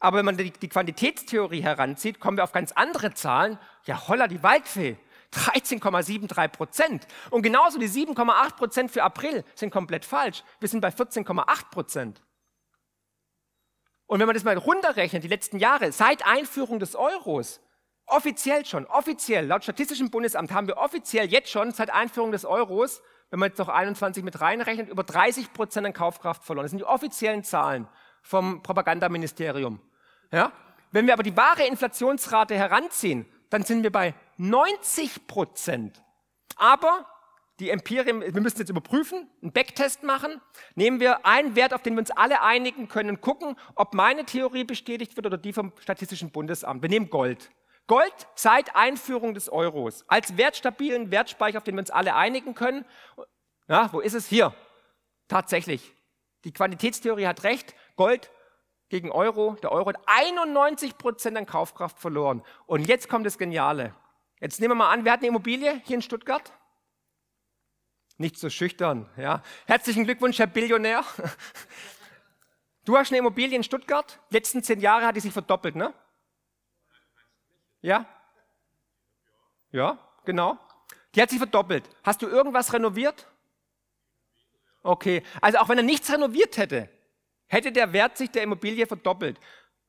Aber 0.00 0.18
wenn 0.18 0.24
man 0.24 0.36
die, 0.36 0.50
die, 0.50 0.68
Quantitätstheorie 0.68 1.62
heranzieht, 1.62 2.20
kommen 2.20 2.36
wir 2.36 2.44
auf 2.44 2.52
ganz 2.52 2.72
andere 2.72 3.14
Zahlen. 3.14 3.58
Ja, 3.84 4.08
holla, 4.08 4.28
die 4.28 4.42
Waldfee. 4.42 4.96
13,73 5.32 6.48
Prozent. 6.48 7.06
Und 7.30 7.42
genauso 7.42 7.78
die 7.78 7.88
7,8 7.88 8.56
Prozent 8.56 8.90
für 8.90 9.02
April 9.02 9.44
sind 9.54 9.70
komplett 9.70 10.04
falsch. 10.04 10.42
Wir 10.60 10.68
sind 10.68 10.80
bei 10.80 10.88
14,8 10.88 11.70
Prozent. 11.70 12.22
Und 14.06 14.20
wenn 14.20 14.26
man 14.26 14.34
das 14.34 14.44
mal 14.44 14.56
runterrechnet, 14.56 15.22
die 15.22 15.28
letzten 15.28 15.58
Jahre, 15.58 15.92
seit 15.92 16.26
Einführung 16.26 16.78
des 16.78 16.96
Euros, 16.96 17.60
offiziell 18.08 18.64
schon, 18.64 18.86
offiziell, 18.86 19.46
laut 19.46 19.62
Statistischem 19.62 20.10
Bundesamt 20.10 20.52
haben 20.52 20.66
wir 20.66 20.78
offiziell 20.78 21.26
jetzt 21.26 21.50
schon 21.50 21.72
seit 21.72 21.90
Einführung 21.90 22.32
des 22.32 22.44
Euros, 22.44 23.02
wenn 23.30 23.40
man 23.40 23.50
jetzt 23.50 23.58
noch 23.58 23.68
21 23.68 24.24
mit 24.24 24.40
reinrechnet, 24.40 24.88
über 24.88 25.04
30 25.04 25.52
Prozent 25.52 25.86
an 25.86 25.92
Kaufkraft 25.92 26.44
verloren. 26.44 26.64
Das 26.64 26.70
sind 26.70 26.78
die 26.78 26.84
offiziellen 26.84 27.44
Zahlen 27.44 27.86
vom 28.22 28.62
Propagandaministerium. 28.62 29.80
Ja? 30.32 30.52
Wenn 30.90 31.06
wir 31.06 31.12
aber 31.12 31.22
die 31.22 31.36
wahre 31.36 31.66
Inflationsrate 31.66 32.54
heranziehen, 32.54 33.26
dann 33.50 33.62
sind 33.62 33.82
wir 33.82 33.92
bei 33.92 34.14
90 34.36 35.26
Prozent. 35.26 36.02
Aber 36.56 37.06
die 37.60 37.70
Empirie, 37.70 38.06
wir 38.06 38.40
müssen 38.40 38.58
jetzt 38.58 38.70
überprüfen, 38.70 39.28
einen 39.42 39.52
Backtest 39.52 40.04
machen. 40.04 40.40
Nehmen 40.76 41.00
wir 41.00 41.26
einen 41.26 41.56
Wert, 41.56 41.74
auf 41.74 41.82
den 41.82 41.94
wir 41.94 42.00
uns 42.00 42.10
alle 42.10 42.40
einigen 42.42 42.88
können 42.88 43.20
gucken, 43.20 43.56
ob 43.74 43.94
meine 43.94 44.24
Theorie 44.24 44.64
bestätigt 44.64 45.16
wird 45.16 45.26
oder 45.26 45.38
die 45.38 45.52
vom 45.52 45.72
Statistischen 45.80 46.30
Bundesamt. 46.30 46.82
Wir 46.82 46.88
nehmen 46.88 47.10
Gold. 47.10 47.50
Gold 47.88 48.28
seit 48.34 48.76
Einführung 48.76 49.34
des 49.34 49.48
Euros 49.48 50.04
als 50.06 50.36
wertstabilen 50.36 51.10
Wertspeicher, 51.10 51.58
auf 51.58 51.64
den 51.64 51.74
wir 51.74 51.80
uns 51.80 51.90
alle 51.90 52.14
einigen 52.14 52.54
können. 52.54 52.84
Ja, 53.66 53.92
wo 53.92 54.00
ist 54.00 54.14
es? 54.14 54.28
Hier. 54.28 54.54
Tatsächlich. 55.26 55.94
Die 56.44 56.52
Quantitätstheorie 56.52 57.26
hat 57.26 57.42
recht. 57.42 57.74
Gold 57.96 58.30
gegen 58.90 59.10
Euro. 59.10 59.56
Der 59.62 59.72
Euro 59.72 59.88
hat 59.88 59.98
91 60.06 60.98
Prozent 60.98 61.36
an 61.36 61.46
Kaufkraft 61.46 61.98
verloren. 61.98 62.42
Und 62.66 62.86
jetzt 62.86 63.08
kommt 63.08 63.26
das 63.26 63.38
Geniale. 63.38 63.94
Jetzt 64.38 64.60
nehmen 64.60 64.72
wir 64.72 64.76
mal 64.76 64.92
an, 64.92 65.04
wir 65.04 65.12
hatten 65.12 65.24
eine 65.24 65.28
Immobilie 65.28 65.80
hier 65.84 65.96
in 65.96 66.02
Stuttgart. 66.02 66.52
Nicht 68.18 68.36
so 68.36 68.50
schüchtern, 68.50 69.08
ja. 69.16 69.42
Herzlichen 69.66 70.04
Glückwunsch, 70.04 70.38
Herr 70.38 70.46
Billionär. 70.46 71.04
Du 72.84 72.96
hast 72.96 73.10
eine 73.10 73.18
Immobilie 73.18 73.54
in 73.54 73.62
Stuttgart. 73.62 74.18
Letzten 74.30 74.62
zehn 74.62 74.80
Jahre 74.80 75.04
hat 75.04 75.14
die 75.14 75.20
sich 75.20 75.32
verdoppelt, 75.32 75.76
ne? 75.76 75.92
Ja? 77.80 78.06
Ja, 79.70 79.98
genau. 80.24 80.58
Die 81.14 81.22
hat 81.22 81.30
sich 81.30 81.38
verdoppelt. 81.38 81.88
Hast 82.02 82.22
du 82.22 82.26
irgendwas 82.26 82.72
renoviert? 82.72 83.26
Okay. 84.82 85.22
Also 85.40 85.58
auch 85.58 85.68
wenn 85.68 85.78
er 85.78 85.84
nichts 85.84 86.12
renoviert 86.12 86.56
hätte, 86.56 86.88
hätte 87.46 87.72
der 87.72 87.92
Wert 87.92 88.16
sich 88.16 88.30
der 88.30 88.42
Immobilie 88.42 88.86
verdoppelt. 88.86 89.38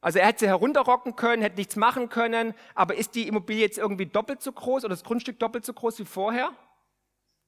Also 0.02 0.20
er 0.20 0.28
hätte 0.28 0.40
sie 0.40 0.48
herunterrocken 0.48 1.16
können, 1.16 1.42
hätte 1.42 1.58
nichts 1.58 1.76
machen 1.76 2.10
können, 2.10 2.54
aber 2.74 2.96
ist 2.96 3.16
die 3.16 3.28
Immobilie 3.28 3.62
jetzt 3.62 3.78
irgendwie 3.78 4.06
doppelt 4.06 4.42
so 4.42 4.52
groß 4.52 4.86
oder 4.86 4.94
das 4.94 5.04
Grundstück 5.04 5.40
doppelt 5.40 5.66
so 5.66 5.74
groß 5.74 6.00
wie 6.00 6.06
vorher? 6.06 6.52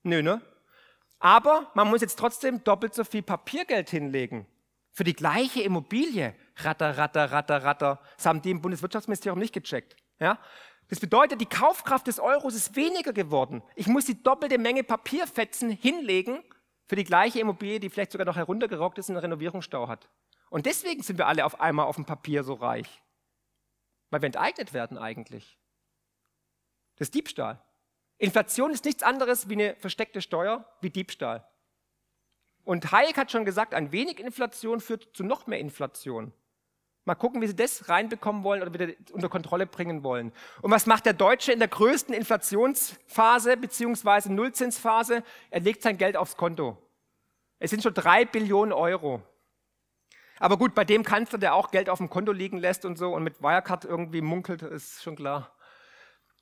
Nö, 0.04 0.22
ne? 0.22 0.42
Aber 1.20 1.72
man 1.76 1.88
muss 1.88 2.02
jetzt 2.02 2.20
trotzdem 2.20 2.64
doppelt 2.64 2.94
so 2.94 3.04
viel 3.04 3.22
Papiergeld 3.22 3.89
hinlegen. 3.89 4.48
Für 4.92 5.06
die 5.06 5.14
gleiche 5.14 5.62
Immobilie. 5.62 6.36
Ratter, 6.58 6.98
ratter, 6.98 7.32
ratter, 7.32 7.64
ratter. 7.64 8.02
Das 8.18 8.26
haben 8.26 8.42
die 8.42 8.52
im 8.52 8.62
Bundeswirtschaftsministerium 8.62 9.39
nicht 9.39 9.54
gecheckt. 9.54 9.96
Ja? 10.22 10.40
Das 10.88 11.00
bedeutet, 11.00 11.42
die 11.42 11.46
Kaufkraft 11.46 12.08
des 12.08 12.20
Euros 12.20 12.54
ist 12.54 12.76
weniger 12.76 13.12
geworden. 13.12 13.64
Ich 13.76 13.88
muss 13.88 14.06
die 14.06 14.22
doppelte 14.22 14.58
Menge 14.58 14.84
Papierfetzen 14.84 15.70
hinlegen 15.70 16.44
für 16.88 16.96
die 16.96 17.04
gleiche 17.04 17.40
Immobilie, 17.40 17.80
die 17.80 17.90
vielleicht 17.90 18.12
sogar 18.12 18.26
noch 18.26 18.36
heruntergerockt 18.36 18.98
ist 18.98 19.10
und 19.10 19.16
einen 19.16 19.24
Renovierungsstau 19.24 19.88
hat. 19.88 20.10
Und 20.50 20.66
deswegen 20.66 21.02
sind 21.02 21.18
wir 21.18 21.28
alle 21.28 21.46
auf 21.46 21.60
einmal 21.60 21.86
auf 21.86 21.96
dem 21.96 22.06
Papier 22.06 22.44
so 22.44 22.54
reich. 22.54 23.02
Weil 24.10 24.22
wir 24.22 24.28
enteignet 24.28 24.74
werden 24.74 24.98
eigentlich. 24.98 25.58
Das 26.98 27.08
ist 27.08 27.16
Diebstahl. 27.16 27.64
Inflation 28.18 28.72
ist 28.72 28.86
nichts 28.86 29.02
anderes 29.02 29.50
wie 29.50 29.54
eine 29.54 29.76
versteckte 29.78 30.22
Steuer, 30.22 30.70
wie 30.82 30.90
Diebstahl. 30.90 31.48
Und 32.64 32.92
Hayek 32.92 33.18
hat 33.18 33.32
schon 33.32 33.46
gesagt, 33.46 33.74
ein 33.74 33.92
wenig 33.92 34.20
Inflation 34.20 34.82
führt 34.82 35.16
zu 35.16 35.24
noch 35.24 35.48
mehr 35.48 35.60
Inflation. 35.60 36.34
Mal 37.04 37.16
gucken, 37.16 37.41
wie 37.41 37.47
sie 37.47 37.56
das 37.56 37.89
reinbekommen 37.89 38.43
wollen 38.43 38.62
oder 38.62 38.74
wieder 38.74 38.93
unter 39.12 39.28
Kontrolle 39.28 39.66
bringen 39.66 40.04
wollen. 40.04 40.32
Und 40.62 40.70
was 40.70 40.86
macht 40.86 41.06
der 41.06 41.14
Deutsche 41.14 41.52
in 41.52 41.58
der 41.60 41.68
größten 41.68 42.14
Inflationsphase 42.14 43.58
beziehungsweise 43.58 44.32
Nullzinsphase? 44.32 45.24
Er 45.49 45.60
legt 45.62 45.82
sein 45.82 45.97
Geld 45.97 46.16
aufs 46.16 46.38
Konto. 46.38 46.78
Es 47.58 47.72
sind 47.72 47.82
schon 47.82 47.95
drei 47.95 48.26
Billionen 48.26 48.72
Euro. 48.72 49.24
Aber 50.39 50.58
gut, 50.58 50.76
bei 50.76 50.86
dem 50.86 51.04
Kanzler, 51.04 51.38
der 51.38 51.56
auch 51.56 51.72
Geld 51.72 51.89
auf 51.89 51.99
dem 51.99 52.10
Konto 52.10 52.32
liegen 52.32 52.58
lässt 52.58 52.86
und 52.86 52.97
so 52.97 53.14
und 53.14 53.24
mit 53.24 53.41
Wirecard 53.41 53.86
irgendwie 53.86 54.22
munkelt, 54.22 54.62
ist 54.62 55.04
schon 55.04 55.16
klar. 55.16 55.56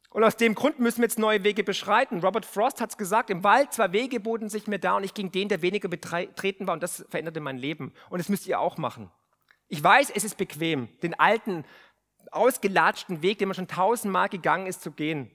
Und 0.10 0.24
aus 0.24 0.38
dem 0.38 0.55
Grund 0.55 0.80
müssen 0.80 0.99
wir 0.99 1.05
jetzt 1.05 1.20
neue 1.20 1.43
Wege 1.43 1.64
beschreiten. 1.64 2.20
Robert 2.20 2.45
Frost 2.45 2.82
hat 2.82 2.89
es 2.89 2.97
gesagt, 2.97 3.30
im 3.30 3.43
Wald 3.43 3.74
zwei 3.74 3.91
Wege 3.91 4.20
boten 4.20 4.49
sich 4.49 4.68
mir 4.68 4.80
da 4.80 4.95
und 4.95 5.03
ich 5.03 5.14
ging 5.14 5.32
den, 5.32 5.49
der 5.49 5.62
weniger 5.62 5.88
betreten 5.88 6.68
war 6.68 6.74
und 6.74 6.82
das 6.82 7.05
veränderte 7.10 7.41
mein 7.41 7.57
Leben. 7.57 7.93
Und 8.10 8.20
das 8.20 8.28
müsst 8.28 8.47
ihr 8.47 8.60
auch 8.60 8.78
machen. 8.78 9.12
Ich 9.70 9.84
weiß, 9.84 10.09
es 10.09 10.24
ist 10.24 10.38
bequem, 10.38 10.89
den 11.01 11.17
alten, 11.20 11.63
ausgelatschten 12.32 13.22
Weg, 13.22 13.38
den 13.38 13.47
man 13.47 13.55
schon 13.55 13.67
tausendmal 13.67 14.28
gegangen 14.28 14.67
ist, 14.67 14.82
zu 14.82 14.91
gehen. 14.91 15.32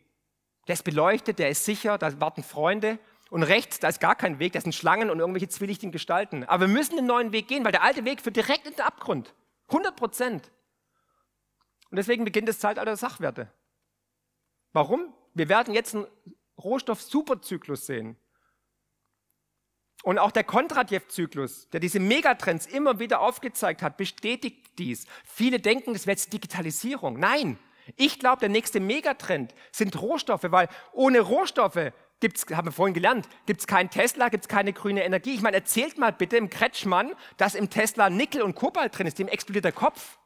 Der 0.66 0.74
ist 0.74 0.84
beleuchtet, 0.84 1.38
der 1.38 1.50
ist 1.50 1.64
sicher, 1.64 1.98
da 1.98 2.20
warten 2.20 2.42
Freunde. 2.42 2.98
Und 3.30 3.42
rechts, 3.42 3.80
da 3.80 3.88
ist 3.88 4.00
gar 4.00 4.14
kein 4.14 4.38
Weg, 4.38 4.52
da 4.52 4.60
sind 4.60 4.74
Schlangen 4.74 5.10
und 5.10 5.18
irgendwelche 5.18 5.48
zwielichtigen 5.48 5.92
Gestalten. 5.92 6.44
Aber 6.44 6.68
wir 6.68 6.74
müssen 6.74 6.96
den 6.96 7.06
neuen 7.06 7.32
Weg 7.32 7.48
gehen, 7.48 7.64
weil 7.64 7.72
der 7.72 7.82
alte 7.82 8.04
Weg 8.04 8.20
führt 8.20 8.36
direkt 8.36 8.66
in 8.66 8.74
den 8.74 8.82
Abgrund. 8.82 9.34
100 9.68 9.96
Prozent. 9.96 10.50
Und 11.90 11.96
deswegen 11.96 12.24
beginnt 12.24 12.48
das 12.48 12.58
Zeitalter 12.58 12.86
der 12.86 12.96
Sachwerte. 12.96 13.50
Warum? 14.72 15.14
Wir 15.32 15.48
werden 15.48 15.74
jetzt 15.74 15.94
einen 15.94 16.06
Rohstoff-Superzyklus 16.62 17.86
sehen. 17.86 18.16
Und 20.04 20.18
auch 20.18 20.32
der 20.32 20.44
Kondratjew-Zyklus, 20.44 21.70
der 21.70 21.80
diese 21.80 21.98
Megatrends 21.98 22.66
immer 22.66 22.98
wieder 22.98 23.20
aufgezeigt 23.20 23.80
hat, 23.80 23.96
bestätigt 23.96 24.78
dies. 24.78 25.06
Viele 25.24 25.60
denken, 25.60 25.94
das 25.94 26.06
wäre 26.06 26.12
jetzt 26.12 26.30
Digitalisierung. 26.30 27.18
Nein, 27.18 27.58
ich 27.96 28.18
glaube, 28.18 28.40
der 28.40 28.50
nächste 28.50 28.80
Megatrend 28.80 29.54
sind 29.72 29.98
Rohstoffe, 29.98 30.44
weil 30.44 30.68
ohne 30.92 31.20
Rohstoffe 31.20 31.90
gibt's, 32.20 32.44
haben 32.52 32.68
wir 32.68 32.72
vorhin 32.72 32.92
gelernt, 32.92 33.26
gibt 33.46 33.60
es 33.60 33.66
keinen 33.66 33.88
Tesla, 33.88 34.28
gibt 34.28 34.44
es 34.44 34.48
keine 34.48 34.74
grüne 34.74 35.04
Energie. 35.04 35.34
Ich 35.34 35.40
meine, 35.40 35.56
erzählt 35.56 35.96
mal 35.96 36.12
bitte 36.12 36.36
im 36.36 36.50
Kretschmann, 36.50 37.14
dass 37.38 37.54
im 37.54 37.70
Tesla 37.70 38.10
Nickel 38.10 38.42
und 38.42 38.54
Kobalt 38.54 38.98
drin 38.98 39.06
ist, 39.06 39.18
dem 39.18 39.28
explodiert 39.28 39.64
der 39.64 39.72
Kopf. 39.72 40.18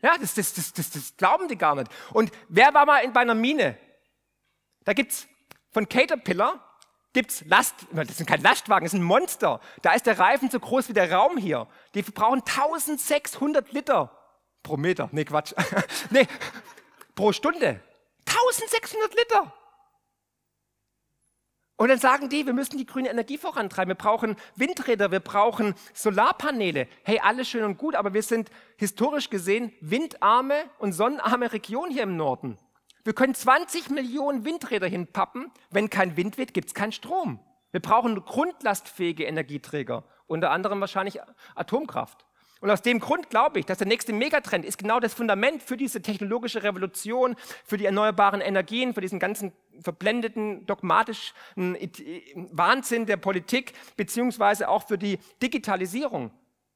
Ja, 0.00 0.16
das, 0.16 0.34
das, 0.34 0.54
das, 0.54 0.72
das, 0.72 0.90
das 0.90 1.16
glauben 1.16 1.48
die 1.48 1.58
gar 1.58 1.74
nicht. 1.74 1.90
Und 2.12 2.30
wer 2.48 2.72
war 2.72 2.86
mal 2.86 3.00
in, 3.00 3.12
bei 3.12 3.20
einer 3.20 3.34
Mine? 3.34 3.76
Da 4.84 4.92
gibt 4.92 5.10
es 5.10 5.26
von 5.72 5.88
Caterpillar 5.88 6.69
gibt's 7.12 7.44
Last, 7.46 7.74
das 7.92 8.16
sind 8.16 8.28
keine 8.28 8.42
Lastwagen, 8.42 8.84
das 8.84 8.92
sind 8.92 9.02
Monster. 9.02 9.60
Da 9.82 9.92
ist 9.92 10.06
der 10.06 10.18
Reifen 10.18 10.50
so 10.50 10.60
groß 10.60 10.88
wie 10.88 10.92
der 10.92 11.12
Raum 11.12 11.36
hier. 11.36 11.66
Die 11.94 12.02
verbrauchen 12.02 12.40
1600 12.40 13.72
Liter 13.72 14.16
pro 14.62 14.76
Meter. 14.76 15.08
Nee, 15.12 15.24
Quatsch. 15.24 15.52
nee, 16.10 16.26
pro 17.14 17.32
Stunde. 17.32 17.80
1600 18.26 19.14
Liter. 19.14 19.52
Und 21.76 21.88
dann 21.88 21.98
sagen 21.98 22.28
die, 22.28 22.44
wir 22.44 22.52
müssen 22.52 22.76
die 22.76 22.84
grüne 22.84 23.08
Energie 23.08 23.38
vorantreiben. 23.38 23.88
Wir 23.88 23.94
brauchen 23.94 24.36
Windräder, 24.54 25.10
wir 25.10 25.20
brauchen 25.20 25.74
Solarpaneele. 25.94 26.86
Hey, 27.04 27.20
alles 27.20 27.48
schön 27.48 27.64
und 27.64 27.78
gut, 27.78 27.94
aber 27.94 28.12
wir 28.12 28.22
sind 28.22 28.50
historisch 28.76 29.30
gesehen 29.30 29.72
windarme 29.80 30.64
und 30.78 30.92
sonnenarme 30.92 31.54
Region 31.54 31.90
hier 31.90 32.02
im 32.02 32.16
Norden. 32.16 32.58
Wir 33.02 33.14
können 33.14 33.34
20 33.34 33.90
Millionen 33.90 34.44
Windräder 34.44 34.86
hinpappen. 34.86 35.50
Wenn 35.70 35.88
kein 35.88 36.16
Wind 36.16 36.36
weht, 36.36 36.52
gibt 36.52 36.68
es 36.68 36.74
keinen 36.74 36.92
Strom. 36.92 37.40
Wir 37.72 37.80
brauchen 37.80 38.22
grundlastfähige 38.24 39.24
Energieträger, 39.24 40.04
unter 40.26 40.50
anderem 40.50 40.80
wahrscheinlich 40.80 41.18
Atomkraft. 41.54 42.26
Und 42.60 42.70
aus 42.70 42.82
dem 42.82 43.00
Grund 43.00 43.30
glaube 43.30 43.58
ich, 43.58 43.64
dass 43.64 43.78
der 43.78 43.86
nächste 43.86 44.12
Megatrend 44.12 44.66
ist 44.66 44.76
genau 44.76 45.00
das 45.00 45.14
Fundament 45.14 45.62
für 45.62 45.78
diese 45.78 46.02
technologische 46.02 46.62
Revolution, 46.62 47.36
für 47.64 47.78
die 47.78 47.86
erneuerbaren 47.86 48.42
Energien, 48.42 48.92
für 48.92 49.00
diesen 49.00 49.18
ganzen 49.18 49.52
verblendeten, 49.80 50.66
dogmatischen 50.66 51.34
Wahnsinn 52.52 53.06
der 53.06 53.16
Politik, 53.16 53.72
beziehungsweise 53.96 54.68
auch 54.68 54.86
für 54.86 54.98
die 54.98 55.18
Digitalisierung. 55.42 56.32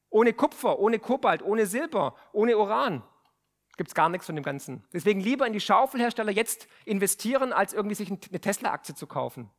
Ohne 0.09 0.33
Kupfer, 0.33 0.79
ohne 0.79 0.99
Kobalt, 0.99 1.43
ohne 1.43 1.67
Silber, 1.67 2.15
ohne 2.33 2.57
Uran 2.57 3.03
gibt 3.77 3.89
es 3.89 3.95
gar 3.95 4.09
nichts 4.09 4.27
von 4.27 4.35
dem 4.35 4.45
Ganzen. 4.45 4.85
Deswegen 4.93 5.21
lieber 5.21 5.47
in 5.47 5.53
die 5.53 5.61
Schaufelhersteller 5.61 6.33
jetzt 6.33 6.69
investieren, 6.85 7.53
als 7.53 7.73
irgendwie 7.73 7.95
sich 7.95 8.11
eine 8.11 8.41
Tesla-Aktie 8.41 8.95
zu 8.95 9.07
kaufen. 9.07 9.51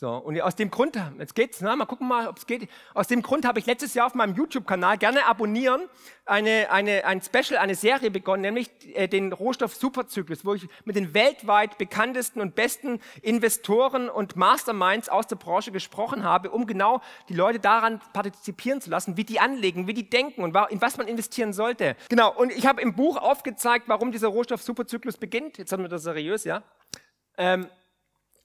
So, 0.00 0.10
und 0.12 0.40
aus 0.40 0.54
dem 0.54 0.70
Grund, 0.70 0.96
jetzt 1.18 1.34
geht's, 1.34 1.60
na, 1.60 1.74
mal 1.74 1.84
gucken 1.84 2.06
mal, 2.06 2.28
ob 2.28 2.36
es 2.36 2.46
geht. 2.46 2.70
Aus 2.94 3.08
dem 3.08 3.20
Grund 3.20 3.44
habe 3.44 3.58
ich 3.58 3.66
letztes 3.66 3.94
Jahr 3.94 4.06
auf 4.06 4.14
meinem 4.14 4.36
YouTube-Kanal 4.36 4.96
gerne 4.96 5.26
abonnieren 5.26 5.88
eine, 6.24 6.70
eine, 6.70 7.04
ein 7.04 7.20
Special, 7.20 7.58
eine 7.58 7.74
Serie 7.74 8.12
begonnen, 8.12 8.42
nämlich 8.42 8.70
äh, 8.94 9.08
den 9.08 9.32
Rohstoff-Superzyklus, 9.32 10.44
wo 10.44 10.54
ich 10.54 10.68
mit 10.84 10.94
den 10.94 11.14
weltweit 11.14 11.78
bekanntesten 11.78 12.40
und 12.40 12.54
besten 12.54 13.00
Investoren 13.22 14.08
und 14.08 14.36
Masterminds 14.36 15.08
aus 15.08 15.26
der 15.26 15.34
Branche 15.34 15.72
gesprochen 15.72 16.22
habe, 16.22 16.52
um 16.52 16.68
genau 16.68 17.00
die 17.28 17.34
Leute 17.34 17.58
daran 17.58 18.00
partizipieren 18.12 18.80
zu 18.80 18.90
lassen, 18.90 19.16
wie 19.16 19.24
die 19.24 19.40
anlegen, 19.40 19.88
wie 19.88 19.94
die 19.94 20.08
denken 20.08 20.44
und 20.44 20.56
in 20.70 20.80
was 20.80 20.96
man 20.96 21.08
investieren 21.08 21.52
sollte. 21.52 21.96
Genau, 22.08 22.32
und 22.32 22.52
ich 22.52 22.68
habe 22.68 22.80
im 22.82 22.94
Buch 22.94 23.16
aufgezeigt, 23.16 23.88
warum 23.88 24.12
dieser 24.12 24.28
Rohstoff-Superzyklus 24.28 25.16
beginnt. 25.16 25.58
Jetzt 25.58 25.72
haben 25.72 25.82
wir 25.82 25.88
das 25.88 26.04
seriös, 26.04 26.44
ja. 26.44 26.62
Ähm, 27.36 27.66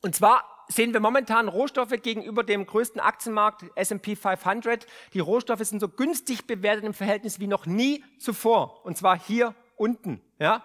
und 0.01 0.15
zwar 0.15 0.52
sehen 0.67 0.93
wir 0.93 0.99
momentan 0.99 1.47
Rohstoffe 1.47 2.01
gegenüber 2.01 2.43
dem 2.43 2.65
größten 2.65 3.01
Aktienmarkt 3.01 3.65
S&P 3.75 4.15
500. 4.15 4.85
Die 5.13 5.19
Rohstoffe 5.19 5.63
sind 5.63 5.79
so 5.79 5.87
günstig 5.87 6.47
bewertet 6.47 6.85
im 6.85 6.93
Verhältnis 6.93 7.39
wie 7.39 7.47
noch 7.47 7.65
nie 7.65 8.03
zuvor. 8.19 8.85
Und 8.85 8.97
zwar 8.97 9.19
hier 9.19 9.55
unten. 9.75 10.21
Ja? 10.39 10.63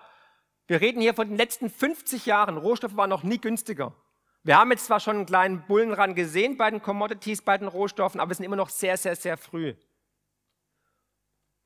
Wir 0.67 0.81
reden 0.81 1.01
hier 1.01 1.15
von 1.15 1.29
den 1.29 1.37
letzten 1.37 1.71
50 1.71 2.27
Jahren. 2.27 2.57
Rohstoffe 2.57 2.97
waren 2.97 3.11
noch 3.11 3.23
nie 3.23 3.41
günstiger. 3.41 3.95
Wir 4.45 4.59
haben 4.59 4.71
jetzt 4.71 4.87
zwar 4.87 5.01
schon 5.01 5.17
einen 5.17 5.27
kleinen 5.27 5.67
Bullenrand 5.67 6.17
gesehen 6.17 6.57
bei 6.57 6.71
den 6.71 6.81
Commodities, 6.81 7.43
bei 7.43 7.59
den 7.59 7.69
Rohstoffen, 7.69 8.21
aber 8.21 8.31
wir 8.31 8.35
sind 8.37 8.45
immer 8.45 8.57
noch 8.57 8.71
sehr, 8.71 8.97
sehr, 8.97 9.17
sehr 9.17 9.37
früh. 9.37 9.75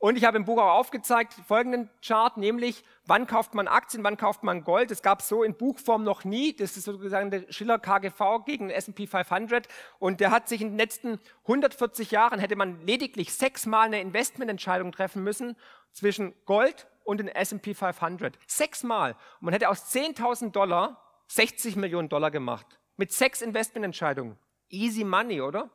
Und 0.03 0.17
ich 0.17 0.25
habe 0.25 0.37
im 0.37 0.45
Buch 0.45 0.59
auch 0.59 0.81
aufgezeigt 0.81 1.33
folgenden 1.47 1.89
Chart, 2.05 2.37
nämlich 2.37 2.83
wann 3.07 3.29
kauft 3.29 3.55
man 3.55 3.69
Aktien, 3.69 4.03
wann 4.03 4.17
kauft 4.17 4.43
man 4.43 4.65
Gold. 4.65 4.91
Das 4.91 5.01
gab 5.01 5.21
es 5.21 5.29
so 5.29 5.45
in 5.45 5.55
Buchform 5.55 6.03
noch 6.03 6.25
nie. 6.25 6.57
Das 6.57 6.77
ist 6.77 6.87
sozusagen 6.87 7.31
der 7.31 7.45
Schiller 7.53 7.79
KGV 7.79 8.45
gegen 8.45 8.67
den 8.67 8.77
S&P 8.77 9.07
500 9.07 9.69
und 10.01 10.19
der 10.19 10.33
hat 10.33 10.49
sich 10.49 10.61
in 10.61 10.71
den 10.71 10.77
letzten 10.77 11.21
140 11.45 12.11
Jahren 12.11 12.41
hätte 12.41 12.57
man 12.57 12.85
lediglich 12.85 13.33
sechsmal 13.33 13.87
eine 13.87 14.01
Investmententscheidung 14.01 14.91
treffen 14.91 15.23
müssen 15.23 15.55
zwischen 15.93 16.35
Gold 16.47 16.89
und 17.05 17.19
den 17.19 17.29
S&P 17.29 17.73
500. 17.73 18.37
Sechsmal. 18.49 19.13
Und 19.13 19.43
man 19.43 19.55
hätte 19.55 19.69
aus 19.69 19.95
10.000 19.95 20.51
Dollar 20.51 21.01
60 21.29 21.77
Millionen 21.77 22.09
Dollar 22.09 22.33
gemacht. 22.33 22.67
Mit 22.97 23.13
sechs 23.13 23.41
Investmententscheidungen. 23.41 24.37
Easy 24.69 25.05
money, 25.05 25.41
oder? 25.41 25.71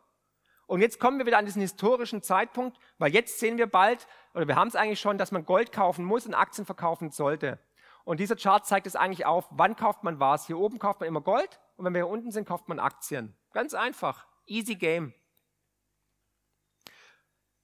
Und 0.67 0.81
jetzt 0.81 0.99
kommen 0.99 1.17
wir 1.17 1.25
wieder 1.25 1.37
an 1.37 1.45
diesen 1.45 1.61
historischen 1.61 2.21
Zeitpunkt, 2.21 2.77
weil 2.97 3.13
jetzt 3.13 3.39
sehen 3.39 3.57
wir 3.57 3.67
bald, 3.67 4.05
oder 4.33 4.47
wir 4.47 4.55
haben 4.55 4.67
es 4.67 4.75
eigentlich 4.75 4.99
schon, 4.99 5.17
dass 5.17 5.31
man 5.31 5.45
Gold 5.45 5.71
kaufen 5.71 6.05
muss 6.05 6.25
und 6.25 6.33
Aktien 6.33 6.65
verkaufen 6.65 7.09
sollte. 7.09 7.57
Und 8.03 8.19
dieser 8.19 8.35
Chart 8.35 8.65
zeigt 8.65 8.85
es 8.85 8.95
eigentlich 8.95 9.25
auf, 9.25 9.47
wann 9.49 9.75
kauft 9.75 10.03
man 10.03 10.19
was. 10.19 10.45
Hier 10.45 10.57
oben 10.57 10.77
kauft 10.77 10.99
man 10.99 11.07
immer 11.07 11.21
Gold 11.21 11.59
und 11.77 11.85
wenn 11.85 11.93
wir 11.93 11.99
hier 11.99 12.07
unten 12.07 12.31
sind, 12.31 12.47
kauft 12.47 12.67
man 12.67 12.79
Aktien. 12.79 13.35
Ganz 13.53 13.73
einfach. 13.73 14.27
Easy 14.45 14.75
game. 14.75 15.13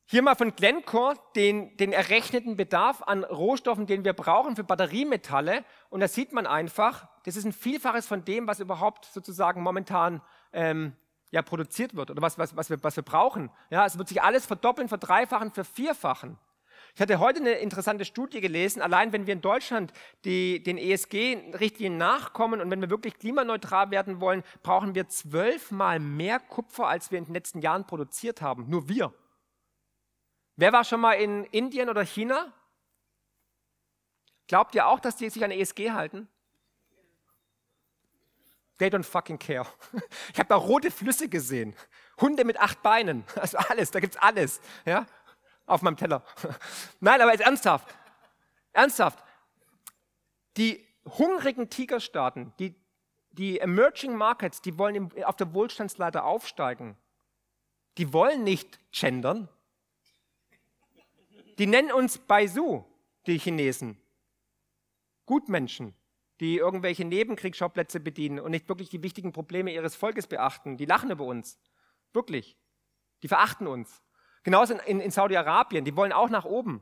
Hier 0.05 0.21
mal 0.21 0.35
von 0.35 0.55
Glencore 0.55 1.15
den, 1.35 1.75
den 1.77 1.91
errechneten 1.91 2.55
Bedarf 2.55 3.01
an 3.03 3.23
Rohstoffen, 3.23 3.85
den 3.87 4.05
wir 4.05 4.13
brauchen 4.13 4.55
für 4.55 4.63
Batteriemetalle. 4.63 5.63
Und 5.89 6.01
da 6.01 6.07
sieht 6.07 6.33
man 6.33 6.45
einfach, 6.45 7.07
das 7.25 7.35
ist 7.35 7.45
ein 7.45 7.53
Vielfaches 7.53 8.05
von 8.05 8.23
dem, 8.25 8.45
was 8.45 8.59
überhaupt 8.59 9.05
sozusagen 9.05 9.63
momentan 9.63 10.21
ähm, 10.51 10.95
ja, 11.33 11.41
produziert 11.41 11.95
wird 11.95 12.11
oder 12.11 12.21
was, 12.21 12.37
was, 12.37 12.55
was, 12.55 12.69
wir, 12.69 12.81
was 12.83 12.95
wir 12.95 13.01
brauchen. 13.01 13.49
Ja, 13.71 13.87
es 13.87 13.97
wird 13.97 14.07
sich 14.07 14.21
alles 14.21 14.45
verdoppeln, 14.45 14.87
verdreifachen, 14.87 15.51
vervierfachen. 15.51 16.37
Ich 16.93 17.01
hatte 17.01 17.17
heute 17.17 17.39
eine 17.39 17.53
interessante 17.53 18.05
Studie 18.05 18.39
gelesen, 18.39 18.83
allein 18.83 19.11
wenn 19.13 19.25
wir 19.25 19.33
in 19.33 19.41
Deutschland 19.41 19.91
die, 20.25 20.61
den 20.61 20.77
ESG-Richtlinien 20.77 21.97
nachkommen 21.97 22.61
und 22.61 22.69
wenn 22.69 22.81
wir 22.81 22.91
wirklich 22.91 23.17
klimaneutral 23.17 23.89
werden 23.89 24.21
wollen, 24.21 24.43
brauchen 24.61 24.93
wir 24.93 25.09
zwölfmal 25.09 25.99
mehr 25.99 26.39
Kupfer, 26.39 26.87
als 26.87 27.09
wir 27.09 27.17
in 27.17 27.25
den 27.25 27.33
letzten 27.33 27.61
Jahren 27.61 27.87
produziert 27.87 28.43
haben. 28.43 28.69
Nur 28.69 28.87
wir. 28.87 29.11
Wer 30.55 30.71
war 30.71 30.83
schon 30.83 31.01
mal 31.01 31.13
in 31.13 31.45
Indien 31.45 31.89
oder 31.89 32.05
China? 32.05 32.53
Glaubt 34.45 34.75
ihr 34.75 34.85
auch, 34.85 34.99
dass 34.99 35.15
die 35.15 35.31
sich 35.31 35.43
an 35.43 35.49
ESG 35.49 35.93
halten? 35.93 36.27
They 38.83 38.89
don't 38.89 39.05
fucking 39.05 39.39
care. 39.39 39.65
Ich 40.33 40.39
habe 40.39 40.49
da 40.49 40.55
rote 40.55 40.91
Flüsse 40.91 41.29
gesehen. 41.29 41.73
Hunde 42.19 42.43
mit 42.43 42.59
acht 42.59 42.83
Beinen. 42.83 43.23
Also 43.35 43.57
alles, 43.57 43.91
da 43.91 44.01
gibt 44.01 44.15
es 44.15 44.21
alles. 44.21 44.59
Ja? 44.83 45.05
Auf 45.65 45.81
meinem 45.83 45.95
Teller. 45.95 46.21
Nein, 46.99 47.21
aber 47.21 47.31
jetzt 47.31 47.45
ernsthaft. 47.45 47.95
Ernsthaft. 48.73 49.23
Die 50.57 50.85
hungrigen 51.05 51.69
Tigerstaaten, 51.69 52.51
die, 52.59 52.75
die 53.31 53.59
Emerging 53.59 54.17
Markets, 54.17 54.61
die 54.61 54.77
wollen 54.77 55.13
auf 55.23 55.37
der 55.37 55.53
Wohlstandsleiter 55.53 56.25
aufsteigen. 56.25 56.97
Die 57.97 58.11
wollen 58.11 58.43
nicht 58.43 58.79
gendern. 58.91 59.47
Die 61.57 61.67
nennen 61.67 61.93
uns 61.93 62.17
Baisu, 62.17 62.83
die 63.27 63.39
Chinesen. 63.39 63.97
Gutmenschen 65.25 65.95
die 66.39 66.57
irgendwelche 66.57 67.05
Nebenkriegsschauplätze 67.05 67.99
bedienen 67.99 68.39
und 68.39 68.51
nicht 68.51 68.67
wirklich 68.69 68.89
die 68.89 69.03
wichtigen 69.03 69.31
Probleme 69.31 69.73
ihres 69.73 69.95
Volkes 69.95 70.27
beachten. 70.27 70.77
Die 70.77 70.85
lachen 70.85 71.11
über 71.11 71.25
uns. 71.25 71.59
Wirklich. 72.11 72.57
Die 73.21 73.27
verachten 73.27 73.67
uns. 73.67 74.03
Genauso 74.43 74.73
in, 74.73 74.79
in, 74.79 74.99
in 74.99 75.11
Saudi-Arabien, 75.11 75.85
die 75.85 75.95
wollen 75.95 76.11
auch 76.11 76.29
nach 76.29 76.45
oben. 76.45 76.81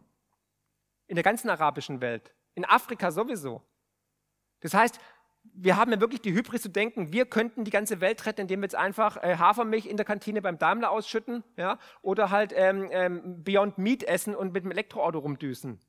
In 1.08 1.16
der 1.16 1.24
ganzen 1.24 1.50
arabischen 1.50 2.02
Welt. 2.02 2.34
In 2.56 2.66
Afrika 2.66 3.12
sowieso. 3.12 3.62
Das 4.62 4.74
heißt, 4.74 5.00
wir 5.44 5.76
haben 5.76 5.92
ja 5.92 6.00
wirklich 6.00 6.22
die 6.22 6.34
Hybris 6.34 6.62
zu 6.62 6.70
denken, 6.70 7.12
wir 7.12 7.26
könnten 7.26 7.64
die 7.64 7.72
ganze 7.72 8.00
Welt 8.00 8.26
retten, 8.26 8.42
indem 8.42 8.62
wir 8.62 8.66
jetzt 8.66 8.76
einfach 8.76 9.18
äh, 9.18 9.38
Hafermilch 9.38 9.86
in 9.86 9.98
der 9.98 10.06
Kantine 10.06 10.42
beim 10.42 10.58
Daimler 10.58 10.92
ausschütten 10.92 11.44
ja, 11.58 11.80
oder 12.02 12.30
halt 12.30 12.54
ähm, 12.56 12.90
ähm, 12.92 13.44
Beyond 13.44 13.78
Meat 13.78 14.04
essen 14.04 14.36
und 14.36 14.54
mit 14.54 14.64
dem 14.64 14.72
Elektroauto 14.72 15.20
rumdüsen. 15.20 15.80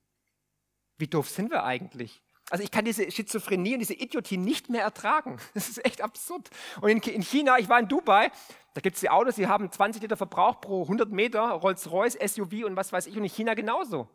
Wie 0.97 1.07
doof 1.07 1.29
sind 1.29 1.51
wir 1.51 1.65
eigentlich? 1.65 2.23
Also 2.53 2.65
ich 2.65 2.71
kann 2.71 2.85
diese 2.85 3.11
Schizophrenie 3.11 3.73
und 3.73 3.79
diese 3.81 3.95
Idiotie 3.95 4.37
nicht 4.37 4.69
mehr 4.69 4.83
ertragen. 4.83 5.39
Das 5.55 5.71
ist 5.71 5.83
echt 5.87 6.03
absurd. 6.03 6.51
Und 6.83 6.91
in, 6.91 7.01
in 7.15 7.23
China, 7.23 7.59
ich 7.59 7.67
war 7.71 7.81
in 7.81 7.89
Dubai, 7.89 8.31
da 8.75 8.83
gibt 8.83 8.97
es 8.97 9.01
die 9.01 9.09
Autos, 9.09 9.37
die 9.37 9.47
haben 9.47 9.73
20 9.73 10.03
Liter 10.03 10.19
Verbrauch 10.19 10.61
pro 10.61 10.83
100 10.83 11.11
Meter, 11.11 11.41
Rolls-Royce, 11.41 12.19
SUV 12.23 12.67
und 12.67 12.77
was 12.77 12.93
weiß 12.93 13.07
ich. 13.07 13.17
Und 13.17 13.23
in 13.23 13.31
China 13.31 13.55
genauso. 13.55 14.07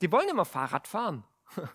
Die 0.00 0.10
wollen 0.10 0.26
immer 0.30 0.46
Fahrrad 0.46 0.88
fahren. 0.88 1.24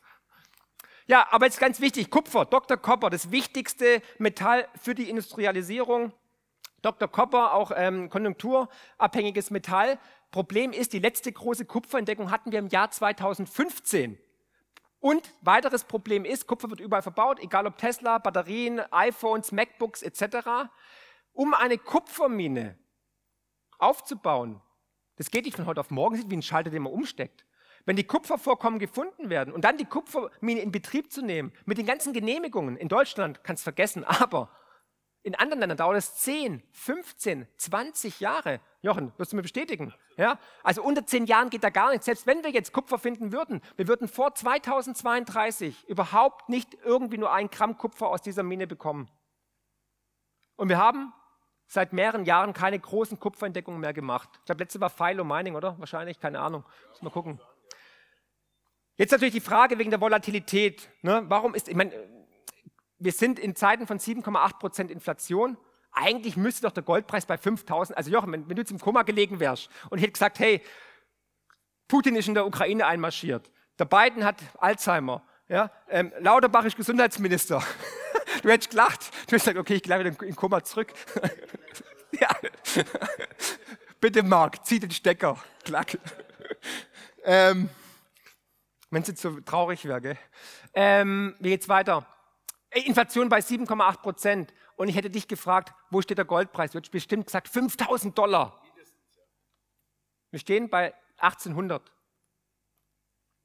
Ja, 1.10 1.26
aber 1.32 1.46
jetzt 1.46 1.62
ganz 1.62 1.80
wichtig, 1.80 2.10
Kupfer, 2.10 2.44
Dr. 2.44 2.76
Copper, 2.76 3.10
das 3.10 3.32
wichtigste 3.32 4.02
Metall 4.18 4.68
für 4.78 4.94
die 4.94 5.10
Industrialisierung. 5.10 6.12
Dr. 6.82 7.08
Copper, 7.08 7.54
auch 7.54 7.72
ähm, 7.74 8.10
konjunkturabhängiges 8.10 9.50
Metall. 9.50 10.00
Problem 10.32 10.74
ist, 10.74 10.92
die 10.92 11.00
letzte 11.00 11.32
große 11.32 11.64
Kupferentdeckung 11.64 12.30
hatten 12.30 12.52
wir 12.52 12.60
im 12.60 12.68
Jahr 12.68 12.92
2015. 12.92 14.18
Und 15.00 15.32
weiteres 15.42 15.84
Problem 15.84 16.26
ist, 16.26 16.48
Kupfer 16.48 16.70
wird 16.70 16.80
überall 16.80 17.04
verbaut, 17.04 17.40
egal 17.40 17.68
ob 17.68 17.78
Tesla, 17.78 18.18
Batterien, 18.18 18.82
iPhones, 18.92 19.52
MacBooks 19.52 20.02
etc. 20.02 20.70
Um 21.34 21.54
eine 21.54 21.78
Kupfermine 21.78 22.78
aufzubauen, 23.78 24.62
das 25.18 25.30
geht 25.32 25.46
nicht 25.46 25.56
von 25.56 25.66
heute 25.66 25.82
auf 25.82 25.92
morgen, 25.92 26.16
sieht 26.16 26.30
wie 26.30 26.38
ein 26.38 26.42
Schalter, 26.42 26.70
den 26.70 26.84
man 26.84 26.94
umsteckt. 26.94 27.46
Wenn 27.86 27.96
die 27.96 28.04
Kupfervorkommen 28.04 28.80
gefunden 28.80 29.30
werden 29.30 29.54
und 29.54 29.64
dann 29.64 29.78
die 29.78 29.86
Kupfermine 29.86 30.60
in 30.62 30.72
Betrieb 30.72 31.12
zu 31.12 31.22
nehmen, 31.22 31.54
mit 31.66 31.78
den 31.78 31.86
ganzen 31.86 32.12
Genehmigungen, 32.12 32.76
in 32.76 32.90
Deutschland 32.90 33.44
kannst 33.44 33.64
du 33.64 33.66
vergessen, 33.66 34.04
aber 34.04 34.50
in 35.28 35.36
anderen 35.36 35.60
Ländern 35.60 35.78
dauert 35.78 35.98
es 35.98 36.16
10, 36.16 36.64
15, 36.72 37.48
20 37.58 38.22
Jahre. 38.22 38.62
Jochen, 38.82 39.12
wirst 39.18 39.34
du 39.34 39.36
mir 39.36 39.42
bestätigen? 39.42 39.94
Ja? 40.16 40.40
Also 40.64 40.82
unter 40.82 41.06
10 41.06 41.26
Jahren 41.26 41.50
geht 41.50 41.66
da 41.66 41.70
gar 41.70 41.92
nichts. 41.92 42.06
Selbst 42.06 42.26
wenn 42.28 42.46
wir 42.46 42.52
jetzt 42.52 42.72
Kupfer 42.72 42.98
finden 42.98 43.34
würden, 43.34 43.62
wir 43.76 43.90
würden 43.90 44.08
vor 44.08 44.34
2032 44.34 45.90
überhaupt 45.90 46.48
nicht 46.48 46.78
irgendwie 46.86 47.18
nur 47.18 47.34
ein 47.34 47.50
Gramm 47.50 47.78
Kupfer 47.78 48.08
aus 48.08 48.22
dieser 48.22 48.44
Mine 48.44 48.68
bekommen. 48.68 49.12
Und 50.56 50.70
wir 50.70 50.78
haben 50.78 51.12
seit 51.68 51.92
mehreren 51.92 52.24
Jahren 52.24 52.54
keine 52.54 52.80
großen 52.80 53.20
Kupferentdeckungen 53.20 53.82
mehr 53.82 53.92
gemacht. 53.92 54.30
Ich 54.40 54.46
glaube, 54.46 54.64
letzte 54.64 54.80
war 54.80 54.90
Philo 54.90 55.26
Mining, 55.26 55.56
oder? 55.56 55.78
Wahrscheinlich, 55.78 56.22
keine 56.22 56.40
Ahnung. 56.40 56.64
Muss 56.92 57.02
mal 57.02 57.10
gucken. 57.10 57.42
Jetzt 58.96 59.12
natürlich 59.12 59.34
die 59.34 59.42
Frage 59.42 59.78
wegen 59.78 59.90
der 59.90 60.00
Volatilität. 60.00 60.90
Ne? 61.02 61.26
Warum 61.28 61.54
ist, 61.54 61.68
ich 61.68 61.76
meine, 61.76 61.92
wir 63.00 63.12
sind 63.12 63.40
in 63.40 63.56
Zeiten 63.56 63.88
von 63.88 64.00
7,8 64.00 64.60
Prozent 64.60 64.92
Inflation. 64.92 65.58
Eigentlich 65.92 66.38
müsste 66.38 66.64
doch 66.64 66.72
der 66.72 66.84
Goldpreis 66.84 67.26
bei 67.26 67.38
5000, 67.38 67.98
also 67.98 68.12
Jochen, 68.12 68.32
wenn, 68.32 68.50
wenn, 68.50 68.56
du 68.56 68.62
jetzt 68.62 68.72
im 68.72 68.80
Koma 68.80 69.04
gelegen 69.04 69.40
wärst 69.40 69.70
und 69.90 69.98
ich 69.98 70.04
hätte 70.04 70.14
gesagt, 70.14 70.40
hey, 70.40 70.62
Putin 71.88 72.16
ist 72.16 72.28
in 72.28 72.34
der 72.34 72.46
Ukraine 72.46 72.86
einmarschiert, 72.86 73.50
der 73.80 73.86
Biden 73.86 74.24
hat 74.24 74.38
Alzheimer, 74.60 75.26
ja, 75.48 75.72
ähm, 75.90 76.12
Lauterbach 76.20 76.66
ist 76.66 76.76
Gesundheitsminister. 76.76 77.64
du 78.44 78.50
hättest 78.50 78.72
gelacht. 78.72 79.10
Du 79.12 79.32
hättest 79.32 79.46
gesagt, 79.46 79.58
okay, 79.58 79.76
ich 79.76 79.84
gehe 79.84 79.98
wieder 79.98 80.24
in 80.24 80.36
Koma 80.36 80.64
zurück. 80.64 80.94
ja. 82.12 82.30
Bitte, 84.02 84.24
Marc, 84.24 84.66
zieh 84.66 84.80
den 84.80 84.92
Stecker. 84.92 85.42
Klack. 85.64 85.98
ähm, 87.24 87.70
wenn 88.92 89.02
es 89.02 89.08
jetzt 89.08 89.22
so 89.22 89.40
traurig 89.40 89.86
wäre, 89.86 90.02
gell? 90.02 90.18
Ähm, 90.74 91.36
wie 91.40 91.50
geht's 91.50 91.70
weiter? 91.70 92.06
Inflation 92.86 93.30
bei 93.30 93.40
7,8 93.40 94.02
Prozent. 94.02 94.54
und 94.76 94.90
ich 94.90 94.96
hätte 94.96 95.10
dich 95.10 95.28
gefragt, 95.28 95.74
wo 95.90 96.02
steht 96.02 96.18
der 96.18 96.26
Goldpreis? 96.26 96.72
Du 96.72 96.78
hättest 96.78 96.92
bestimmt 96.92 97.26
gesagt 97.26 97.48
5000 97.48 98.18
Dollar. 98.18 98.62
Wir 100.30 100.40
stehen 100.40 100.70
bei 100.70 100.94
1800. 101.18 101.92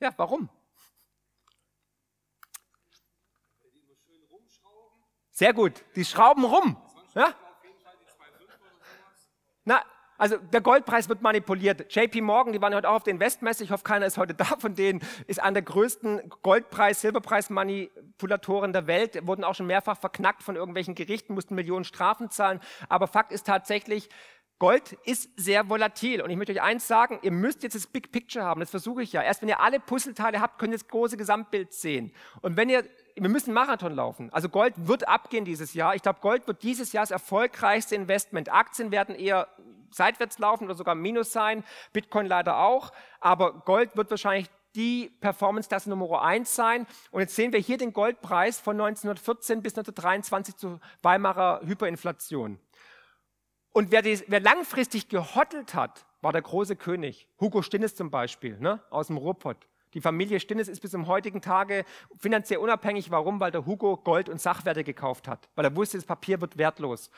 Ja, 0.01 0.13
warum? 0.17 0.49
Sehr 5.31 5.55
gut, 5.55 5.85
die 5.97 6.05
schrauben 6.05 6.45
rum. 6.45 6.77
Ja? 7.15 7.35
Na, 9.65 9.83
also 10.23 10.37
der 10.37 10.61
Goldpreis 10.61 11.09
wird 11.09 11.21
manipuliert. 11.21 11.93
JP 11.93 12.21
Morgan, 12.21 12.53
die 12.53 12.63
waren 12.63 12.73
heute 12.77 12.89
auch 12.89 12.95
auf 12.95 13.03
der 13.03 13.13
Investmesse, 13.13 13.65
ich 13.65 13.73
hoffe, 13.73 13.83
keiner 13.83 14.07
ist 14.07 14.19
heute 14.19 14.35
da 14.37 14.45
von 14.45 14.77
denen, 14.77 15.01
ist 15.27 15.43
einer 15.43 15.55
der 15.55 15.63
größten 15.63 16.31
Goldpreis-, 16.45 17.01
Silberpreismanipulatoren 17.01 18.73
der 18.73 18.87
Welt, 18.87 19.27
wurden 19.27 19.43
auch 19.43 19.57
schon 19.57 19.67
mehrfach 19.67 19.99
verknackt 19.99 20.45
von 20.45 20.55
irgendwelchen 20.55 20.95
Gerichten, 20.95 21.35
mussten 21.35 21.57
Millionen 21.57 21.85
Strafen 21.85 22.31
zahlen. 22.31 22.61
Aber 22.89 23.09
Fakt 23.09 23.33
ist 23.33 23.49
tatsächlich, 23.49 24.11
Gold 24.61 24.93
ist 25.07 25.29
sehr 25.37 25.69
volatil. 25.69 26.23
Und 26.23 26.31
ich 26.31 26.37
möchte 26.37 26.53
euch 26.53 26.63
eins 26.63 26.87
sagen, 26.87 27.19
ihr 27.23 27.33
müsst 27.33 27.65
jetzt 27.65 27.75
das 27.75 27.89
Big 27.89 28.13
Picture 28.13 28.45
haben. 28.45 28.61
Das 28.61 28.71
versuche 28.71 29.03
ich 29.03 29.13
ja. 29.13 29.23
Erst 29.23 29.43
wenn 29.43 29.49
ihr 29.49 29.59
alle 29.59 29.81
Puzzleteile 29.81 30.41
habt, 30.41 30.61
könnt 30.61 30.73
ihr 30.73 30.79
das 30.79 30.87
große 30.87 31.17
Gesamtbild 31.17 31.73
sehen. 31.73 32.13
Und 32.43 32.57
wenn 32.57 32.69
ihr, 32.69 32.85
wir 33.17 33.29
müssen 33.29 33.53
Marathon 33.53 33.93
laufen. 33.93 34.33
Also 34.33 34.49
Gold 34.49 34.75
wird 34.87 35.09
abgehen 35.09 35.45
dieses 35.45 35.75
Jahr. 35.75 35.97
Ich 35.97 36.03
glaube, 36.03 36.21
Gold 36.21 36.47
wird 36.47 36.63
dieses 36.63 36.93
Jahr 36.93 37.03
das 37.03 37.11
erfolgreichste 37.11 37.97
Investment. 37.97 38.53
Aktien 38.53 38.93
werden 38.93 39.17
eher 39.17 39.49
seitwärts 39.95 40.39
laufen 40.39 40.65
oder 40.65 40.75
sogar 40.75 40.95
Minus 40.95 41.33
sein. 41.33 41.65
Bitcoin 41.93 42.27
leider 42.27 42.59
auch. 42.59 42.93
Aber 43.21 43.53
Gold 43.53 43.97
wird 43.97 44.11
wahrscheinlich 44.11 44.49
die 44.75 45.11
Performance-Klasse 45.21 45.91
Nummer 45.91 46.23
eins 46.23 46.55
sein. 46.55 46.87
Und 47.11 47.21
jetzt 47.21 47.37
sehen 47.37 47.53
wir 47.53 47.61
hier 47.61 47.79
den 47.79 47.93
Goldpreis 47.93 48.61
von 48.61 48.81
1914 48.81 49.63
bis 49.63 49.73
1923 49.73 50.57
zur 50.57 50.81
Weimarer 51.03 51.61
Hyperinflation. 51.65 52.59
Und 53.73 53.91
wer, 53.91 54.03
die, 54.03 54.23
wer 54.29 54.41
langfristig 54.41 55.09
gehottelt 55.09 55.75
hat, 55.75 56.05
war 56.21 56.33
der 56.33 56.43
große 56.43 56.77
König. 56.77 57.29
Hugo 57.41 57.63
Stinnes 57.63 57.95
zum 57.95 58.11
Beispiel, 58.11 58.59
ne, 58.59 58.81
aus 58.91 59.09
dem 59.09 59.17
Ruhrpott. 59.17 59.67
Die 59.95 60.01
Familie 60.01 60.41
Stinnes 60.41 60.69
ist 60.69 60.81
bis 60.81 60.93
zum 60.93 61.07
heutigen 61.07 61.43
Tage 61.43 61.85
finanziell 62.19 62.61
unabhängig. 62.61 63.11
Warum? 63.11 63.41
Weil 63.41 63.51
der 63.51 63.67
Hugo 63.67 63.97
Gold 63.97 64.29
und 64.29 64.41
Sachwerte 64.41 64.85
gekauft 64.85 65.29
hat. 65.29 65.49
Weil 65.55 65.67
er 65.67 65.77
wusste, 65.77 65.99
das 65.99 66.07
Papier 66.07 66.41
wird 66.41 66.57
wertlos. 66.57 67.11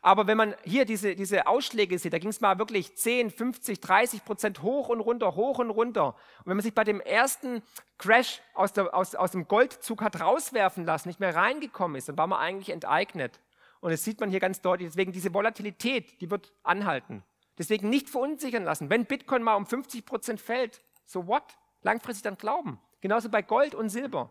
Aber 0.00 0.26
wenn 0.26 0.36
man 0.36 0.54
hier 0.64 0.84
diese, 0.84 1.14
diese 1.14 1.46
Ausschläge 1.46 1.98
sieht, 1.98 2.12
da 2.12 2.18
ging 2.18 2.30
es 2.30 2.40
mal 2.40 2.58
wirklich 2.58 2.96
10, 2.96 3.30
50, 3.30 3.80
30 3.80 4.24
Prozent 4.24 4.62
hoch 4.62 4.88
und 4.88 5.00
runter, 5.00 5.36
hoch 5.36 5.58
und 5.58 5.70
runter. 5.70 6.06
Und 6.38 6.46
wenn 6.46 6.56
man 6.56 6.64
sich 6.64 6.74
bei 6.74 6.84
dem 6.84 7.00
ersten 7.00 7.62
Crash 7.98 8.40
aus, 8.54 8.72
der, 8.72 8.94
aus, 8.94 9.14
aus 9.14 9.30
dem 9.30 9.46
Goldzug 9.46 10.02
hat 10.02 10.20
rauswerfen 10.20 10.84
lassen, 10.84 11.08
nicht 11.08 11.20
mehr 11.20 11.36
reingekommen 11.36 11.96
ist, 11.96 12.08
dann 12.08 12.18
war 12.18 12.26
man 12.26 12.40
eigentlich 12.40 12.70
enteignet. 12.70 13.40
Und 13.80 13.90
das 13.90 14.02
sieht 14.02 14.20
man 14.20 14.30
hier 14.30 14.40
ganz 14.40 14.60
deutlich. 14.60 14.88
Deswegen 14.88 15.12
diese 15.12 15.34
Volatilität, 15.34 16.20
die 16.20 16.30
wird 16.30 16.52
anhalten. 16.62 17.22
Deswegen 17.58 17.90
nicht 17.90 18.08
verunsichern 18.08 18.64
lassen. 18.64 18.90
Wenn 18.90 19.04
Bitcoin 19.06 19.42
mal 19.42 19.54
um 19.54 19.66
50 19.66 20.04
Prozent 20.06 20.40
fällt, 20.40 20.80
so 21.04 21.26
what? 21.26 21.44
Langfristig 21.82 22.22
dann 22.22 22.38
glauben. 22.38 22.80
Genauso 23.00 23.28
bei 23.28 23.42
Gold 23.42 23.74
und 23.74 23.88
Silber. 23.88 24.30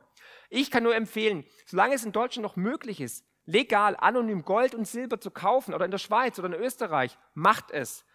Ich 0.49 0.71
kann 0.71 0.83
nur 0.83 0.95
empfehlen, 0.95 1.45
solange 1.65 1.95
es 1.95 2.05
in 2.05 2.13
Deutschland 2.13 2.43
noch 2.43 2.55
möglich 2.55 3.01
ist, 3.01 3.25
legal 3.45 3.95
anonym 3.97 4.43
Gold 4.43 4.73
und 4.73 4.87
Silber 4.87 5.19
zu 5.19 5.31
kaufen 5.31 5.73
oder 5.73 5.85
in 5.85 5.91
der 5.91 5.97
Schweiz 5.97 6.39
oder 6.39 6.47
in 6.47 6.61
Österreich, 6.61 7.17
macht 7.33 7.71
es. 7.71 8.05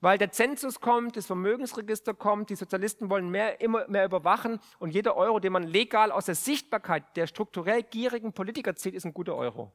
Weil 0.00 0.18
der 0.18 0.30
Zensus 0.30 0.80
kommt, 0.80 1.16
das 1.16 1.26
Vermögensregister 1.26 2.14
kommt, 2.14 2.50
die 2.50 2.56
Sozialisten 2.56 3.08
wollen 3.10 3.30
mehr, 3.30 3.60
immer 3.60 3.88
mehr 3.88 4.04
überwachen 4.04 4.60
und 4.78 4.90
jeder 4.90 5.16
Euro, 5.16 5.40
den 5.40 5.52
man 5.52 5.62
legal 5.62 6.12
aus 6.12 6.26
der 6.26 6.34
Sichtbarkeit 6.34 7.16
der 7.16 7.26
strukturell 7.26 7.82
gierigen 7.82 8.32
Politiker 8.32 8.76
zieht, 8.76 8.94
ist 8.94 9.06
ein 9.06 9.14
guter 9.14 9.34
Euro. 9.34 9.72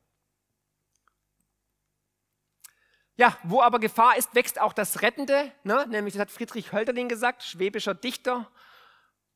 Ja, 3.18 3.36
wo 3.44 3.62
aber 3.62 3.80
Gefahr 3.80 4.18
ist, 4.18 4.34
wächst 4.36 4.62
auch 4.62 4.72
das 4.72 5.02
Rettende, 5.02 5.52
ne? 5.64 5.86
nämlich 5.90 6.14
das 6.14 6.22
hat 6.22 6.32
Friedrich 6.32 6.72
Hölderlin 6.72 7.10
gesagt, 7.10 7.44
schwäbischer 7.44 7.94
Dichter. 7.94 8.50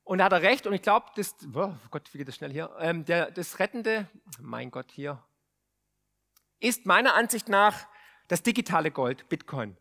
Und 0.04 0.18
da 0.18 0.26
hat 0.26 0.34
er 0.34 0.41
recht, 0.41 0.68
und 0.68 0.74
ich 0.74 0.82
glaube, 0.82 1.06
das, 1.16 1.36
oh 1.54 1.74
Gott, 1.89 2.14
wie 2.14 2.18
geht 2.18 2.28
das 2.28 2.36
schnell 2.36 2.51
hier? 2.51 2.70
Ähm, 2.80 3.06
der, 3.06 3.32
das 3.32 3.60
Rettende, 3.60 4.08
mein 4.39 4.70
Gott, 4.70 4.91
hier, 4.91 5.24
ist 6.60 6.86
meiner 6.86 7.14
Ansicht 7.14 7.47
nach 7.47 7.88
das 8.28 8.43
digitale 8.43 8.91
Gold, 8.91 9.28
Bitcoin. 9.30 9.78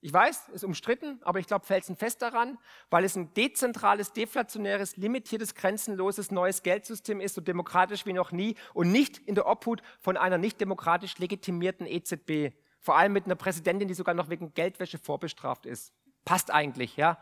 Ich 0.00 0.12
weiß, 0.12 0.50
ist 0.50 0.64
umstritten, 0.64 1.18
aber 1.22 1.38
ich 1.38 1.46
glaube 1.46 1.64
felsenfest 1.64 2.20
daran, 2.20 2.58
weil 2.90 3.04
es 3.04 3.16
ein 3.16 3.32
dezentrales, 3.32 4.12
deflationäres, 4.12 4.98
limitiertes, 4.98 5.54
grenzenloses 5.54 6.30
neues 6.30 6.62
Geldsystem 6.62 7.22
ist, 7.22 7.34
so 7.34 7.40
demokratisch 7.40 8.04
wie 8.04 8.12
noch 8.12 8.30
nie 8.30 8.54
und 8.74 8.92
nicht 8.92 9.16
in 9.16 9.34
der 9.34 9.46
Obhut 9.46 9.82
von 10.00 10.18
einer 10.18 10.36
nicht 10.36 10.60
demokratisch 10.60 11.16
legitimierten 11.18 11.86
EZB. 11.86 12.54
Vor 12.80 12.98
allem 12.98 13.14
mit 13.14 13.24
einer 13.24 13.34
Präsidentin, 13.34 13.88
die 13.88 13.94
sogar 13.94 14.14
noch 14.14 14.28
wegen 14.28 14.52
Geldwäsche 14.52 14.98
vorbestraft 14.98 15.64
ist. 15.64 15.94
Passt 16.26 16.50
eigentlich, 16.50 16.98
ja. 16.98 17.18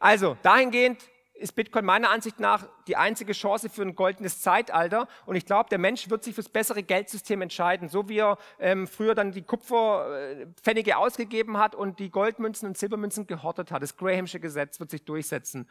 Also, 0.00 0.36
dahingehend 0.42 0.98
ist 1.42 1.54
Bitcoin 1.54 1.84
meiner 1.84 2.10
Ansicht 2.10 2.40
nach 2.40 2.66
die 2.86 2.96
einzige 2.96 3.32
Chance 3.32 3.68
für 3.68 3.82
ein 3.82 3.94
goldenes 3.94 4.40
Zeitalter. 4.40 5.08
Und 5.26 5.36
ich 5.36 5.44
glaube, 5.44 5.68
der 5.68 5.78
Mensch 5.78 6.08
wird 6.08 6.24
sich 6.24 6.34
fürs 6.34 6.48
bessere 6.48 6.82
Geldsystem 6.82 7.42
entscheiden. 7.42 7.88
So 7.88 8.08
wie 8.08 8.18
er 8.18 8.38
ähm, 8.58 8.86
früher 8.86 9.14
dann 9.14 9.32
die 9.32 9.42
Kupferpfennige 9.42 10.96
ausgegeben 10.96 11.58
hat 11.58 11.74
und 11.74 11.98
die 11.98 12.10
Goldmünzen 12.10 12.68
und 12.68 12.78
Silbermünzen 12.78 13.26
gehortet 13.26 13.70
hat. 13.70 13.82
Das 13.82 13.96
Grahamsche 13.96 14.40
Gesetz 14.40 14.80
wird 14.80 14.90
sich 14.90 15.04
durchsetzen. 15.04 15.68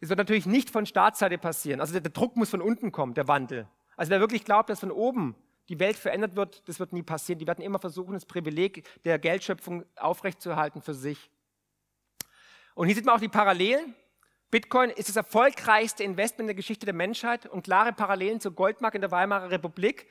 Das 0.00 0.10
wird 0.10 0.18
natürlich 0.18 0.46
nicht 0.46 0.70
von 0.70 0.86
Staatsseite 0.86 1.38
passieren. 1.38 1.80
Also 1.80 1.92
der, 1.92 2.02
der 2.02 2.12
Druck 2.12 2.36
muss 2.36 2.50
von 2.50 2.62
unten 2.62 2.92
kommen, 2.92 3.14
der 3.14 3.26
Wandel. 3.26 3.66
Also 3.96 4.10
wer 4.10 4.20
wirklich 4.20 4.44
glaubt, 4.44 4.70
dass 4.70 4.80
von 4.80 4.92
oben 4.92 5.34
die 5.68 5.80
Welt 5.80 5.96
verändert 5.96 6.36
wird, 6.36 6.68
das 6.68 6.78
wird 6.78 6.92
nie 6.92 7.02
passieren. 7.02 7.38
Die 7.38 7.46
werden 7.46 7.62
immer 7.62 7.78
versuchen, 7.78 8.14
das 8.14 8.24
Privileg 8.24 8.86
der 9.04 9.18
Geldschöpfung 9.18 9.84
aufrechtzuerhalten 9.96 10.82
für 10.82 10.94
sich. 10.94 11.30
Und 12.74 12.86
hier 12.86 12.94
sieht 12.94 13.04
man 13.04 13.16
auch 13.16 13.20
die 13.20 13.28
Parallelen. 13.28 13.94
Bitcoin 14.50 14.90
ist 14.90 15.08
das 15.08 15.16
erfolgreichste 15.16 16.04
Investment 16.04 16.42
in 16.42 16.46
der 16.48 16.54
Geschichte 16.54 16.86
der 16.86 16.94
Menschheit 16.94 17.46
und 17.46 17.62
klare 17.62 17.92
Parallelen 17.92 18.40
zur 18.40 18.52
Goldmark 18.52 18.94
in 18.94 19.02
der 19.02 19.10
Weimarer 19.10 19.50
Republik, 19.50 20.06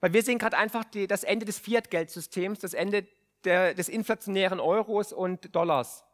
weil 0.00 0.14
wir 0.14 0.22
sehen 0.22 0.38
gerade 0.38 0.56
einfach 0.56 0.84
die, 0.84 1.06
das 1.06 1.24
Ende 1.24 1.44
des 1.44 1.58
Fiat-Geldsystems, 1.58 2.60
das 2.60 2.72
Ende 2.72 3.06
der, 3.44 3.74
des 3.74 3.88
inflationären 3.88 4.60
Euros 4.60 5.12
und 5.12 5.54
Dollars. 5.54 6.04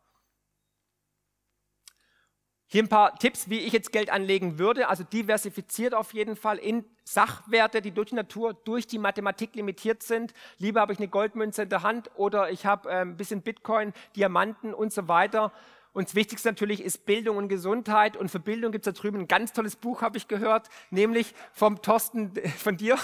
Hier 2.71 2.83
ein 2.83 2.89
paar 2.89 3.19
Tipps, 3.19 3.49
wie 3.49 3.61
ich 3.61 3.73
jetzt 3.73 3.93
Geld 3.93 4.11
anlegen 4.11 4.59
würde. 4.59 4.89
Also 4.89 5.03
diversifiziert 5.03 5.95
auf 5.95 6.13
jeden 6.13 6.37
Fall 6.37 6.59
in 6.59 6.85
Sachwerte, 7.03 7.81
die 7.81 7.93
durch 7.93 8.11
die 8.11 8.17
Natur, 8.17 8.53
durch 8.53 8.87
die 8.87 8.99
Mathematik 8.99 9.55
limitiert 9.55 10.03
sind. 10.03 10.35
Lieber 10.59 10.83
habe 10.83 10.93
ich 10.93 10.99
eine 10.99 11.09
Goldmünze 11.09 11.63
in 11.63 11.71
der 11.71 11.83
Hand 11.83 12.11
oder 12.17 12.51
ich 12.51 12.67
habe 12.67 12.91
äh, 12.91 13.01
ein 13.01 13.17
bisschen 13.17 13.41
Bitcoin, 13.41 13.95
Diamanten 14.17 14.75
und 14.75 14.93
so 14.93 15.09
weiter. 15.09 15.51
Und 15.99 16.07
das 16.07 16.15
Wichtigste 16.15 16.49
natürlich 16.49 16.81
ist 16.81 17.07
Bildung 17.07 17.39
und 17.39 17.49
Gesundheit. 17.49 18.17
Und 18.17 18.29
für 18.29 18.39
Bildung 18.39 18.71
gibt 18.71 18.87
es 18.87 18.95
da 18.95 18.97
drüben 18.97 19.19
ein 19.19 19.27
ganz 19.27 19.53
tolles 19.53 19.75
Buch, 19.75 20.01
habe 20.01 20.17
ich 20.17 20.29
gehört, 20.29 20.69
nämlich 20.91 21.35
vom 21.53 21.83
Thorsten, 21.83 22.33
von 22.57 22.77
dir, 22.77 22.97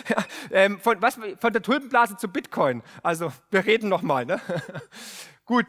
ähm, 0.50 0.78
von, 0.78 1.00
was, 1.00 1.14
von 1.14 1.52
der 1.54 1.62
Tulpenblase 1.62 2.18
zu 2.18 2.28
Bitcoin. 2.28 2.82
Also 3.02 3.32
wir 3.50 3.64
reden 3.64 3.88
nochmal. 3.88 4.26
Ne? 4.26 4.38
Gut, 5.46 5.64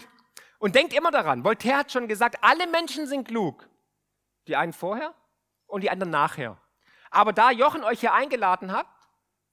und 0.60 0.76
denkt 0.76 0.94
immer 0.94 1.10
daran, 1.10 1.46
Voltaire 1.46 1.78
hat 1.78 1.94
schon 1.94 2.10
gesagt, 2.10 2.40
alle 2.42 2.68
Menschen 2.68 3.08
sind 3.08 3.30
klug. 3.30 3.66
Die 4.50 4.58
einen 4.58 4.74
vorher 4.74 5.14
und 5.68 5.86
die 5.86 5.90
anderen 5.90 6.12
nachher. 6.12 6.60
Aber 7.12 7.32
da 7.32 7.50
Jochen 7.50 7.86
euch 7.86 8.02
hier 8.02 8.14
eingeladen 8.14 8.74
hat, 8.74 8.88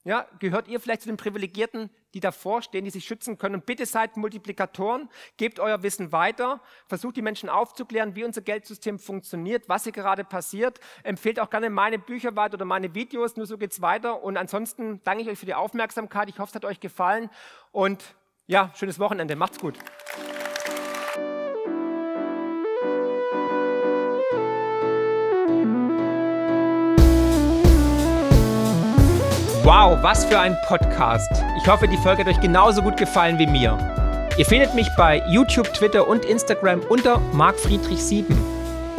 ja, 0.02 0.26
gehört 0.40 0.66
ihr 0.66 0.80
vielleicht 0.80 1.02
zu 1.02 1.08
den 1.08 1.16
Privilegierten, 1.16 1.90
die 2.14 2.20
davor 2.20 2.62
stehen, 2.62 2.84
die 2.84 2.90
sich 2.90 3.04
schützen 3.04 3.38
können. 3.38 3.56
Und 3.56 3.66
bitte 3.66 3.86
seid 3.86 4.16
Multiplikatoren, 4.16 5.08
gebt 5.36 5.60
euer 5.60 5.82
Wissen 5.82 6.12
weiter, 6.12 6.60
versucht 6.86 7.16
die 7.16 7.22
Menschen 7.22 7.48
aufzuklären, 7.48 8.14
wie 8.16 8.24
unser 8.24 8.40
Geldsystem 8.40 8.98
funktioniert, 8.98 9.68
was 9.68 9.84
hier 9.84 9.92
gerade 9.92 10.24
passiert. 10.24 10.80
Empfehlt 11.02 11.40
auch 11.40 11.50
gerne 11.50 11.70
meine 11.70 11.98
Bücher 11.98 12.36
weiter 12.36 12.54
oder 12.54 12.64
meine 12.64 12.94
Videos, 12.94 13.36
nur 13.36 13.46
so 13.46 13.58
geht's 13.58 13.80
weiter. 13.80 14.22
Und 14.22 14.36
ansonsten 14.36 15.00
danke 15.04 15.22
ich 15.22 15.28
euch 15.28 15.38
für 15.38 15.46
die 15.46 15.54
Aufmerksamkeit. 15.54 16.28
Ich 16.28 16.38
hoffe, 16.38 16.50
es 16.50 16.54
hat 16.54 16.64
euch 16.64 16.80
gefallen. 16.80 17.30
Und 17.72 18.14
ja, 18.46 18.72
schönes 18.74 18.98
Wochenende. 18.98 19.36
Macht's 19.36 19.58
gut. 19.58 19.78
Wow, 29.62 30.02
was 30.02 30.24
für 30.24 30.40
ein 30.40 30.56
Podcast. 30.68 31.30
Ich 31.58 31.68
hoffe, 31.68 31.86
die 31.86 31.98
Folge 31.98 32.24
hat 32.24 32.30
euch 32.30 32.40
genauso 32.40 32.80
gut 32.80 32.96
gefallen 32.96 33.38
wie 33.38 33.46
mir. 33.46 33.76
Ihr 34.38 34.46
findet 34.46 34.74
mich 34.74 34.88
bei 34.96 35.22
YouTube, 35.28 35.70
Twitter 35.74 36.08
und 36.08 36.24
Instagram 36.24 36.80
unter 36.88 37.20
markfriedrich7. 37.34 38.24